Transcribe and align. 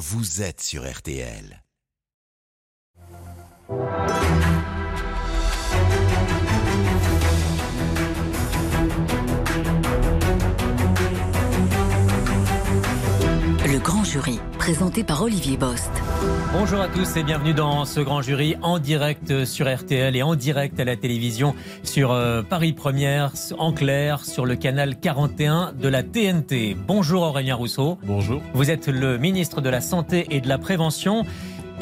vous 0.00 0.40
êtes 0.40 0.62
sur 0.62 0.90
RTL. 0.90 1.62
Grand 13.82 14.04
jury, 14.04 14.38
présenté 14.58 15.04
par 15.04 15.22
Olivier 15.22 15.56
Bost. 15.56 15.90
Bonjour 16.52 16.80
à 16.80 16.88
tous 16.88 17.16
et 17.16 17.22
bienvenue 17.22 17.54
dans 17.54 17.84
ce 17.84 18.00
grand 18.00 18.20
jury 18.20 18.56
en 18.62 18.78
direct 18.78 19.44
sur 19.44 19.72
RTL 19.74 20.14
et 20.16 20.22
en 20.22 20.34
direct 20.34 20.78
à 20.80 20.84
la 20.84 20.96
télévision 20.96 21.54
sur 21.82 22.12
euh, 22.12 22.42
Paris 22.42 22.72
Première, 22.72 23.32
en 23.58 23.72
clair, 23.72 24.24
sur 24.24 24.44
le 24.44 24.56
canal 24.56 24.98
41 25.00 25.72
de 25.72 25.88
la 25.88 26.02
TNT. 26.02 26.76
Bonjour 26.86 27.22
Aurélien 27.22 27.54
Rousseau. 27.54 27.98
Bonjour. 28.04 28.42
Vous 28.52 28.70
êtes 28.70 28.88
le 28.88 29.16
ministre 29.16 29.60
de 29.60 29.70
la 29.70 29.80
Santé 29.80 30.26
et 30.30 30.40
de 30.40 30.48
la 30.48 30.58
Prévention. 30.58 31.24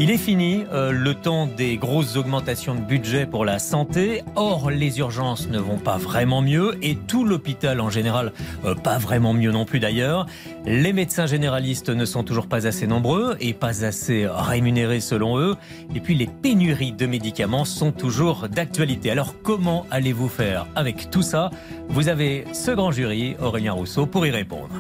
Il 0.01 0.13
est 0.13 0.17
fini 0.17 0.63
euh, 0.73 0.93
le 0.93 1.13
temps 1.13 1.49
des 1.49 1.77
grosses 1.77 2.17
augmentations 2.17 2.77
de 2.77 2.81
budget 2.81 3.27
pour 3.27 3.45
la 3.45 3.59
santé. 3.59 4.23
Or, 4.37 4.71
les 4.71 5.01
urgences 5.01 5.49
ne 5.49 5.59
vont 5.59 5.79
pas 5.79 5.97
vraiment 5.97 6.41
mieux 6.41 6.79
et 6.83 6.95
tout 6.95 7.25
l'hôpital 7.25 7.81
en 7.81 7.91
général, 7.91 8.33
euh, 8.65 8.77
pas 8.77 8.99
vraiment 8.99 9.35
mieux 9.35 9.51
non 9.51 9.65
plus 9.65 9.81
d'ailleurs. 9.81 10.27
Les 10.67 10.93
médecins 10.93 11.27
généralistes 11.27 11.89
ne 11.89 12.05
sont 12.05 12.23
toujours 12.23 12.47
pas 12.47 12.69
assez 12.69 12.87
nombreux 12.87 13.37
et 13.41 13.55
pas 13.55 13.85
assez 13.85 14.29
rémunérés 14.31 15.01
selon 15.01 15.37
eux. 15.41 15.57
Et 15.93 15.99
puis, 15.99 16.15
les 16.15 16.29
pénuries 16.29 16.93
de 16.93 17.07
médicaments 17.07 17.65
sont 17.65 17.91
toujours 17.91 18.49
d'actualité. 18.49 19.11
Alors, 19.11 19.35
comment 19.43 19.85
allez-vous 19.91 20.29
faire 20.29 20.69
avec 20.77 21.11
tout 21.11 21.23
ça? 21.23 21.51
Vous 21.89 22.09
avez 22.09 22.45
ce 22.53 22.71
grand 22.71 22.93
jury, 22.93 23.35
Aurélien 23.43 23.73
Rousseau, 23.73 24.07
pour 24.07 24.25
y 24.25 24.31
répondre. 24.31 24.71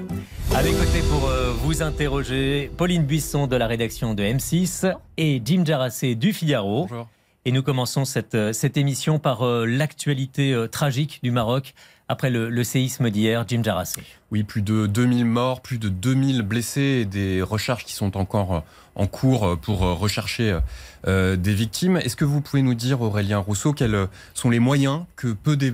À 0.55 0.63
mes 0.63 0.73
côtés 0.73 1.03
pour 1.11 1.29
euh, 1.29 1.53
vous 1.65 1.83
interroger, 1.83 2.71
Pauline 2.77 3.03
Buisson 3.03 3.49
de 3.49 3.57
la 3.57 3.67
rédaction 3.67 4.15
de 4.15 4.23
M6 4.23 4.95
et 5.19 5.43
Jim 5.45 5.65
Jarassé 5.67 6.15
du 6.15 6.33
Figaro. 6.33 6.87
Bonjour. 6.89 7.09
Et 7.45 7.53
nous 7.53 7.63
commençons 7.63 8.05
cette, 8.05 8.35
euh, 8.35 8.53
cette 8.53 8.77
émission 8.77 9.19
par 9.19 9.43
euh, 9.43 9.65
l'actualité 9.67 10.67
tragique 10.71 11.21
du 11.23 11.31
Maroc 11.31 11.75
après 12.09 12.31
le, 12.31 12.49
le 12.51 12.65
séisme 12.65 13.11
d'hier. 13.11 13.45
Jim 13.47 13.63
Jarassé. 13.63 14.01
Oui, 14.31 14.43
plus 14.45 14.63
de 14.63 14.87
2000 14.87 15.25
morts, 15.25 15.61
plus 15.61 15.79
de 15.79 15.89
2000 15.89 16.43
blessés 16.43 17.01
et 17.03 17.05
des 17.05 17.43
recherches 17.43 17.85
qui 17.85 17.93
sont 17.93 18.17
encore 18.17 18.65
en 18.95 19.07
cours 19.07 19.57
pour 19.61 19.79
rechercher 19.81 20.59
euh, 21.07 21.37
des 21.37 21.55
victimes. 21.55 21.97
Est-ce 21.99 22.17
que 22.17 22.25
vous 22.25 22.41
pouvez 22.41 22.63
nous 22.63 22.75
dire, 22.75 23.01
Aurélien 23.01 23.39
Rousseau, 23.39 23.73
quels 23.73 24.09
sont 24.35 24.51
les 24.51 24.59
moyens 24.59 25.03
que 25.17 25.29
peut 25.29 25.57
dé- 25.57 25.73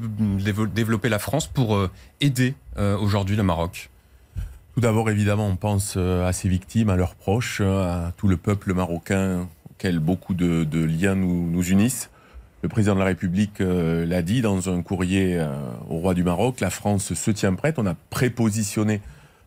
développer 0.75 1.08
la 1.08 1.19
France 1.19 1.47
pour 1.47 1.75
euh, 1.77 1.91
aider 2.20 2.55
euh, 2.77 2.97
aujourd'hui 2.98 3.34
le 3.36 3.42
Maroc? 3.42 3.91
Tout 4.75 4.80
d'abord, 4.80 5.08
évidemment, 5.08 5.47
on 5.47 5.55
pense 5.55 5.94
euh, 5.97 6.27
à 6.27 6.33
ces 6.33 6.48
victimes, 6.48 6.91
à 6.91 6.97
leurs 6.97 7.14
proches, 7.14 7.61
euh, 7.61 8.08
à 8.08 8.12
tout 8.17 8.27
le 8.27 8.36
peuple 8.36 8.75
marocain 8.75 9.47
auquel 9.70 10.00
beaucoup 10.00 10.34
de, 10.34 10.84
liens 10.84 11.14
nous, 11.14 11.62
unissent. 11.62 12.11
Le 12.62 12.69
président 12.69 12.95
de 12.95 12.98
la 12.98 13.05
République 13.05 13.61
euh, 13.61 14.05
l'a 14.05 14.22
dit 14.22 14.42
dans 14.42 14.69
un 14.69 14.83
courrier 14.83 15.39
euh, 15.39 15.47
au 15.89 15.98
roi 15.98 16.12
du 16.12 16.25
Maroc, 16.25 16.58
la 16.58 16.70
France 16.70 17.14
se 17.14 17.30
tient 17.30 17.55
prête. 17.55 17.78
On 17.78 17.86
a 17.86 17.95
prépositionné 18.11 19.00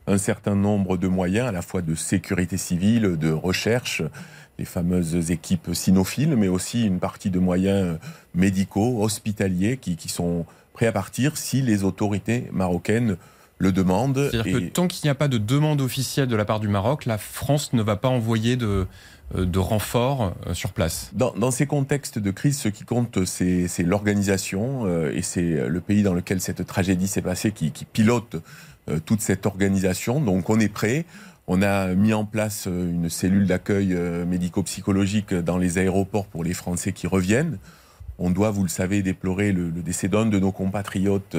un 0.08 0.18
certain 0.18 0.56
nombre 0.56 0.96
de 0.96 1.10
moyens, 1.10 1.50
à 1.50 1.52
la 1.52 1.62
fois 1.62 1.82
de 1.82 1.94
sécurité 1.94 2.56
civile, 2.56 3.18
de 3.18 3.30
recherche, 3.30 4.04
les 4.58 4.64
fameuses 4.64 5.30
équipes 5.30 5.72
sinophiles, 5.74 6.38
mais 6.38 6.48
aussi 6.48 6.86
une 6.86 7.00
partie 7.00 7.32
de 7.32 7.40
moyens 7.40 8.00
médicaux, 8.34 9.04
hospitaliers, 9.04 9.76
qui 9.76 9.98
sont 10.08 10.46
prêts 10.72 10.88
à 10.88 10.94
partir 10.94 11.36
si 11.36 11.62
les 11.62 11.84
autorités 11.84 12.48
marocaines 12.54 13.18
le 13.60 13.72
demandent. 13.72 14.30
C'est-à-dire 14.32 14.54
que 14.54 14.66
tant 14.70 14.88
qu'il 14.88 15.06
n'y 15.08 15.10
a 15.10 15.16
pas 15.16 15.28
de 15.28 15.38
demande 15.38 15.82
officielle 15.82 16.28
de 16.28 16.36
la 16.36 16.46
part 16.46 16.60
du 16.60 16.68
Maroc, 16.68 17.06
la 17.06 17.18
France 17.18 17.74
ne 17.74 17.82
va 17.82 17.96
pas 17.96 18.08
envoyer 18.10 18.56
de, 18.56 18.86
euh, 19.36 19.46
de 19.46 19.60
renforts 19.60 20.36
euh, 20.46 20.54
sur 20.54 20.74
place. 20.74 21.12
Dans, 21.14 21.34
dans 21.34 21.52
ces 21.52 21.66
contextes 21.66 22.20
de 22.20 22.32
crise, 22.32 22.60
ce 22.60 22.70
qui 22.70 22.84
compte, 22.84 23.26
c'est 23.26 23.68
c'est 23.68 23.84
l'organisation 23.84 24.84
euh, 24.86 25.12
et 25.14 25.22
c'est 25.22 25.68
le 25.68 25.82
pays 25.82 26.04
dans 26.04 26.14
lequel 26.14 26.40
cette 26.40 26.66
tragédie 26.66 27.08
s'est 27.08 27.22
passée 27.24 27.52
qui, 27.52 27.72
qui 27.72 27.86
pilote 27.86 28.36
euh, 28.90 29.00
toute 29.04 29.22
cette 29.22 29.46
organisation. 29.46 30.22
Donc 30.22 30.50
on 30.50 30.60
est 30.60 30.72
prêt. 30.72 31.06
On 31.48 31.62
a 31.62 31.96
mis 31.96 32.14
en 32.14 32.26
place 32.26 32.68
une 32.68 33.10
cellule 33.10 33.48
d'accueil 33.48 33.96
médico-psychologique 34.28 35.34
dans 35.34 35.58
les 35.58 35.78
aéroports 35.78 36.26
pour 36.26 36.44
les 36.44 36.54
Français 36.54 36.92
qui 36.92 37.08
reviennent. 37.08 37.58
On 38.20 38.32
doit, 38.32 38.52
vous 38.52 38.64
le 38.64 38.70
savez, 38.70 39.02
déplorer 39.02 39.54
le, 39.54 39.70
le 39.70 39.82
décès 39.82 40.10
d'un 40.10 40.26
de 40.26 40.40
nos 40.40 40.52
compatriotes 40.52 41.38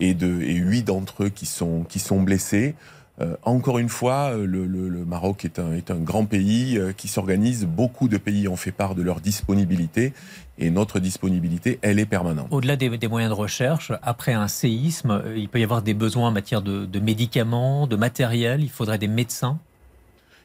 et, 0.00 0.14
de, 0.14 0.40
et 0.42 0.54
huit 0.54 0.82
d'entre 0.82 1.24
eux 1.24 1.28
qui 1.28 1.46
sont, 1.46 1.84
qui 1.88 1.98
sont 1.98 2.20
blessés. 2.22 2.74
Euh, 3.18 3.34
encore 3.44 3.78
une 3.78 3.88
fois, 3.88 4.32
euh, 4.32 4.44
le, 4.44 4.66
le- 4.66 4.90
le 4.90 5.04
Maroc 5.06 5.46
est 5.46 5.58
un, 5.58 5.72
est 5.72 5.90
un 5.90 5.96
grand 5.96 6.26
pays 6.26 6.76
euh, 6.76 6.92
qui 6.92 7.08
s'organise. 7.08 7.64
Beaucoup 7.64 8.08
de 8.08 8.18
pays 8.18 8.46
ont 8.46 8.56
fait 8.56 8.72
part 8.72 8.94
de 8.94 9.00
leur 9.00 9.20
disponibilité 9.20 10.12
et 10.58 10.70
notre 10.70 11.00
disponibilité, 11.00 11.78
elle 11.80 11.98
est 11.98 12.04
permanente. 12.04 12.48
Au-delà 12.50 12.76
des, 12.76 12.98
des 12.98 13.08
moyens 13.08 13.34
de 13.34 13.38
recherche, 13.38 13.90
après 14.02 14.34
un 14.34 14.48
séisme, 14.48 15.22
il 15.34 15.48
peut 15.48 15.60
y 15.60 15.64
avoir 15.64 15.80
des 15.80 15.94
besoins 15.94 16.28
en 16.28 16.30
matière 16.30 16.60
de, 16.60 16.84
de 16.84 17.00
médicaments, 17.00 17.86
de 17.86 17.96
matériel. 17.96 18.62
Il 18.62 18.70
faudrait 18.70 18.98
des 18.98 19.08
médecins? 19.08 19.58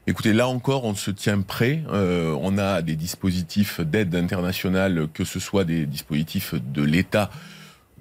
Écoutez, 0.08 0.34
là 0.34 0.48
encore, 0.48 0.86
on 0.86 0.96
se 0.96 1.12
tient 1.12 1.42
prêt. 1.42 1.84
Euh, 1.92 2.36
on 2.42 2.58
a 2.58 2.82
des 2.82 2.96
dispositifs 2.96 3.82
d'aide 3.82 4.16
internationale, 4.16 5.08
que 5.14 5.26
ce 5.26 5.40
soit 5.40 5.64
des 5.66 5.86
dispositifs 5.86 6.56
de 6.56 6.84
l'État 6.84 7.30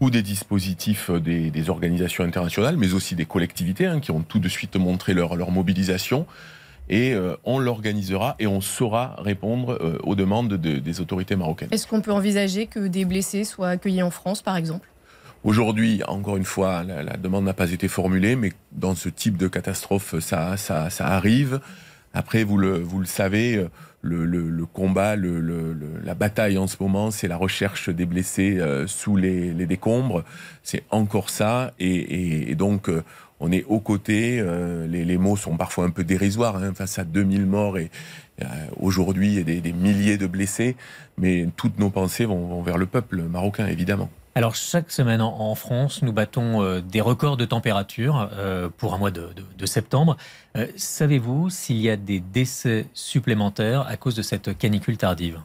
ou 0.01 0.11
des 0.11 0.23
dispositifs 0.23 1.11
des, 1.11 1.51
des 1.51 1.71
organisations 1.71 2.25
internationales, 2.25 2.77
mais 2.77 2.95
aussi 2.95 3.15
des 3.15 3.27
collectivités 3.27 3.87
hein, 3.87 4.01
qui 4.01 4.11
ont 4.11 4.23
tout 4.23 4.39
de 4.39 4.49
suite 4.49 4.77
montré 4.77 5.13
leur, 5.15 5.37
leur 5.37 5.51
mobilisation. 5.51 6.27
Et 6.89 7.13
euh, 7.15 7.37
on 7.45 7.59
l'organisera 7.61 8.35
et 8.41 8.47
on 8.49 8.61
saura 8.61 9.15
répondre 9.19 9.79
euh, 9.81 9.99
aux 10.03 10.17
demandes 10.17 10.55
de- 10.55 10.79
des 10.79 11.01
autorités 11.01 11.37
marocaines. 11.37 11.69
Est-ce 11.71 11.87
qu'on 11.87 12.01
peut 12.01 12.13
envisager 12.13 12.67
que 12.67 12.81
des 12.89 13.05
blessés 13.05 13.45
soient 13.45 13.69
accueillis 13.69 14.03
en 14.03 14.11
France, 14.11 14.43
par 14.43 14.57
exemple? 14.57 14.89
Aujourd'hui, 15.45 16.03
encore 16.09 16.37
une 16.37 16.45
fois, 16.45 16.83
la, 16.83 17.03
la 17.03 17.17
demande 17.17 17.45
n'a 17.45 17.55
pas 17.55 17.71
été 17.71 17.87
formulée, 17.87 18.35
mais 18.37 18.53
dans 18.73 18.95
ce 18.95 19.09
type 19.09 19.37
de 19.37 19.49
catastrophe, 19.49 20.19
ça, 20.21 20.57
ça, 20.57 20.91
ça 20.91 21.07
arrive. 21.07 21.61
Après, 22.13 22.45
vous 22.45 22.57
le, 22.57 22.85
savez, 23.05 23.67
le, 24.03 24.25
le, 24.25 24.67
combat, 24.67 25.17
la 25.17 26.15
bataille 26.15 26.59
en 26.59 26.67
ce 26.67 26.77
moment, 26.81 27.11
c'est 27.11 27.29
la 27.29 27.37
recherche 27.37 27.91
des 27.91 28.07
blessés 28.07 28.59
euh, 28.59 28.87
sous 28.87 29.17
les, 29.17 29.53
décombres. 29.67 30.25
C'est 30.63 30.85
encore 30.91 31.31
ça. 31.31 31.73
Et, 31.79 32.55
donc, 32.55 32.89
euh, 32.89 33.03
on 33.41 33.53
est 33.53 33.65
aux 33.65 33.81
côtés. 33.81 34.41
euh, 34.41 34.87
les, 34.87 35.19
mots 35.19 35.37
sont 35.37 35.57
parfois 35.57 35.85
un 35.85 35.91
peu 35.91 36.05
dérisoires 36.05 36.57
hein, 36.57 36.73
face 36.75 36.99
à 36.99 37.05
2000 37.05 37.47
morts 37.47 37.79
et 37.79 37.91
euh, 38.43 38.45
aujourd'hui 38.79 39.39
et 39.39 39.45
des, 39.45 39.61
des 39.61 39.73
milliers 39.73 40.19
de 40.19 40.27
blessés. 40.27 40.77
Mais 41.19 41.49
toutes 41.57 41.79
nos 41.79 41.91
pensées 41.91 42.25
vont, 42.25 42.47
vont 42.47 42.63
vers 42.63 42.79
le 42.79 42.87
peuple 42.87 43.23
marocain, 43.23 43.67
évidemment. 43.67 44.11
Alors 44.41 44.55
chaque 44.55 44.91
semaine 44.91 45.21
en, 45.21 45.55
France, 45.55 46.01
nous 46.01 46.15
battons 46.15 46.63
euh, 46.63 46.81
des 46.81 47.03
records 47.03 47.37
de 47.37 47.45
température 47.45 48.31
euh, 48.33 48.71
pour 48.75 48.95
un 48.95 48.97
mois 48.97 49.11
de, 49.11 49.67
septembre. 49.67 50.17
Euh, 50.57 50.67
Savez-vous 50.77 51.51
s'il 51.51 51.77
y 51.77 51.91
a 51.91 51.99
des 51.99 52.21
décès 52.21 52.87
supplémentaires 52.95 53.83
à 53.87 53.99
cause 53.99 54.15
de 54.15 54.23
cette 54.23 54.57
canicule 54.57 54.97
tardive? 54.97 55.41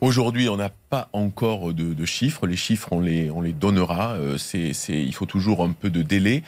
Aujourd'hui, 0.00 0.48
on 0.48 0.56
n'a 0.56 0.70
pas 0.88 1.08
encore 1.12 1.74
de, 1.74 2.04
chiffres. 2.04 2.46
Les 2.46 2.54
chiffres, 2.54 2.92
on 2.92 3.00
les, 3.00 3.28
on 3.32 3.40
les 3.40 3.52
donnera. 3.52 4.16
Il 4.54 5.14
faut 5.14 5.26
toujours 5.26 5.64
un 5.64 5.72
peu 5.72 5.90
de 5.90 6.02
délai. 6.02 6.44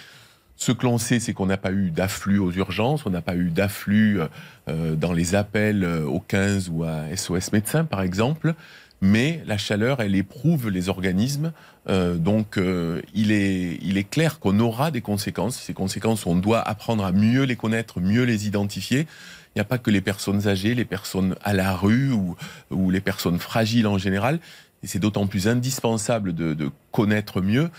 Ce 0.54 0.70
que 0.70 0.86
l'on 0.86 0.98
sait, 0.98 1.18
c'est 1.18 1.32
qu'on 1.32 1.46
n'a 1.46 1.56
pas 1.56 1.72
eu 1.72 1.90
d'afflux 1.90 2.38
aux 2.38 2.52
urgences, 2.52 3.04
on 3.04 3.10
n'a 3.10 3.20
pas 3.20 3.34
eu 3.34 3.50
d'afflux 3.50 4.20
dans 4.68 5.12
les 5.12 5.34
appels 5.34 5.84
au 5.84 6.20
15 6.20 6.70
ou 6.72 6.84
à 6.84 7.16
SOS 7.16 7.52
médecins, 7.52 7.84
par 7.84 8.02
exemple. 8.02 8.54
Mais 9.00 9.42
la 9.46 9.58
chaleur, 9.58 10.00
elle 10.00 10.14
éprouve 10.14 10.70
les 10.70 10.88
organismes. 10.88 11.52
Euh, 11.88 12.14
donc, 12.16 12.56
euh, 12.56 13.02
il, 13.14 13.32
est, 13.32 13.78
il 13.82 13.98
est 13.98 14.08
clair 14.08 14.38
qu'on 14.38 14.58
aura 14.60 14.90
des 14.90 15.02
conséquences. 15.02 15.56
Ces 15.56 15.74
conséquences, 15.74 16.24
on 16.26 16.36
doit 16.36 16.60
apprendre 16.60 17.04
à 17.04 17.12
mieux 17.12 17.42
les 17.42 17.56
connaître, 17.56 18.00
mieux 18.00 18.22
les 18.24 18.46
identifier. 18.46 19.00
Il 19.00 19.58
n'y 19.58 19.60
a 19.60 19.64
pas 19.64 19.78
que 19.78 19.90
les 19.90 20.00
personnes 20.00 20.48
âgées, 20.48 20.74
les 20.74 20.84
personnes 20.86 21.36
à 21.42 21.52
la 21.52 21.74
rue 21.76 22.12
ou, 22.12 22.34
ou 22.70 22.90
les 22.90 23.00
personnes 23.02 23.38
fragiles 23.38 23.86
en 23.86 23.98
général. 23.98 24.38
Et 24.82 24.86
c'est 24.86 24.98
d'autant 24.98 25.26
plus 25.26 25.48
indispensable 25.48 26.34
de, 26.34 26.54
de 26.54 26.70
connaître 26.90 27.40
mieux 27.42 27.70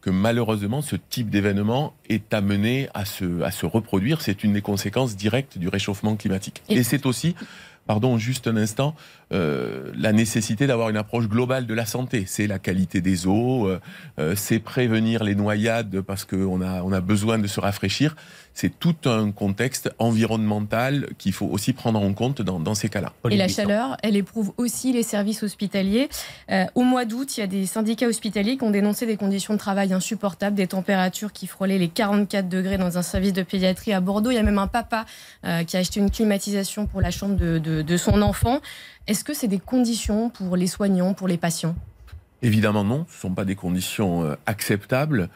que 0.00 0.10
malheureusement, 0.10 0.82
ce 0.82 0.96
type 0.96 1.30
d'événement 1.30 1.94
est 2.08 2.34
amené 2.34 2.88
à 2.92 3.04
se, 3.04 3.40
à 3.42 3.52
se 3.52 3.66
reproduire. 3.66 4.20
C'est 4.20 4.42
une 4.42 4.52
des 4.54 4.62
conséquences 4.62 5.14
directes 5.16 5.58
du 5.58 5.68
réchauffement 5.68 6.16
climatique. 6.16 6.60
Et- 6.68 6.78
Et 6.78 6.82
c'est 6.82 7.06
aussi 7.06 7.36
pardon, 7.84 8.16
juste 8.16 8.46
un 8.46 8.56
instant, 8.56 8.94
euh, 9.32 9.90
la 9.96 10.12
nécessité 10.12 10.66
d'avoir 10.66 10.90
une 10.90 10.96
approche 10.96 11.28
globale 11.28 11.66
de 11.66 11.74
la 11.74 11.86
santé. 11.86 12.24
C'est 12.26 12.46
la 12.46 12.58
qualité 12.58 13.00
des 13.00 13.26
eaux, 13.26 13.66
euh, 13.66 13.80
euh, 14.18 14.34
c'est 14.36 14.58
prévenir 14.58 15.24
les 15.24 15.34
noyades 15.34 16.00
parce 16.02 16.24
qu'on 16.24 16.60
a, 16.60 16.82
on 16.82 16.92
a 16.92 17.00
besoin 17.00 17.38
de 17.38 17.46
se 17.46 17.60
rafraîchir. 17.60 18.14
C'est 18.54 18.78
tout 18.78 18.96
un 19.06 19.30
contexte 19.32 19.90
environnemental 19.98 21.08
qu'il 21.16 21.32
faut 21.32 21.46
aussi 21.46 21.72
prendre 21.72 22.00
en 22.00 22.12
compte 22.12 22.42
dans, 22.42 22.60
dans 22.60 22.74
ces 22.74 22.88
cas-là. 22.90 23.12
Et 23.30 23.36
la 23.36 23.48
chaleur, 23.48 23.96
elle 24.02 24.14
éprouve 24.14 24.52
aussi 24.58 24.92
les 24.92 25.02
services 25.02 25.42
hospitaliers. 25.42 26.08
Euh, 26.50 26.66
au 26.74 26.82
mois 26.82 27.06
d'août, 27.06 27.36
il 27.36 27.40
y 27.40 27.42
a 27.42 27.46
des 27.46 27.64
syndicats 27.64 28.06
hospitaliers 28.06 28.58
qui 28.58 28.64
ont 28.64 28.70
dénoncé 28.70 29.06
des 29.06 29.16
conditions 29.16 29.54
de 29.54 29.58
travail 29.58 29.92
insupportables, 29.94 30.54
des 30.54 30.66
températures 30.66 31.32
qui 31.32 31.46
frôlaient 31.46 31.78
les 31.78 31.88
44 31.88 32.48
degrés 32.48 32.76
dans 32.76 32.98
un 32.98 33.02
service 33.02 33.32
de 33.32 33.42
pédiatrie 33.42 33.94
à 33.94 34.00
Bordeaux. 34.00 34.30
Il 34.30 34.34
y 34.34 34.38
a 34.38 34.42
même 34.42 34.58
un 34.58 34.66
papa 34.66 35.06
euh, 35.46 35.64
qui 35.64 35.78
a 35.78 35.80
acheté 35.80 36.00
une 36.00 36.10
climatisation 36.10 36.86
pour 36.86 37.00
la 37.00 37.10
chambre 37.10 37.36
de, 37.36 37.58
de, 37.58 37.80
de 37.80 37.96
son 37.96 38.20
enfant. 38.20 38.60
Est-ce 39.06 39.24
que 39.24 39.34
c'est 39.34 39.48
des 39.48 39.58
conditions 39.58 40.30
pour 40.30 40.56
les 40.56 40.68
soignants, 40.68 41.12
pour 41.12 41.26
les 41.26 41.36
patients? 41.36 41.74
Évidemment 42.42 42.84
non, 42.84 43.06
ce 43.08 43.16
ne 43.16 43.20
sont 43.20 43.34
pas 43.34 43.44
des 43.44 43.56
conditions 43.56 44.24
euh, 44.24 44.34
acceptables. 44.46 45.28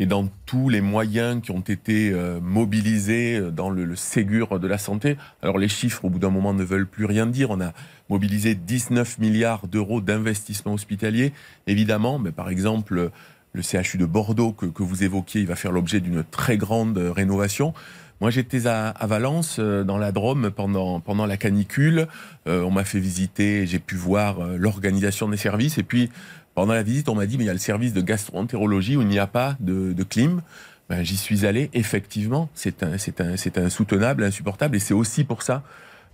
Et 0.00 0.06
dans 0.06 0.28
tous 0.46 0.68
les 0.68 0.80
moyens 0.80 1.42
qui 1.42 1.50
ont 1.50 1.60
été 1.60 2.12
euh, 2.12 2.38
mobilisés 2.40 3.40
dans 3.50 3.68
le, 3.68 3.96
Ségur 3.96 4.60
de 4.60 4.68
la 4.68 4.78
santé, 4.78 5.16
alors 5.42 5.58
les 5.58 5.68
chiffres 5.68 6.04
au 6.04 6.10
bout 6.10 6.20
d'un 6.20 6.30
moment 6.30 6.54
ne 6.54 6.62
veulent 6.62 6.86
plus 6.86 7.04
rien 7.04 7.26
dire. 7.26 7.50
On 7.50 7.60
a 7.60 7.72
mobilisé 8.08 8.54
19 8.54 9.18
milliards 9.18 9.66
d'euros 9.66 10.00
d'investissement 10.00 10.74
hospitalier. 10.74 11.32
Évidemment, 11.66 12.18
mais 12.18 12.30
par 12.30 12.48
exemple, 12.48 13.10
le 13.52 13.62
CHU 13.62 13.98
de 13.98 14.06
Bordeaux 14.06 14.52
que, 14.52 14.66
que 14.66 14.82
vous 14.82 15.02
évoquiez, 15.02 15.40
il 15.40 15.46
va 15.46 15.56
faire 15.56 15.72
l'objet 15.72 16.00
d'une 16.00 16.22
très 16.22 16.58
grande 16.58 16.96
rénovation. 16.98 17.74
Moi, 18.20 18.30
j'étais 18.30 18.66
à, 18.66 18.94
Valence, 19.06 19.58
euh, 19.60 19.84
dans 19.84 19.96
la 19.96 20.10
Drôme, 20.10 20.50
pendant, 20.50 20.98
pendant 20.98 21.24
la 21.24 21.36
canicule. 21.36 22.08
Euh, 22.48 22.62
on 22.62 22.70
m'a 22.70 22.84
fait 22.84 22.98
visiter, 22.98 23.66
j'ai 23.66 23.78
pu 23.78 23.94
voir 23.94 24.40
euh, 24.40 24.56
l'organisation 24.56 25.28
des 25.28 25.36
services. 25.36 25.78
Et 25.78 25.84
puis, 25.84 26.10
pendant 26.54 26.72
la 26.72 26.82
visite, 26.82 27.08
on 27.08 27.14
m'a 27.14 27.26
dit, 27.26 27.38
mais 27.38 27.44
il 27.44 27.46
y 27.46 27.50
a 27.50 27.54
le 27.54 27.60
service 27.60 27.92
de 27.92 28.00
gastroentérologie 28.00 28.96
où 28.96 29.02
il 29.02 29.08
n'y 29.08 29.20
a 29.20 29.28
pas 29.28 29.56
de, 29.60 29.92
de 29.92 30.02
clim. 30.02 30.42
Ben, 30.88 31.04
J'y 31.04 31.16
suis 31.16 31.46
allé. 31.46 31.70
Effectivement, 31.74 32.48
c'est 32.54 32.82
insoutenable, 32.82 34.24
insupportable. 34.24 34.74
Et 34.74 34.80
c'est 34.80 34.94
aussi 34.94 35.22
pour 35.22 35.42
ça 35.42 35.62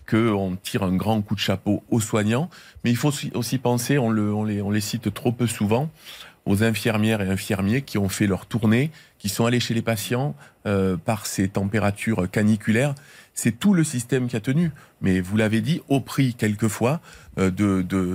qu'on 0.06 0.58
tire 0.62 0.82
un 0.82 0.94
grand 0.94 1.22
coup 1.22 1.34
de 1.34 1.40
chapeau 1.40 1.82
aux 1.90 2.00
soignants. 2.00 2.50
Mais 2.84 2.90
il 2.90 2.96
faut 2.96 3.12
aussi 3.34 3.58
penser, 3.58 3.96
on, 3.96 4.10
le, 4.10 4.34
on, 4.34 4.44
les, 4.44 4.60
on 4.60 4.70
les 4.70 4.82
cite 4.82 5.14
trop 5.14 5.32
peu 5.32 5.46
souvent, 5.46 5.88
aux 6.46 6.62
infirmières 6.62 7.20
et 7.20 7.28
infirmiers 7.28 7.82
qui 7.82 7.98
ont 7.98 8.08
fait 8.08 8.26
leur 8.26 8.46
tournée, 8.46 8.90
qui 9.18 9.28
sont 9.28 9.46
allés 9.46 9.60
chez 9.60 9.74
les 9.74 9.82
patients 9.82 10.34
euh, 10.66 10.96
par 10.96 11.26
ces 11.26 11.48
températures 11.48 12.30
caniculaires. 12.30 12.94
C'est 13.32 13.58
tout 13.58 13.74
le 13.74 13.82
système 13.82 14.28
qui 14.28 14.36
a 14.36 14.40
tenu. 14.40 14.70
Mais 15.00 15.20
vous 15.20 15.36
l'avez 15.36 15.60
dit, 15.60 15.82
au 15.88 16.00
prix 16.00 16.34
quelquefois 16.34 17.00
euh, 17.38 17.50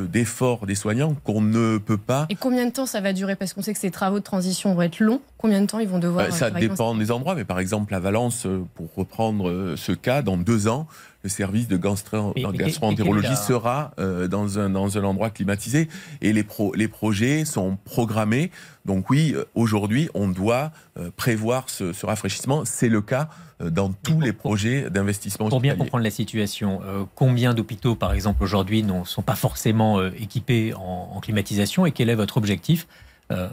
d'efforts 0.07 0.61
de, 0.61 0.67
des 0.67 0.75
soignants 0.75 1.15
qu'on 1.23 1.41
ne 1.41 1.77
peut 1.77 1.97
pas. 1.97 2.25
Et 2.29 2.35
combien 2.35 2.65
de 2.65 2.71
temps 2.71 2.85
ça 2.85 3.01
va 3.01 3.11
durer? 3.13 3.35
Parce 3.35 3.53
qu'on 3.53 3.61
sait 3.61 3.73
que 3.73 3.79
ces 3.79 3.91
travaux 3.91 4.19
de 4.19 4.23
transition 4.23 4.73
vont 4.73 4.83
être 4.83 4.99
longs. 4.99 5.21
Combien 5.37 5.61
de 5.61 5.65
temps 5.65 5.79
ils 5.79 5.89
vont 5.89 5.99
devoir 5.99 6.27
bah, 6.27 6.31
Ça 6.31 6.51
dépend 6.51 6.95
des 6.95 7.11
endroits. 7.11 7.35
Mais 7.35 7.45
par 7.45 7.59
exemple, 7.59 7.93
à 7.93 7.99
Valence, 7.99 8.45
euh, 8.45 8.63
pour 8.75 8.93
reprendre 8.95 9.75
ce 9.75 9.91
cas, 9.91 10.21
dans 10.21 10.37
deux 10.37 10.67
ans, 10.67 10.87
le 11.23 11.29
service 11.29 11.67
de 11.67 11.77
gastro-entérologie 11.77 13.35
sera 13.35 13.91
euh, 13.99 14.27
dans, 14.27 14.57
un, 14.57 14.69
dans 14.69 14.97
un 14.97 15.03
endroit 15.03 15.29
climatisé 15.29 15.89
et 16.21 16.33
les, 16.33 16.43
pro, 16.43 16.73
les 16.75 16.87
projets 16.87 17.45
sont 17.45 17.77
programmés. 17.83 18.51
Donc 18.85 19.09
oui, 19.09 19.35
aujourd'hui, 19.53 20.09
on 20.13 20.29
doit 20.29 20.71
euh, 20.97 21.11
prévoir 21.15 21.69
ce, 21.69 21.93
ce 21.93 22.05
rafraîchissement. 22.05 22.63
C'est 22.65 22.89
le 22.89 23.01
cas 23.01 23.29
euh, 23.61 23.69
dans 23.69 23.89
tous 23.91 24.13
pour, 24.13 24.21
les 24.21 24.33
projets 24.33 24.89
d'investissement. 24.89 25.49
Pour 25.49 25.59
bien 25.59 25.75
comprendre 25.75 26.03
la 26.03 26.11
situation, 26.11 26.81
euh, 26.85 27.03
combien 27.15 27.53
d'hôpitaux, 27.53 27.95
par 27.95 28.13
exemple, 28.13 28.43
aujourd'hui, 28.43 28.83
ne 28.83 29.03
sont 29.03 29.21
pas 29.21 29.35
forcément 29.35 29.99
euh, 29.99 30.11
équipés 30.17 30.73
en, 30.73 31.11
en, 31.15 31.19
climatisation 31.19 31.85
et 31.85 31.91
quel 31.91 32.09
est 32.09 32.15
votre 32.15 32.37
objectif 32.37 32.87
euh, 33.31 33.49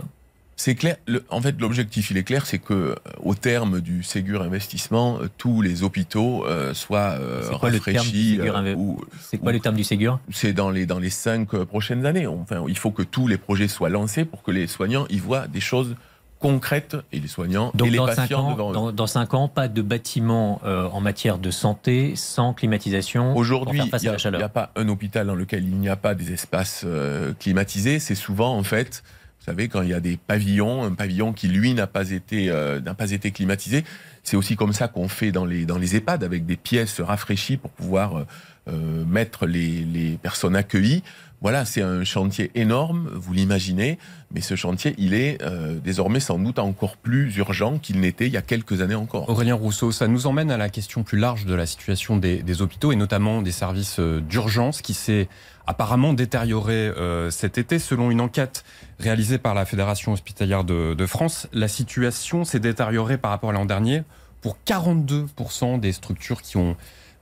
c'est 0.57 0.75
clair. 0.75 0.97
Le, 1.07 1.23
en 1.29 1.41
fait, 1.41 1.61
l'objectif, 1.61 2.11
il 2.11 2.17
est 2.17 2.23
clair, 2.23 2.47
c'est 2.47 2.59
que 2.59 2.97
au 3.23 3.35
terme 3.35 3.81
du 3.81 4.03
Ségur 4.03 4.43
investissement, 4.43 5.19
tous 5.37 5.61
les 5.61 5.83
hôpitaux 5.83 6.47
euh, 6.47 6.73
soient 6.73 7.19
euh, 7.21 7.43
rafraîchis. 7.53 8.41
C'est 9.21 9.39
quoi 9.39 9.53
le 9.53 9.61
terme 9.61 9.77
du 9.77 9.85
Ségur? 9.85 10.19
C'est 10.31 10.55
dans 10.55 10.71
les 10.71 10.87
dans 10.87 10.99
les 10.99 11.11
cinq 11.11 11.49
prochaines 11.65 12.07
années. 12.07 12.27
Enfin, 12.27 12.65
il 12.69 12.79
faut 12.79 12.91
que 12.91 13.03
tous 13.03 13.29
les 13.29 13.37
projets 13.37 13.69
soient 13.69 13.91
lancés 13.91 14.25
pour 14.25 14.43
que 14.43 14.51
les 14.51 14.67
soignants 14.67 15.07
y 15.11 15.19
voient 15.19 15.47
des 15.47 15.61
choses 15.61 15.95
concrètes 16.39 16.97
et 17.13 17.21
les 17.21 17.29
soignants 17.29 17.71
Donc 17.75 17.89
et 17.89 17.91
les 17.93 17.97
dans 17.97 18.07
patients 18.07 18.27
cinq 18.27 18.61
ans, 18.61 18.73
dans, 18.73 18.93
dans, 18.93 19.07
cinq 19.07 19.35
ans, 19.35 19.49
pas 19.49 19.69
de 19.69 19.83
bâtiment 19.83 20.61
euh, 20.65 20.89
en 20.89 21.01
matière 21.01 21.39
de 21.39 21.51
santé 21.51 22.15
sans 22.15 22.53
climatisation. 22.53 23.37
Aujourd'hui, 23.37 23.81
il 23.81 24.01
n'y 24.01 24.09
a, 24.09 24.45
a, 24.45 24.49
pas 24.49 24.71
un 24.77 24.89
hôpital 24.89 25.27
dans 25.27 25.35
lequel 25.35 25.65
il 25.65 25.77
n'y 25.77 25.89
a 25.89 25.97
pas 25.97 26.15
des 26.15 26.33
espaces 26.33 26.83
euh, 26.87 27.33
climatisés. 27.39 27.99
C'est 27.99 28.15
souvent 28.15 28.57
en 28.57 28.63
fait 28.63 29.03
vous 29.47 29.53
savez, 29.53 29.69
quand 29.69 29.83
il 29.83 29.91
y 29.91 29.95
a 29.95 30.01
des 30.01 30.17
pavillons, 30.17 30.83
un 30.83 30.95
pavillon 30.95 31.33
qui, 31.33 31.47
lui, 31.47 31.73
n'a 31.73 31.87
pas 31.87 32.11
été, 32.11 32.51
euh, 32.51 32.81
pas 32.81 33.13
été 33.13 33.31
climatisé, 33.31 33.85
c'est 34.25 34.37
aussi 34.37 34.57
comme 34.57 34.73
ça 34.73 34.89
qu'on 34.89 35.07
fait 35.07 35.31
dans 35.31 35.45
les, 35.45 35.67
dans 35.67 35.79
les 35.79 35.95
EHPAD, 35.95 36.25
avec 36.25 36.47
des 36.47 36.57
pièces 36.57 37.01
rafraîchies 37.01 37.57
pour 37.57 37.71
pouvoir 37.71 38.25
euh, 38.67 39.05
mettre 39.05 39.47
les, 39.47 39.85
les 39.85 40.19
personnes 40.21 40.57
accueillies. 40.57 41.05
Voilà, 41.43 41.65
c'est 41.65 41.83
un 41.83 42.03
chantier 42.03 42.51
énorme, 42.57 43.09
vous 43.15 43.35
l'imaginez, 43.35 43.99
mais 44.35 44.41
ce 44.41 44.57
chantier, 44.57 44.97
il 44.99 45.15
est 45.15 45.41
euh, 45.43 45.77
désormais 45.79 46.19
sans 46.19 46.41
doute 46.41 46.59
encore 46.59 46.97
plus 46.97 47.37
urgent 47.37 47.79
qu'il 47.79 48.01
n'était 48.01 48.27
il 48.27 48.33
y 48.33 48.39
a 48.39 48.43
quelques 48.43 48.81
années 48.81 48.97
encore. 48.97 49.29
Aurélien 49.29 49.55
Rousseau, 49.55 49.93
ça 49.93 50.09
nous 50.09 50.27
emmène 50.27 50.51
à 50.51 50.57
la 50.57 50.71
question 50.71 51.05
plus 51.05 51.21
large 51.21 51.45
de 51.45 51.55
la 51.55 51.67
situation 51.67 52.17
des 52.17 52.63
hôpitaux 52.63 52.91
et 52.91 52.97
notamment 52.97 53.43
des 53.43 53.53
services 53.53 54.01
d'urgence 54.01 54.83
qui 54.83 54.95
s'est 54.95 55.29
apparemment 55.67 56.13
détérioré 56.13 56.89
euh, 56.89 57.31
cet 57.31 57.59
été. 57.59 57.79
Selon 57.79 58.11
une 58.11 58.21
enquête 58.21 58.65
réalisée 58.99 59.39
par 59.39 59.55
la 59.55 59.65
Fédération 59.65 60.13
hospitalière 60.13 60.65
de, 60.65 61.07
France, 61.07 61.49
la 61.53 61.69
situation 61.69 62.45
s'est 62.45 62.61
détériorée 62.61 63.19
par 63.19 63.31
rapport 63.31 63.51
à 63.51 63.53
l'an 63.53 63.67
dernier 63.67 64.03
pour 64.41 64.57
42% 64.67 65.81
des 65.81 65.93
structures 65.93 66.43
qui 66.43 66.57
ont 66.57 66.77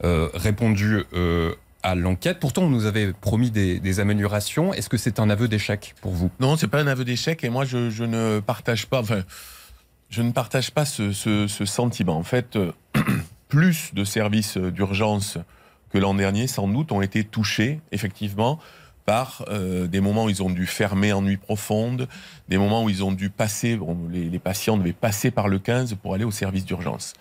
euh, 0.05 0.29
répondu 0.35 1.05
euh, 1.15 1.55
à 1.83 1.95
l'enquête. 1.95 2.39
Pourtant, 2.39 2.63
on 2.63 2.71
nous 2.71 2.87
avait 2.87 3.13
promis 3.13 3.51
des, 3.51 4.01
améliorations. 4.01 4.75
Est-ce 4.75 4.89
que 4.89 4.97
c'est 4.97 5.21
un 5.21 5.31
aveu 5.31 5.49
d'échec 5.49 5.95
pour 6.03 6.13
vous? 6.13 6.31
Non, 6.41 6.57
c'est 6.57 6.69
pas 6.69 6.81
un 6.81 6.87
aveu 6.87 7.05
d'échec. 7.05 7.43
Et 7.45 7.49
moi, 7.49 7.65
je, 7.65 8.05
ne 8.05 8.41
partage 8.41 8.87
pas. 8.87 9.01
Enfin, 9.01 9.23
je 10.11 10.23
ne 10.23 10.33
partage 10.33 10.71
pas 10.71 10.85
ce, 10.85 11.13
ce 11.13 11.65
sentiment. 11.65 12.17
En 12.17 12.23
fait, 12.23 12.59
plus 13.49 13.95
de 13.95 14.05
services 14.05 14.57
d'urgence 14.57 15.39
que 15.95 15.99
l'an 16.01 16.15
dernier, 16.15 16.49
sans 16.49 16.67
doute, 16.67 16.91
ont 16.91 17.03
été 17.03 17.23
touchés, 17.23 17.79
effectivement, 17.93 18.59
par 19.07 19.45
euh, 19.49 19.87
des 19.87 20.01
moments 20.01 20.25
où 20.25 20.29
ils 20.29 20.43
ont 20.43 20.51
dû 20.51 20.67
fermer 20.67 21.13
en 21.13 21.23
nuit 21.23 21.37
profonde, 21.37 22.09
des 22.49 22.59
moments 22.59 22.83
où 22.83 22.91
ils 22.91 23.05
ont 23.05 23.13
dû 23.13 23.31
passer, 23.31 23.79
les, 24.11 24.39
patients 24.41 24.77
devaient 24.77 24.93
passer 24.93 25.31
par 25.31 25.47
le 25.47 25.61
15 25.61 25.95
pour 26.03 26.15
aller 26.15 26.25
au 26.25 26.33
service 26.33 26.65
d'urgence. 26.65 27.15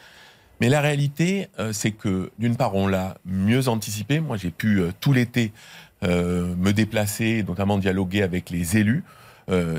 Mais 0.59 0.69
la 0.69 0.81
réalité, 0.81 1.49
euh, 1.59 1.71
c'est 1.71 1.91
que 1.91 2.31
d'une 2.39 2.55
part, 2.55 2.73
on 2.73 2.87
l'a 2.87 3.15
mieux 3.25 3.67
anticipé. 3.67 4.19
Moi, 4.19 4.37
j'ai 4.37 4.49
pu 4.49 4.79
euh, 4.79 4.91
tout 4.99 5.13
l'été 5.13 5.53
me 6.01 6.71
déplacer, 6.71 7.45
notamment 7.47 7.77
dialoguer 7.77 8.23
avec 8.23 8.49
les 8.49 8.75
élus. 8.75 9.05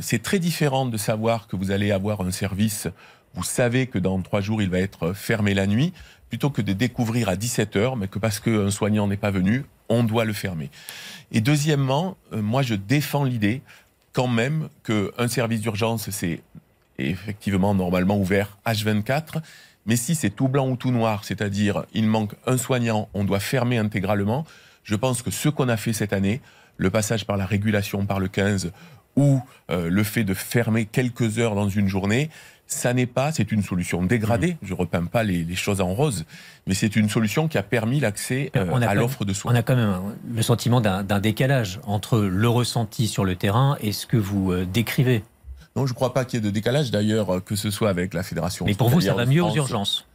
C'est 0.01 0.23
très 0.23 0.39
différent 0.39 0.87
de 0.87 0.97
savoir 0.97 1.49
que 1.49 1.55
vous 1.55 1.71
allez 1.71 1.93
avoir 1.93 2.23
un 2.23 2.31
service, 2.31 2.89
vous 3.35 3.45
savez 3.45 3.87
que 3.87 3.99
dans 3.99 4.21
trois 4.21 4.41
jours, 4.41 4.63
il 4.63 4.71
va 4.71 4.79
être 4.79 5.13
fermé 5.13 5.55
la 5.55 5.67
nuit, 5.67 5.93
plutôt 6.29 6.51
que 6.51 6.63
de 6.63 6.73
découvrir 6.73 7.29
à 7.29 7.37
17h, 7.37 7.99
mais 7.99 8.09
que 8.09 8.19
parce 8.19 8.41
qu'un 8.41 8.71
soignant 8.71 9.07
n'est 9.07 9.17
pas 9.17 9.31
venu, 9.31 9.65
on 9.89 10.05
doit 10.05 10.25
le 10.25 10.33
fermer. 10.33 10.71
Et 11.33 11.41
deuxièmement, 11.41 12.17
euh, 12.33 12.43
moi 12.43 12.63
je 12.63 12.75
défends 12.75 13.25
l'idée 13.25 13.63
quand 14.13 14.29
même 14.29 14.69
qu'un 14.85 15.29
service 15.29 15.61
d'urgence, 15.61 16.11
c'est 16.11 16.41
effectivement 16.99 17.75
normalement 17.75 18.17
ouvert 18.17 18.59
H24, 18.65 19.43
mais 19.87 19.97
si 19.97 20.15
c'est 20.15 20.31
tout 20.31 20.49
blanc 20.49 20.69
ou 20.69 20.77
tout 20.77 20.93
noir, 20.93 21.25
c'est-à-dire 21.25 21.85
il 21.93 22.07
manque 22.07 22.35
un 22.47 22.57
soignant, 22.57 23.09
on 23.13 23.25
doit 23.25 23.41
fermer 23.41 23.77
intégralement, 23.77 24.47
je 24.85 24.95
pense 24.95 25.23
que 25.23 25.31
ce 25.31 25.49
qu'on 25.49 25.69
a 25.69 25.77
fait 25.77 25.93
cette 25.93 26.13
année, 26.13 26.41
le 26.77 26.91
passage 26.91 27.27
par 27.27 27.37
la 27.37 27.47
régulation 27.47 28.07
par 28.07 28.21
le 28.21 28.29
15 28.29 28.73
ou 29.17 29.41
euh, 29.71 29.89
le 29.91 30.03
fait 30.03 30.25
de 30.25 30.35
fermer 30.35 30.87
quelques 30.87 31.39
heures 31.39 31.55
dans 31.55 31.69
une 31.69 31.89
journée, 31.89 32.31
ça 32.67 32.95
n'est 32.95 33.07
pas, 33.07 33.33
c'est 33.33 33.53
une 33.53 33.63
solution 33.63 34.03
dégradée. 34.03 34.55
Mmh. 34.55 34.67
Je 34.67 34.75
repeins 34.75 35.05
pas 35.05 35.23
les, 35.23 35.45
les, 35.45 35.55
choses 35.55 35.81
en 35.81 35.93
rose, 35.93 36.25
mais 36.67 36.75
c'est 36.75 36.97
une 36.97 37.09
solution 37.09 37.49
qui 37.49 37.59
a 37.59 37.63
permis 37.63 38.01
l'accès 38.01 38.51
euh, 38.57 38.75
à 38.81 38.95
l'offre 38.95 39.25
de 39.25 39.33
soins. 39.33 39.53
On 39.53 39.55
a 39.55 39.63
quand 39.63 39.77
même 39.77 40.01
le 40.35 40.43
sentiment 40.43 40.81
d'un 40.81 41.21
décalage 41.21 41.81
entre 41.85 42.19
le 42.19 42.49
ressenti 42.49 43.07
sur 43.07 43.25
le 43.25 43.37
terrain 43.37 43.77
et 43.81 43.93
ce 43.93 44.07
que 44.07 44.17
vous 44.17 44.53
euh, 44.53 44.65
décrivez. 44.65 45.23
Non, 45.77 45.87
je 45.87 45.93
ne 45.93 45.95
crois 45.95 46.15
pas 46.15 46.25
qu'il 46.25 46.39
y 46.39 46.43
ait 46.43 46.47
de 46.47 46.51
décalage 46.51 46.91
d'ailleurs, 46.91 47.43
que 47.45 47.57
ce 47.57 47.71
soit 47.71 47.91
avec 47.91 48.15
la 48.15 48.23
fédération. 48.23 48.65
Mais 48.65 48.75
pour 48.75 48.89
vous, 48.89 49.01
ça 49.01 49.15
va 49.15 49.27
mieux 49.27 49.43
aux 49.43 49.55
urgences? 49.55 50.07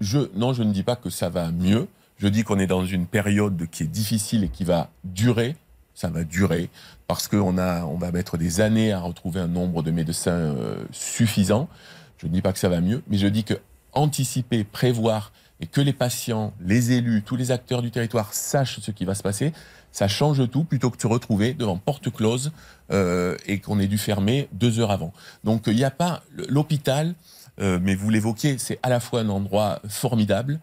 je, 0.00 0.18
Non, 0.34 0.52
je 0.54 0.62
ne 0.62 0.72
dis 0.72 0.82
pas 0.82 0.96
que 0.96 1.10
ça 1.10 1.28
va 1.28 1.50
mieux. 1.50 1.86
Je 2.18 2.28
dis 2.28 2.44
qu'on 2.44 2.58
est 2.58 2.66
dans 2.66 2.86
une 2.86 3.06
période 3.06 3.66
qui 3.70 3.82
est 3.82 3.88
difficile 3.88 4.44
et 4.44 4.48
qui 4.48 4.64
va 4.64 4.90
durer. 5.04 5.56
Ça 5.94 6.08
va 6.08 6.24
durer 6.24 6.70
parce 7.12 7.28
qu'on 7.28 7.58
on 7.58 7.98
va 7.98 8.10
mettre 8.10 8.38
des 8.38 8.62
années 8.62 8.90
à 8.90 8.98
retrouver 8.98 9.38
un 9.38 9.46
nombre 9.46 9.82
de 9.82 9.90
médecins 9.90 10.30
euh, 10.30 10.76
suffisant. 10.92 11.68
Je 12.16 12.26
ne 12.26 12.32
dis 12.32 12.40
pas 12.40 12.54
que 12.54 12.58
ça 12.58 12.70
va 12.70 12.80
mieux, 12.80 13.02
mais 13.06 13.18
je 13.18 13.26
dis 13.26 13.44
que 13.44 13.52
anticiper, 13.92 14.64
prévoir 14.64 15.30
et 15.60 15.66
que 15.66 15.82
les 15.82 15.92
patients, 15.92 16.54
les 16.64 16.92
élus, 16.92 17.22
tous 17.22 17.36
les 17.36 17.50
acteurs 17.50 17.82
du 17.82 17.90
territoire 17.90 18.32
sachent 18.32 18.80
ce 18.80 18.90
qui 18.90 19.04
va 19.04 19.14
se 19.14 19.22
passer, 19.22 19.52
ça 19.90 20.08
change 20.08 20.48
tout 20.50 20.64
plutôt 20.64 20.88
que 20.88 20.96
de 20.96 21.02
se 21.02 21.06
retrouver 21.06 21.52
devant 21.52 21.76
porte 21.76 22.10
close 22.10 22.50
euh, 22.90 23.36
et 23.44 23.58
qu'on 23.58 23.78
ait 23.78 23.88
dû 23.88 23.98
fermer 23.98 24.48
deux 24.52 24.80
heures 24.80 24.90
avant. 24.90 25.12
Donc 25.44 25.64
il 25.66 25.76
n'y 25.76 25.84
a 25.84 25.90
pas 25.90 26.22
l'hôpital, 26.48 27.14
euh, 27.60 27.78
mais 27.82 27.94
vous 27.94 28.08
l'évoquiez, 28.08 28.56
c'est 28.56 28.78
à 28.82 28.88
la 28.88 29.00
fois 29.00 29.20
un 29.20 29.28
endroit 29.28 29.80
formidable 29.86 30.60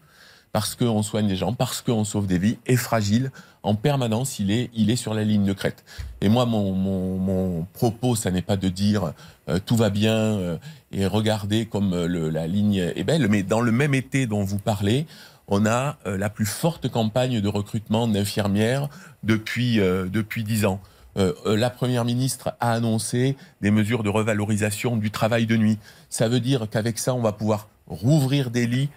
parce 0.52 0.74
qu'on 0.74 1.02
soigne 1.02 1.28
les 1.28 1.36
gens, 1.36 1.52
parce 1.52 1.80
qu'on 1.80 2.04
sauve 2.04 2.26
des 2.26 2.38
vies, 2.38 2.58
et 2.66 2.76
fragile 2.76 3.30
en 3.62 3.74
permanence, 3.74 4.38
il 4.38 4.50
est, 4.50 4.70
il 4.74 4.90
est 4.90 4.96
sur 4.96 5.14
la 5.14 5.22
ligne 5.22 5.44
de 5.44 5.52
crête. 5.52 5.84
Et 6.20 6.28
moi, 6.28 6.46
mon, 6.46 6.72
mon, 6.72 7.66
propos, 7.74 8.16
ça 8.16 8.30
n'est 8.30 8.42
pas 8.42 8.56
de 8.56 8.68
dire 8.68 9.12
euh, 9.48 9.58
tout 9.64 9.76
va 9.76 9.90
bien 9.90 10.14
euh, 10.14 10.56
et 10.92 11.06
regardez 11.06 11.66
comme 11.66 11.92
euh, 11.92 12.30
la 12.30 12.46
ligne 12.46 12.76
est 12.76 13.04
belle, 13.04 13.28
mais 13.28 13.42
dans 13.42 13.60
le 13.60 13.72
même 13.72 13.94
été 13.94 14.26
dont 14.26 14.42
vous 14.42 14.58
parlez, 14.58 15.06
on 15.52 15.66
a 15.66 15.98
la 16.06 16.30
plus 16.30 16.46
forte 16.46 16.88
campagne 16.88 17.40
de 17.40 17.48
recrutement 17.48 18.06
d'infirmières 18.06 18.88
depuis 19.24 19.78
depuis 19.78 20.44
dix 20.44 20.64
ans. 20.64 20.80
la 21.16 21.70
première 21.70 22.04
ministre 22.04 22.54
a 22.60 22.70
annoncé 22.70 23.36
des 23.60 23.72
mesures 23.72 24.04
de 24.04 24.10
revalorisation 24.10 24.96
du 24.96 25.10
travail 25.10 25.46
de 25.46 25.56
nuit. 25.56 25.78
Ça 26.08 26.28
veut 26.28 26.38
dire 26.38 26.68
qu'avec 26.70 27.00
ça, 27.00 27.14
on 27.14 27.20
va 27.20 27.32
pouvoir 27.32 27.66
rouvrir 27.88 28.52
des 28.52 28.68
lits 28.68 28.90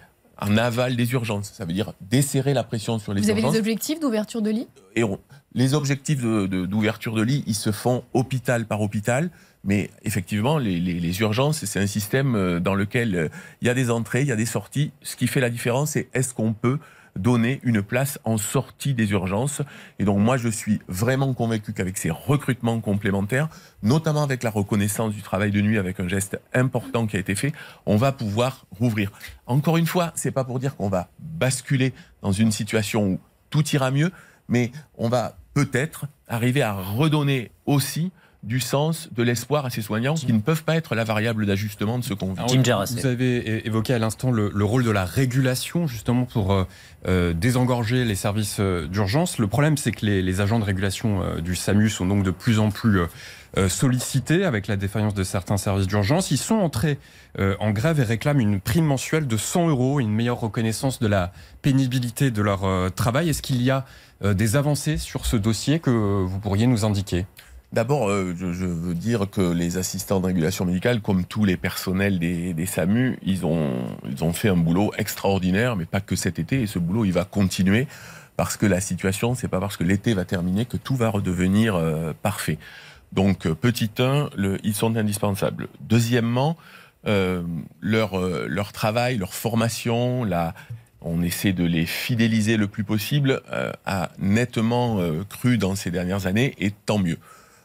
en 0.44 0.56
aval 0.56 0.96
des 0.96 1.12
urgences. 1.12 1.52
Ça 1.52 1.64
veut 1.64 1.72
dire 1.72 1.92
desserrer 2.00 2.54
la 2.54 2.64
pression 2.64 2.98
sur 2.98 3.14
les 3.14 3.20
urgences. 3.20 3.40
Vous 3.40 3.46
avez 3.46 3.52
des 3.52 3.58
objectifs 3.58 4.00
d'ouverture 4.00 4.42
de 4.42 4.50
lits? 4.50 4.68
Et 4.94 5.02
Les 5.54 5.74
objectifs 5.74 6.20
d'ouverture 6.20 7.14
de, 7.14 7.20
de, 7.20 7.24
lits, 7.24 7.44
ils 7.46 7.54
se 7.54 7.72
font 7.72 8.04
hôpital 8.12 8.66
par 8.66 8.80
hôpital. 8.80 9.30
Mais 9.64 9.90
effectivement, 10.02 10.58
les, 10.58 10.78
les, 10.78 11.00
les 11.00 11.20
urgences, 11.20 11.64
c'est 11.64 11.80
un 11.80 11.86
système 11.86 12.34
euh, 12.34 12.60
dans 12.60 12.74
lequel 12.74 13.14
euh, 13.14 13.28
il 13.62 13.66
y 13.66 13.70
a 13.70 13.74
des 13.74 13.90
entrées, 13.90 14.20
il 14.20 14.28
y 14.28 14.32
a 14.32 14.36
des 14.36 14.44
sorties. 14.44 14.92
Ce 15.02 15.16
qui 15.16 15.26
fait 15.26 15.40
la 15.40 15.48
différence, 15.48 15.92
c'est 15.92 16.08
est-ce 16.12 16.34
qu'on 16.34 16.52
peut 16.52 16.78
donner 17.16 17.60
une 17.62 17.82
place 17.82 18.18
en 18.24 18.38
sortie 18.38 18.94
des 18.94 19.10
urgences. 19.12 19.62
Et 19.98 20.04
donc 20.04 20.18
moi, 20.18 20.36
je 20.36 20.48
suis 20.48 20.80
vraiment 20.88 21.32
convaincu 21.34 21.72
qu'avec 21.72 21.96
ces 21.98 22.10
recrutements 22.10 22.80
complémentaires, 22.80 23.48
notamment 23.82 24.22
avec 24.22 24.42
la 24.42 24.50
reconnaissance 24.50 25.12
du 25.14 25.22
travail 25.22 25.50
de 25.50 25.60
nuit, 25.60 25.78
avec 25.78 26.00
un 26.00 26.08
geste 26.08 26.40
important 26.52 27.06
qui 27.06 27.16
a 27.16 27.20
été 27.20 27.34
fait, 27.34 27.52
on 27.86 27.96
va 27.96 28.12
pouvoir 28.12 28.66
rouvrir. 28.78 29.12
Encore 29.46 29.76
une 29.76 29.86
fois, 29.86 30.12
c'est 30.14 30.30
pas 30.30 30.44
pour 30.44 30.58
dire 30.58 30.76
qu'on 30.76 30.88
va 30.88 31.08
basculer 31.18 31.92
dans 32.22 32.32
une 32.32 32.52
situation 32.52 33.06
où 33.06 33.20
tout 33.50 33.66
ira 33.68 33.90
mieux, 33.90 34.10
mais 34.48 34.72
on 34.98 35.08
va 35.08 35.36
peut-être 35.54 36.06
arriver 36.28 36.62
à 36.62 36.72
redonner 36.72 37.50
aussi 37.66 38.10
du 38.44 38.60
sens, 38.60 39.08
de 39.12 39.22
l'espoir 39.22 39.64
à 39.64 39.70
ces 39.70 39.80
soignants 39.80 40.14
qui 40.14 40.32
ne 40.32 40.40
peuvent 40.40 40.64
pas 40.64 40.76
être 40.76 40.94
la 40.94 41.04
variable 41.04 41.46
d'ajustement 41.46 41.98
de 41.98 42.04
ce 42.04 42.12
qu'on 42.12 42.34
vit. 42.34 42.42
Vous 43.00 43.06
avez 43.06 43.66
évoqué 43.66 43.94
à 43.94 43.98
l'instant 43.98 44.30
le, 44.30 44.64
rôle 44.64 44.84
de 44.84 44.90
la 44.90 45.04
régulation 45.04 45.86
justement 45.86 46.24
pour 46.26 46.52
euh, 46.52 46.64
euh, 47.08 47.32
désengorger 47.32 48.04
les 48.04 48.14
services 48.14 48.58
euh, 48.60 48.86
d'urgence. 48.86 49.38
Le 49.38 49.46
problème, 49.46 49.76
c'est 49.76 49.92
que 49.92 50.04
les, 50.04 50.40
agents 50.40 50.58
de 50.58 50.64
régulation 50.64 51.22
du 51.40 51.54
SAMU 51.54 51.88
sont 51.88 52.06
donc 52.06 52.22
de 52.24 52.30
plus 52.30 52.58
en 52.58 52.70
plus 52.70 53.00
sollicités 53.68 54.44
avec 54.44 54.66
la 54.66 54.76
défaillance 54.76 55.14
de 55.14 55.22
certains 55.22 55.56
services 55.56 55.86
d'urgence. 55.86 56.32
Ils 56.32 56.38
sont 56.38 56.56
entrés 56.56 56.98
en 57.38 57.70
grève 57.70 58.00
et 58.00 58.02
réclament 58.02 58.40
une 58.40 58.60
prime 58.60 58.84
mensuelle 58.84 59.28
de 59.28 59.36
100 59.36 59.68
euros, 59.68 60.00
une 60.00 60.10
meilleure 60.10 60.40
reconnaissance 60.40 60.98
de 60.98 61.06
la 61.06 61.32
pénibilité 61.62 62.32
de 62.32 62.42
leur 62.42 62.92
travail. 62.94 63.28
Est-ce 63.28 63.42
qu'il 63.42 63.62
y 63.62 63.70
a 63.70 63.84
des 64.24 64.56
avancées 64.56 64.98
sur 64.98 65.24
ce 65.24 65.36
dossier 65.36 65.78
que 65.78 65.90
vous 65.90 66.40
pourriez 66.40 66.66
nous 66.66 66.84
indiquer? 66.84 67.26
D'abord, 67.74 68.08
euh, 68.08 68.32
je, 68.38 68.66
veux 68.66 68.94
dire 68.94 69.28
que 69.28 69.40
les 69.40 69.78
assistants 69.78 70.20
de 70.20 70.26
régulation 70.26 70.64
médicale, 70.64 71.00
comme 71.00 71.24
tous 71.24 71.44
les 71.44 71.56
personnels 71.56 72.20
des, 72.20 72.66
SAMU, 72.66 73.18
ils 73.24 73.44
ont, 73.44 74.32
fait 74.32 74.48
un 74.48 74.56
boulot 74.56 74.92
extraordinaire, 74.96 75.74
mais 75.74 75.84
pas 75.84 76.00
que 76.00 76.14
cet 76.14 76.38
été. 76.38 76.62
Et 76.62 76.66
ce 76.68 76.78
boulot, 76.78 77.04
il 77.04 77.12
va 77.12 77.24
continuer 77.24 77.88
parce 78.36 78.56
que 78.56 78.66
la 78.66 78.80
situation, 78.80 79.34
c'est 79.34 79.48
pas 79.48 79.58
parce 79.58 79.76
que 79.76 79.82
l'été 79.82 80.14
va 80.14 80.24
terminer 80.24 80.66
que 80.66 80.76
tout 80.76 80.94
va 80.94 81.08
redevenir 81.08 81.74
euh, 81.74 82.12
parfait. 82.22 82.58
Donc, 83.10 83.44
euh, 83.44 83.56
petit 83.56 83.90
1, 83.98 84.30
le, 84.36 84.58
ils 84.62 84.74
sont 84.74 84.94
indispensables. 84.94 85.66
Deuxièmement, 85.80 86.56
leur, 87.82 88.72
travail, 88.72 89.18
leur 89.18 89.34
formation, 89.34 90.24
on 91.00 91.22
essaie 91.22 91.52
de 91.52 91.64
les 91.64 91.86
fidéliser 91.86 92.56
le 92.56 92.68
plus 92.68 92.84
possible, 92.84 93.42
a 93.84 94.10
nettement 94.20 95.00
cru 95.28 95.58
dans 95.58 95.74
ces 95.74 95.90
dernières 95.90 96.26
années, 96.26 96.54
et 96.58 96.70
tant 96.70 96.98
mieux. 96.98 97.18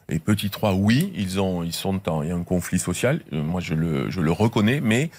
Et 0.10 0.20
petit 0.20 0.50
3, 0.50 0.74
oui, 0.74 1.14
ils, 1.16 1.40
ont, 1.40 1.64
ils 1.64 1.74
sont 1.74 2.10
en, 2.10 2.24
il 2.24 2.30
y 2.30 2.32
a 2.32 2.36
un 2.36 2.44
conflit 2.44 2.80
social, 2.80 3.22
euh, 3.34 3.44
moi 3.44 3.62
je 3.62 3.74
le, 3.76 4.10
je 4.10 4.22
le 4.22 4.32
reconnais, 4.32 4.82
mais 4.82 5.12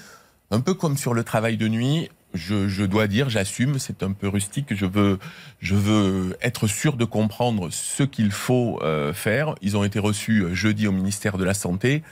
un 0.50 0.60
peu 0.60 0.74
comme 0.74 0.96
sur 0.96 1.14
le 1.14 1.22
travail 1.22 1.56
de 1.56 1.68
nuit, 1.68 2.08
je, 2.34 2.68
je 2.68 2.84
dois 2.84 3.06
dire, 3.06 3.28
j'assume, 3.28 3.78
c'est 3.78 4.02
un 4.02 4.12
peu 4.12 4.28
rustique, 4.28 4.74
je 4.74 4.86
veux, 4.86 5.18
je 5.60 5.74
veux 5.74 6.36
être 6.42 6.66
sûr 6.66 6.96
de 6.96 7.04
comprendre 7.04 7.70
ce 7.70 8.02
qu'il 8.02 8.30
faut 8.30 8.78
euh, 8.82 9.12
faire. 9.12 9.54
Ils 9.62 9.76
ont 9.76 9.84
été 9.84 9.98
reçus 9.98 10.42
euh, 10.42 10.54
jeudi 10.54 10.86
au 10.86 10.92
ministère 10.92 11.38
de 11.38 11.44
la 11.44 11.54
Santé. 11.54 12.02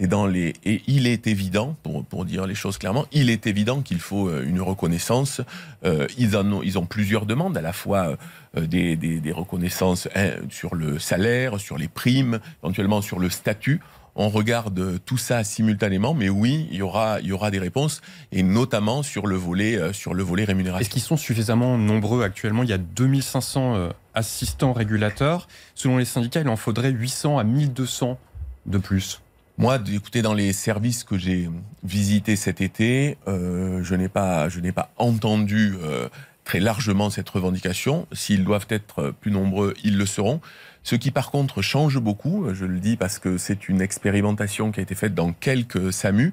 Et, 0.00 0.82
il 0.86 1.06
est 1.06 1.26
évident, 1.26 1.76
pour, 1.82 2.04
pour 2.04 2.24
dire 2.24 2.46
les 2.46 2.54
choses 2.54 2.78
clairement, 2.78 3.06
il 3.12 3.28
est 3.28 3.46
évident 3.46 3.82
qu'il 3.82 4.00
faut 4.00 4.28
euh, 4.28 4.44
une 4.46 4.60
reconnaissance. 4.60 5.42
Euh, 5.84 6.06
ils, 6.16 6.36
en 6.36 6.50
ont, 6.52 6.62
ils 6.62 6.78
ont 6.78 6.86
plusieurs 6.86 7.26
demandes, 7.26 7.56
à 7.56 7.60
la 7.60 7.72
fois 7.72 8.16
euh, 8.56 8.66
des, 8.66 8.96
des, 8.96 9.32
reconnaissances 9.32 10.08
hein, 10.14 10.30
sur 10.48 10.74
le 10.74 10.98
salaire, 10.98 11.60
sur 11.60 11.76
les 11.76 11.88
primes, 11.88 12.40
éventuellement 12.62 13.02
sur 13.02 13.18
le 13.18 13.28
statut. 13.28 13.80
On 14.16 14.28
regarde 14.28 14.98
tout 15.04 15.18
ça 15.18 15.44
simultanément, 15.44 16.14
mais 16.14 16.28
oui, 16.28 16.66
il 16.70 16.78
y 16.78 16.82
aura, 16.82 17.20
il 17.20 17.26
y 17.26 17.32
aura 17.32 17.50
des 17.50 17.60
réponses, 17.60 18.00
et 18.32 18.42
notamment 18.42 19.02
sur 19.02 19.26
le 19.26 19.36
volet, 19.36 19.92
sur 19.92 20.14
le 20.14 20.22
volet 20.22 20.44
rémunération. 20.44 20.80
Est-ce 20.80 20.90
qu'ils 20.90 21.00
sont 21.00 21.16
suffisamment 21.16 21.78
nombreux 21.78 22.24
actuellement? 22.24 22.64
Il 22.64 22.70
y 22.70 22.72
a 22.72 22.78
2500 22.78 23.90
assistants 24.14 24.72
régulateurs. 24.72 25.46
Selon 25.76 25.96
les 25.96 26.04
syndicats, 26.04 26.40
il 26.40 26.48
en 26.48 26.56
faudrait 26.56 26.90
800 26.90 27.38
à 27.38 27.44
1200 27.44 28.18
de 28.66 28.78
plus. 28.78 29.20
Moi, 29.60 29.78
écoutez, 29.92 30.22
dans 30.22 30.32
les 30.32 30.54
services 30.54 31.04
que 31.04 31.18
j'ai 31.18 31.50
visités 31.84 32.34
cet 32.34 32.62
été, 32.62 33.18
euh, 33.28 33.84
je 33.84 33.94
n'ai 33.94 34.08
pas, 34.08 34.48
je 34.48 34.58
n'ai 34.58 34.72
pas 34.72 34.90
entendu 34.96 35.74
euh, 35.82 36.08
très 36.44 36.60
largement 36.60 37.10
cette 37.10 37.28
revendication. 37.28 38.06
S'ils 38.10 38.42
doivent 38.42 38.68
être 38.70 39.12
plus 39.20 39.30
nombreux, 39.30 39.74
ils 39.84 39.98
le 39.98 40.06
seront. 40.06 40.40
Ce 40.82 40.96
qui, 40.96 41.10
par 41.10 41.30
contre, 41.30 41.60
change 41.60 41.98
beaucoup, 41.98 42.46
je 42.54 42.64
le 42.64 42.80
dis 42.80 42.96
parce 42.96 43.18
que 43.18 43.36
c'est 43.36 43.68
une 43.68 43.82
expérimentation 43.82 44.72
qui 44.72 44.80
a 44.80 44.82
été 44.82 44.94
faite 44.94 45.14
dans 45.14 45.34
quelques 45.34 45.92
SAMU, 45.92 46.32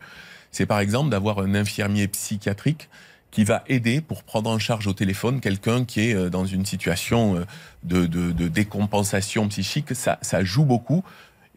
c'est 0.51 0.65
par 0.65 0.79
exemple 0.79 1.09
d'avoir 1.09 1.39
un 1.39 1.53
infirmier 1.53 2.07
psychiatrique 2.07 2.87
qui 3.29 3.43
va 3.43 3.65
aider 3.67 3.99
pour 3.99 4.23
prendre 4.23 4.49
en 4.49 4.57
charge 4.57 4.87
au 4.87 4.93
téléphone 4.93 5.41
quelqu'un 5.41 5.83
qui 5.83 5.99
est 5.99 6.15
euh, 6.15 6.29
dans 6.29 6.45
une 6.45 6.65
situation 6.65 7.45
de, 7.83 8.05
décompensation 8.47 9.49
psychique. 9.49 9.93
Ça 9.93 10.43
joue 10.45 10.63
beaucoup. 10.63 11.03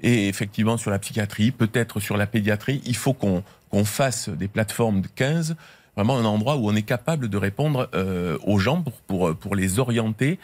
Et 0.02 0.28
effectivement, 0.28 0.76
sur 0.76 0.90
la 0.90 0.99
psychiatrie, 0.99 1.50
peut-être 1.50 2.00
sur 2.00 2.16
la 2.16 2.26
pédiatrie, 2.26 2.80
il 2.87 2.97
faut 2.97 3.12
qu'on 3.12 3.85
fasse 3.85 4.28
des 4.28 4.49
plateformes 4.49 5.02
de 5.02 5.09
15, 5.09 5.57
vraiment 5.97 6.16
un 6.16 6.25
endroit 6.25 6.57
où 6.57 6.69
on 6.69 6.75
est 6.75 6.83
capable 6.83 7.28
de 7.28 7.37
répondre 7.37 7.88
euh, 7.95 8.38
aux 8.45 8.59
gens 8.59 8.83
pour, 8.83 8.95
pour, 9.02 9.37
pour 9.37 9.54
les 9.54 9.78
orienter. 9.78 10.38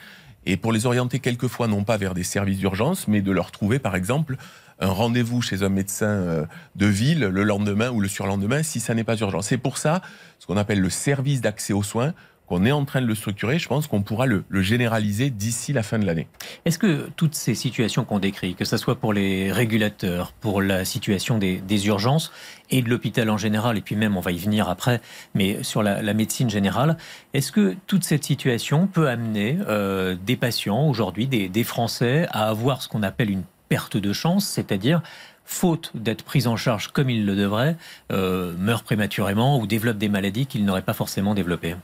Et 0.49 0.57
pour 0.57 0.73
les 0.73 0.87
orienter 0.87 1.19
quelquefois, 1.19 1.67
non 1.67 1.83
pas 1.83 1.97
vers 1.97 2.15
des 2.15 2.23
services 2.23 2.59
d'urgence, 2.59 3.09
mais 3.09 3.21
de 3.21 3.33
leur 3.33 3.51
trouver, 3.51 3.81
par 3.81 3.97
exemple, 3.97 4.37
un 4.79 4.89
rendez-vous 4.89 5.43
chez 5.43 5.63
un 5.63 5.69
médecin 5.69 6.07
euh, 6.07 6.47
de 6.77 6.87
ville 6.87 7.21
le 7.21 7.43
lendemain 7.43 7.91
ou 7.91 8.01
le 8.01 8.09
surlendemain 8.09 8.63
si 8.63 8.79
ça 8.81 8.95
n'est 8.95 9.05
pas 9.05 9.17
urgent. 9.17 9.43
C'est 9.43 9.59
pour 9.59 9.79
ça 9.79 10.03
ce 10.39 10.47
qu'on 10.47 10.57
appelle 10.57 10.81
le 10.81 10.91
service 10.91 11.41
d'accès 11.41 11.73
aux 11.73 11.83
soins 11.83 12.15
qu'on 12.47 12.65
est 12.65 12.73
en 12.73 12.85
train 12.85 13.01
de 13.01 13.07
le 13.07 13.15
structurer, 13.15 13.59
je 13.59 13.69
pense 13.69 13.87
qu'on 13.87 14.03
pourra 14.03 14.27
le, 14.27 14.45
généraliser 14.51 15.31
d'ici 15.31 15.73
la 15.73 15.83
fin 15.83 15.99
de 15.99 16.07
l'année. 16.07 16.29
Est-ce 16.65 16.79
que 16.79 17.09
toutes 17.17 17.35
ces 17.35 17.55
situations 17.55 18.05
qu'on 18.05 18.19
décrit, 18.19 18.55
que 18.55 18.65
ce 18.65 18.77
soit 18.77 18.97
pour 18.97 19.13
les 19.13 19.53
régulateurs, 19.53 20.33
pour 20.33 20.63
la 20.63 20.85
situation 20.85 21.39
des, 21.39 21.87
urgences 21.87 22.33
et 22.71 22.83
de 22.83 22.89
l'hôpital 22.89 23.29
en 23.31 23.37
général, 23.37 23.77
et 23.77 23.81
puis 23.81 23.97
même 23.97 24.17
on 24.17 24.21
va 24.21 24.33
y 24.33 24.39
venir 24.39 24.69
après, 24.69 25.01
mais 25.35 25.63
sur 25.63 25.83
la, 25.83 26.15
médecine 26.15 26.49
générale, 26.49 26.97
est-ce 27.35 27.53
que 27.53 27.77
toute 27.87 28.05
cette 28.05 28.25
situation 28.25 28.87
peut 28.87 29.09
amener 29.09 29.59
euh, 29.69 30.17
des 30.25 30.37
patients 30.37 30.89
aujourd'hui, 30.89 31.27
des, 31.27 31.65
Français, 31.65 32.27
à 32.31 32.49
avoir 32.49 32.81
ce 32.81 32.89
qu'on 32.89 33.03
appelle 33.03 33.31
une 33.31 33.43
perte 33.69 33.97
de 33.97 34.13
chance, 34.13 34.47
c'est-à-dire 34.47 35.03
faute 35.45 35.93
d'être 35.95 36.23
pris 36.23 36.47
en 36.47 36.57
charge 36.57 36.89
comme 36.89 37.11
ils 37.11 37.27
le 37.27 37.37
devraient, 37.37 37.77
euh, 38.13 38.55
meurent 38.59 38.83
prématurément 38.83 39.59
ou 39.59 39.67
développent 39.67 39.99
des 39.99 40.09
maladies 40.09 40.47
qu'ils 40.47 40.65
n'auraient 40.65 40.83
pas 40.83 40.93
forcément 40.93 41.35
développées? 41.35 41.77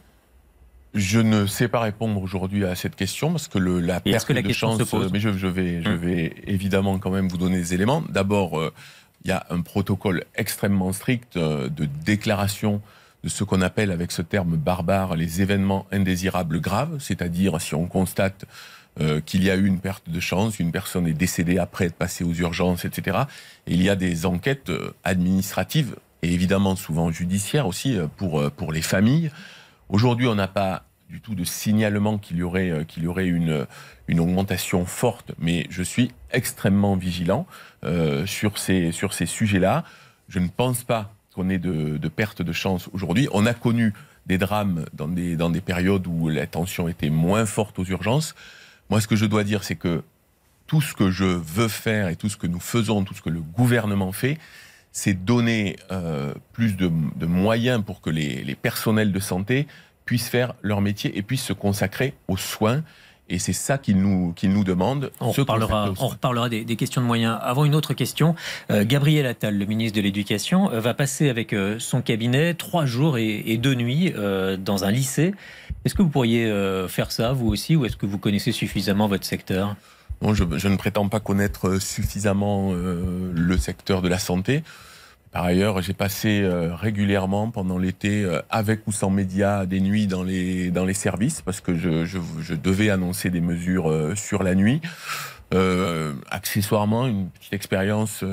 Je 0.95 1.21
ne 1.21 1.47
sais 1.47 1.69
pas 1.69 1.81
répondre 1.81 2.21
aujourd'hui 2.21 2.65
à 2.65 2.75
cette 2.75 2.97
question 2.97 3.31
parce 3.31 3.49
que 3.49 3.59
le, 3.59 3.81
la 3.81 4.01
perte 4.01 4.31
de 4.31 4.53
chance. 4.53 4.79
Mais 5.13 5.21
je, 5.21 5.33
je 5.33 5.47
vais, 5.47 5.83
je 5.83 5.89
hum. 5.89 5.97
vais 5.97 6.35
évidemment 6.47 6.99
quand 6.99 7.11
même 7.11 7.29
vous 7.29 7.39
donner 7.39 7.57
des 7.57 7.75
éléments. 7.75 8.03
D'abord, 8.11 8.61
euh, 8.61 8.73
il 9.25 9.29
y 9.29 9.33
a 9.33 9.47
un 9.51 9.63
protocole 9.63 10.25
extrêmement 10.35 10.93
strict 10.93 11.37
euh, 11.37 11.69
de 11.69 11.87
déclaration 11.87 12.83
de 13.25 13.29
ce 13.29 13.45
qu'on 13.45 13.63
appelle 13.63 13.91
avec 13.91 14.13
ce 14.13 14.21
terme 14.21 14.57
barbare 14.57 15.17
les 15.17 15.41
événements 15.41 15.87
indésirables 15.93 16.61
graves, 16.61 16.99
c'est-à-dire 16.99 17.61
si 17.61 17.75
on 17.75 17.87
constate 17.87 18.45
euh, 19.01 19.21
qu'il 19.21 19.45
y 19.45 19.51
a 19.51 19.57
eu 19.57 19.65
une 19.65 19.79
perte 19.79 20.11
de 20.11 20.21
chance, 20.21 20.59
une 20.59 20.73
personne 20.73 21.07
est 21.07 21.15
décédée 21.15 21.59
après 21.59 21.87
être 21.87 21.95
passée 21.95 22.25
aux 22.25 22.35
urgences, 22.35 22.85
etc. 22.85 23.19
Et 23.67 23.75
il 23.75 23.83
y 23.83 23.89
a 23.89 23.97
des 23.97 24.27
enquêtes 24.27 24.73
administratives 25.05 25.97
et 26.23 26.35
évidemment 26.35 26.77
souvent 26.77 27.11
judiciaires 27.11 27.67
aussi 27.67 27.97
pour 28.17 28.51
pour 28.51 28.73
les 28.73 28.83
familles 28.83 29.31
Aujourd'hui, 29.93 30.27
on 30.27 30.35
n'a 30.35 30.49
pas 30.49 30.85
du 31.11 31.21
tout 31.21 31.35
de 31.35 31.45
signalement 31.45 32.17
qu'il 32.17 32.39
y 32.39 32.43
aurait, 32.43 32.71
euh, 32.71 32.85
qu'il 32.85 33.03
y 33.03 33.07
aurait 33.07 33.27
une, 33.27 33.67
une 34.09 34.21
augmentation 34.21 34.87
forte, 34.87 35.33
mais 35.39 35.67
je 35.69 35.83
suis 35.83 36.11
extrêmement 36.31 36.97
vigilant 36.97 37.47
euh, 37.85 38.25
sur 38.25 38.57
ces, 38.57 38.91
sur 38.91 39.13
ces 39.13 39.27
sujets-là. 39.27 39.85
Je 40.31 40.39
ne 40.39 40.49
pense 40.49 40.83
pas 40.83 41.13
qu'on 41.35 41.51
ait 41.51 41.59
de, 41.59 41.99
de 41.99 42.09
perte 42.09 42.41
de 42.41 42.53
chance 42.53 42.89
aujourd'hui. 42.95 43.29
On 43.33 43.45
a 43.45 43.53
connu 43.53 43.93
des 44.25 44.39
drames 44.39 44.87
dans 44.95 45.09
des, 45.09 45.37
dans 45.37 45.51
des 45.51 45.61
périodes 45.61 46.07
où 46.07 46.31
la 46.31 46.47
tension 46.47 46.89
était 46.89 47.11
moins 47.11 47.45
forte 47.45 47.79
aux 47.79 47.85
urgences. 47.85 48.35
Moi, 48.89 49.03
ce 49.03 49.07
que 49.07 49.17
je 49.17 49.27
dois 49.27 49.45
dire, 49.45 49.63
c'est 49.63 49.77
que 49.77 50.03
tout 50.67 50.81
ce 50.81 50.95
que 50.95 51.11
je 51.11 51.25
veux 51.27 51.69
faire 51.69 52.09
et 52.09 52.17
tout 52.17 52.31
ce 52.31 52.39
que 52.39 52.47
nous 52.47 52.61
faisons, 52.61 53.05
tout 53.05 53.13
ce 53.13 53.21
que 53.21 53.29
le 53.29 53.41
gouvernement 53.43 54.13
fait, 54.13 54.39
c'est 54.93 55.15
donner 55.15 55.77
euh, 55.91 56.35
plus 56.53 56.77
de, 56.77 56.91
de, 57.17 57.27
moyens 57.27 57.83
pour 57.85 58.01
que 58.01 58.11
les, 58.11 58.45
les 58.45 58.55
personnels 58.55 59.11
de 59.11 59.21
santé 59.21 59.67
puissent 60.05 60.29
faire 60.29 60.55
leur 60.63 60.81
métier 60.81 61.17
et 61.17 61.23
puissent 61.23 61.45
se 61.45 61.53
consacrer 61.53 62.15
aux 62.29 62.37
soins. 62.37 62.83
Et 63.29 63.39
c'est 63.39 63.55
ça 63.55 63.79
qu'ils 63.79 63.97
nous, 63.97 64.35
qu 64.35 64.47
nous 64.47 64.65
demandent. 64.65 65.11
On 65.21 65.31
reparlera, 65.31 65.95
on 65.99 66.09
reparlera 66.09 66.51
des, 66.51 66.65
des, 66.65 66.77
questions 66.77 67.01
de 67.01 67.07
moyens. 67.07 67.39
Avant 67.41 67.65
une 67.65 67.75
autre 67.75 67.95
question, 67.95 68.35
euh, 68.71 68.85
Gabriel 68.85 69.25
Attal, 69.25 69.57
le 69.57 69.65
ministre 69.65 69.97
de 69.97 70.03
l'Éducation, 70.03 70.71
euh, 70.71 70.81
va 70.81 70.93
passer 70.93 71.31
avec 71.31 71.55
euh, 71.55 71.79
son 71.79 72.03
cabinet 72.03 72.53
trois 72.53 72.85
jours 72.85 73.17
et, 73.17 73.43
et 73.47 73.57
deux 73.57 73.75
nuits 73.75 74.13
dans 74.59 74.85
un 74.85 74.91
lycée. 74.91 75.35
Est-ce 75.85 75.95
que 75.95 76.03
vous 76.03 76.11
pourriez 76.11 76.53
faire 76.89 77.11
ça, 77.11 77.33
vous 77.33 77.49
aussi, 77.49 77.75
ou 77.75 77.85
est-ce 77.87 77.97
que 77.97 78.07
vous 78.07 78.19
connaissez 78.19 78.53
suffisamment 78.53 79.09
votre 79.09 79.25
secteur? 79.25 79.77
Non, 80.23 80.35
je, 80.35 80.45
je, 80.57 80.69
ne 80.69 80.77
prétends 80.77 81.09
pas 81.09 81.21
connaître 81.21 81.79
suffisamment 81.81 82.71
euh, 82.73 83.33
le 83.35 83.57
secteur 83.59 84.03
de 84.03 84.09
la 84.09 84.19
santé. 84.19 84.63
Par 85.33 85.45
ailleurs, 85.45 85.81
j'ai 85.81 85.95
passé 85.95 86.43
euh, 86.43 86.75
régulièrement 86.75 87.51
pendant 87.51 87.79
l'été, 87.79 88.23
euh, 88.23 88.43
avec 88.51 88.87
ou 88.87 88.93
sans 88.93 89.09
médias, 89.09 89.65
des 89.65 89.81
nuits 89.81 90.07
dans 90.07 90.23
les, 90.23 90.71
dans 90.71 90.85
les 90.85 90.93
services, 90.93 91.41
parce 91.41 91.63
que 91.63 91.75
je, 91.75 92.05
je, 92.05 92.19
je 92.41 92.55
devais 92.55 92.91
annoncer 92.91 93.31
des 93.31 93.41
mesures 93.41 93.91
euh, 93.91 94.15
sur 94.15 94.43
la 94.43 94.55
nuit. 94.55 94.83
Euh, 95.55 96.13
accessoirement, 96.31 97.07
une 97.07 97.31
petite 97.31 97.55
expérience, 97.55 98.25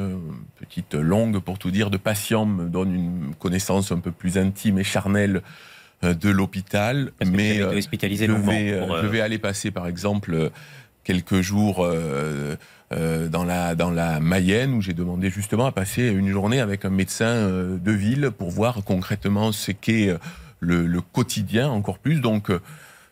petite 0.57 0.93
longue 0.93 1.39
pour 1.39 1.57
tout 1.57 1.71
dire, 1.71 1.89
de 1.89 1.97
patient 1.97 2.45
me 2.45 2.67
donne 2.67 2.93
une 2.93 3.35
connaissance 3.39 3.93
un 3.93 3.99
peu 3.99 4.11
plus 4.11 4.37
intime 4.37 4.77
et 4.77 4.85
charnelle 4.85 5.41
de 6.01 6.29
l'hôpital. 6.29 7.11
Mais 7.25 7.57
je, 7.57 7.65
vais, 7.65 8.69
je 9.01 9.07
vais 9.07 9.19
aller 9.19 9.37
passer, 9.37 9.69
par 9.69 9.87
exemple, 9.87 10.49
quelques 11.09 11.41
jours 11.41 11.83
euh, 11.83 12.55
euh, 12.91 13.29
dans, 13.29 13.43
la, 13.43 13.73
dans 13.73 13.89
la 13.89 14.19
Mayenne 14.19 14.75
où 14.75 14.81
j'ai 14.83 14.93
demandé 14.93 15.31
justement 15.31 15.65
à 15.65 15.71
passer 15.71 16.05
une 16.05 16.29
journée 16.29 16.59
avec 16.59 16.85
un 16.85 16.91
médecin 16.91 17.25
euh, 17.25 17.77
de 17.79 17.91
ville 17.91 18.29
pour 18.29 18.51
voir 18.51 18.83
concrètement 18.85 19.51
ce 19.51 19.71
qu'est 19.71 20.15
le, 20.59 21.01
quotidien 21.01 21.67
encore 21.67 21.97
plus. 21.97 22.21
Donc 22.21 22.51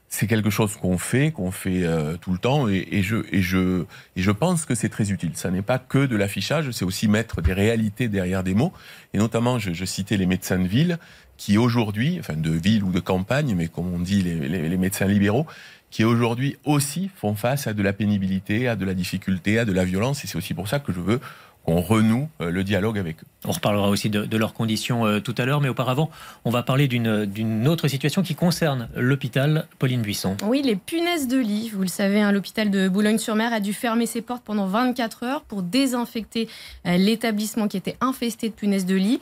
c'est 0.10 0.27
quelque 0.27 0.51
chose 0.51 0.75
qu'on 0.75 1.00
fait, 1.00 1.32
qu'on 1.32 1.50
fait 1.50 1.86
tout 2.22 2.32
le 2.32 2.38
temps, 2.38 2.70
et, 2.70 3.01
je, 3.01 3.18
et, 3.32 3.42
je, 3.42 3.86
et 4.16 4.22
je 4.22 4.32
pense 4.32 4.66
que 4.66 4.75
c'est 4.75 4.89
très 4.89 5.12
utile. 5.12 5.32
Ça 5.34 5.50
n'est 5.50 5.63
pas 5.63 5.80
que 5.80 6.06
de 6.06 6.16
l'affichage, 6.16 6.70
c'est 6.70 6.86
aussi 6.86 7.08
mettre 7.08 7.42
des 7.42 7.54
réalités 7.54 8.10
derrière 8.10 8.44
des 8.44 8.54
mots. 8.54 8.74
Et 9.16 9.18
notamment, 9.18 9.58
je 9.58 9.86
citais 9.86 10.18
les 10.18 10.27
médecins 10.27 10.60
de 10.60 10.68
ville, 10.68 11.00
qui 11.38 11.58
aujourd'hui, 11.58 12.17
enfin 12.20 12.34
de 12.34 12.51
ville 12.51 12.84
ou 12.84 12.91
de 12.91 13.00
campagne, 13.00 13.53
mais 13.56 13.67
comme 13.67 13.94
on 13.94 14.00
dit 14.00 14.22
les, 14.22 14.36
les, 14.36 14.70
les 14.70 14.77
médecins 14.77 15.06
libéraux, 15.06 15.46
qui 15.89 16.03
aujourd'hui 16.03 16.58
aussi 16.65 17.10
font 17.15 17.36
face 17.36 17.67
à 17.67 17.74
de 17.74 17.82
la 17.82 17.94
pénibilité, 17.94 18.67
à 18.67 18.75
de 18.75 18.86
la 18.86 18.94
difficulté, 18.94 19.60
à 19.60 19.65
de 19.65 19.72
la 19.72 19.86
violence. 19.86 20.24
Et 20.24 20.27
c'est 20.27 20.38
aussi 20.38 20.53
pour 20.53 20.67
ça 20.67 20.79
que 20.79 20.91
je 20.91 21.00
veux 21.00 21.20
qu'on 21.67 21.82
renoue 21.82 22.29
le 22.39 22.63
dialogue 22.63 22.98
avec 22.98 23.17
eux. 23.22 23.27
On 23.46 23.51
reparlera 23.51 23.89
aussi 23.89 24.10
de, 24.10 24.24
de 24.24 24.38
leurs 24.38 24.53
conditions 24.53 25.06
euh, 25.06 25.20
tout 25.20 25.36
à 25.38 25.46
l'heure, 25.46 25.60
mais 25.60 25.67
auparavant, 25.67 26.10
on 26.46 26.50
va 26.50 26.63
parler 26.63 26.88
d'une 26.88 27.67
autre 27.67 27.89
situation 27.89 28.24
qui 28.24 28.36
concerne 28.36 28.88
l'hôpital 28.96 29.67
Pauline 29.77 30.01
Buisson. 30.01 30.38
Oui, 30.44 30.62
les 30.62 30.77
punaises 30.77 31.27
de 31.27 31.38
lit. 31.38 31.70
Vous 31.74 31.82
le 31.82 31.89
savez, 31.89 32.22
hein, 32.22 32.32
l'hôpital 32.32 32.72
de 32.72 32.88
Boulogne-sur-Mer 32.88 33.51
a 33.51 33.60
dû 33.60 33.74
fermer 33.74 34.06
ses 34.06 34.22
portes 34.22 34.44
pendant 34.46 34.65
24 34.65 35.24
heures 35.24 35.41
pour 35.41 35.62
désinfecter 35.62 36.48
euh, 36.86 36.96
l'établissement 36.96 37.67
qui 37.67 37.75
était 37.75 37.98
infesté 38.00 38.48
de 38.48 38.53
punaises 38.53 38.86
de 38.86 38.96
lit. 38.96 39.20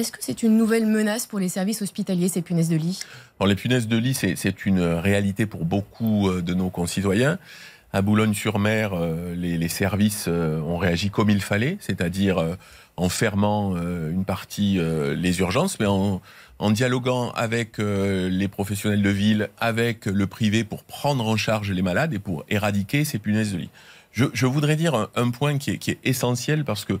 Est-ce 0.00 0.12
que 0.12 0.18
c'est 0.22 0.42
une 0.42 0.56
nouvelle 0.56 0.86
menace 0.86 1.26
pour 1.26 1.38
les 1.38 1.50
services 1.50 1.82
hospitaliers, 1.82 2.30
ces 2.30 2.40
punaises 2.40 2.70
de 2.70 2.76
lit? 2.76 3.00
Les 3.46 3.54
punaises 3.54 3.86
de 3.86 3.98
lit, 3.98 4.14
c'est 4.14 4.64
une 4.64 4.80
réalité 4.80 5.44
pour 5.44 5.66
beaucoup 5.66 6.30
de 6.30 6.54
nos 6.54 6.70
concitoyens. 6.70 7.38
À 7.92 8.00
Boulogne-sur-Mer, 8.00 8.92
euh, 8.94 9.34
les, 9.34 9.68
services 9.68 10.24
euh, 10.26 10.58
ont 10.62 10.78
réagi 10.78 11.10
comme 11.10 11.28
il 11.28 11.42
fallait, 11.42 11.76
c'est-à-dire 11.80 12.38
euh, 12.38 12.54
en 12.96 13.10
fermant 13.10 13.76
une 13.76 14.24
partie 14.24 14.78
les 14.78 15.40
urgences, 15.40 15.78
mais 15.80 15.86
en, 15.86 16.20
en 16.58 16.70
dialoguant 16.70 17.30
avec 17.30 17.78
les 17.78 18.48
professionnels 18.48 19.00
de 19.00 19.08
ville, 19.08 19.48
avec 19.58 20.04
le 20.04 20.26
privé 20.26 20.64
pour 20.64 20.84
prendre 20.84 21.26
en 21.26 21.38
charge 21.38 21.70
les 21.70 21.80
malades 21.80 22.12
et 22.12 22.18
pour 22.18 22.44
éradiquer 22.50 23.06
ces 23.06 23.18
punaises 23.18 23.52
de 23.52 23.58
lit. 23.58 23.70
Je, 24.12 24.44
voudrais 24.44 24.76
dire 24.76 25.08
un, 25.14 25.30
point 25.30 25.56
qui 25.56 25.70
est, 25.70 25.98
essentiel 26.04 26.64
parce 26.64 26.84
que 26.84 26.98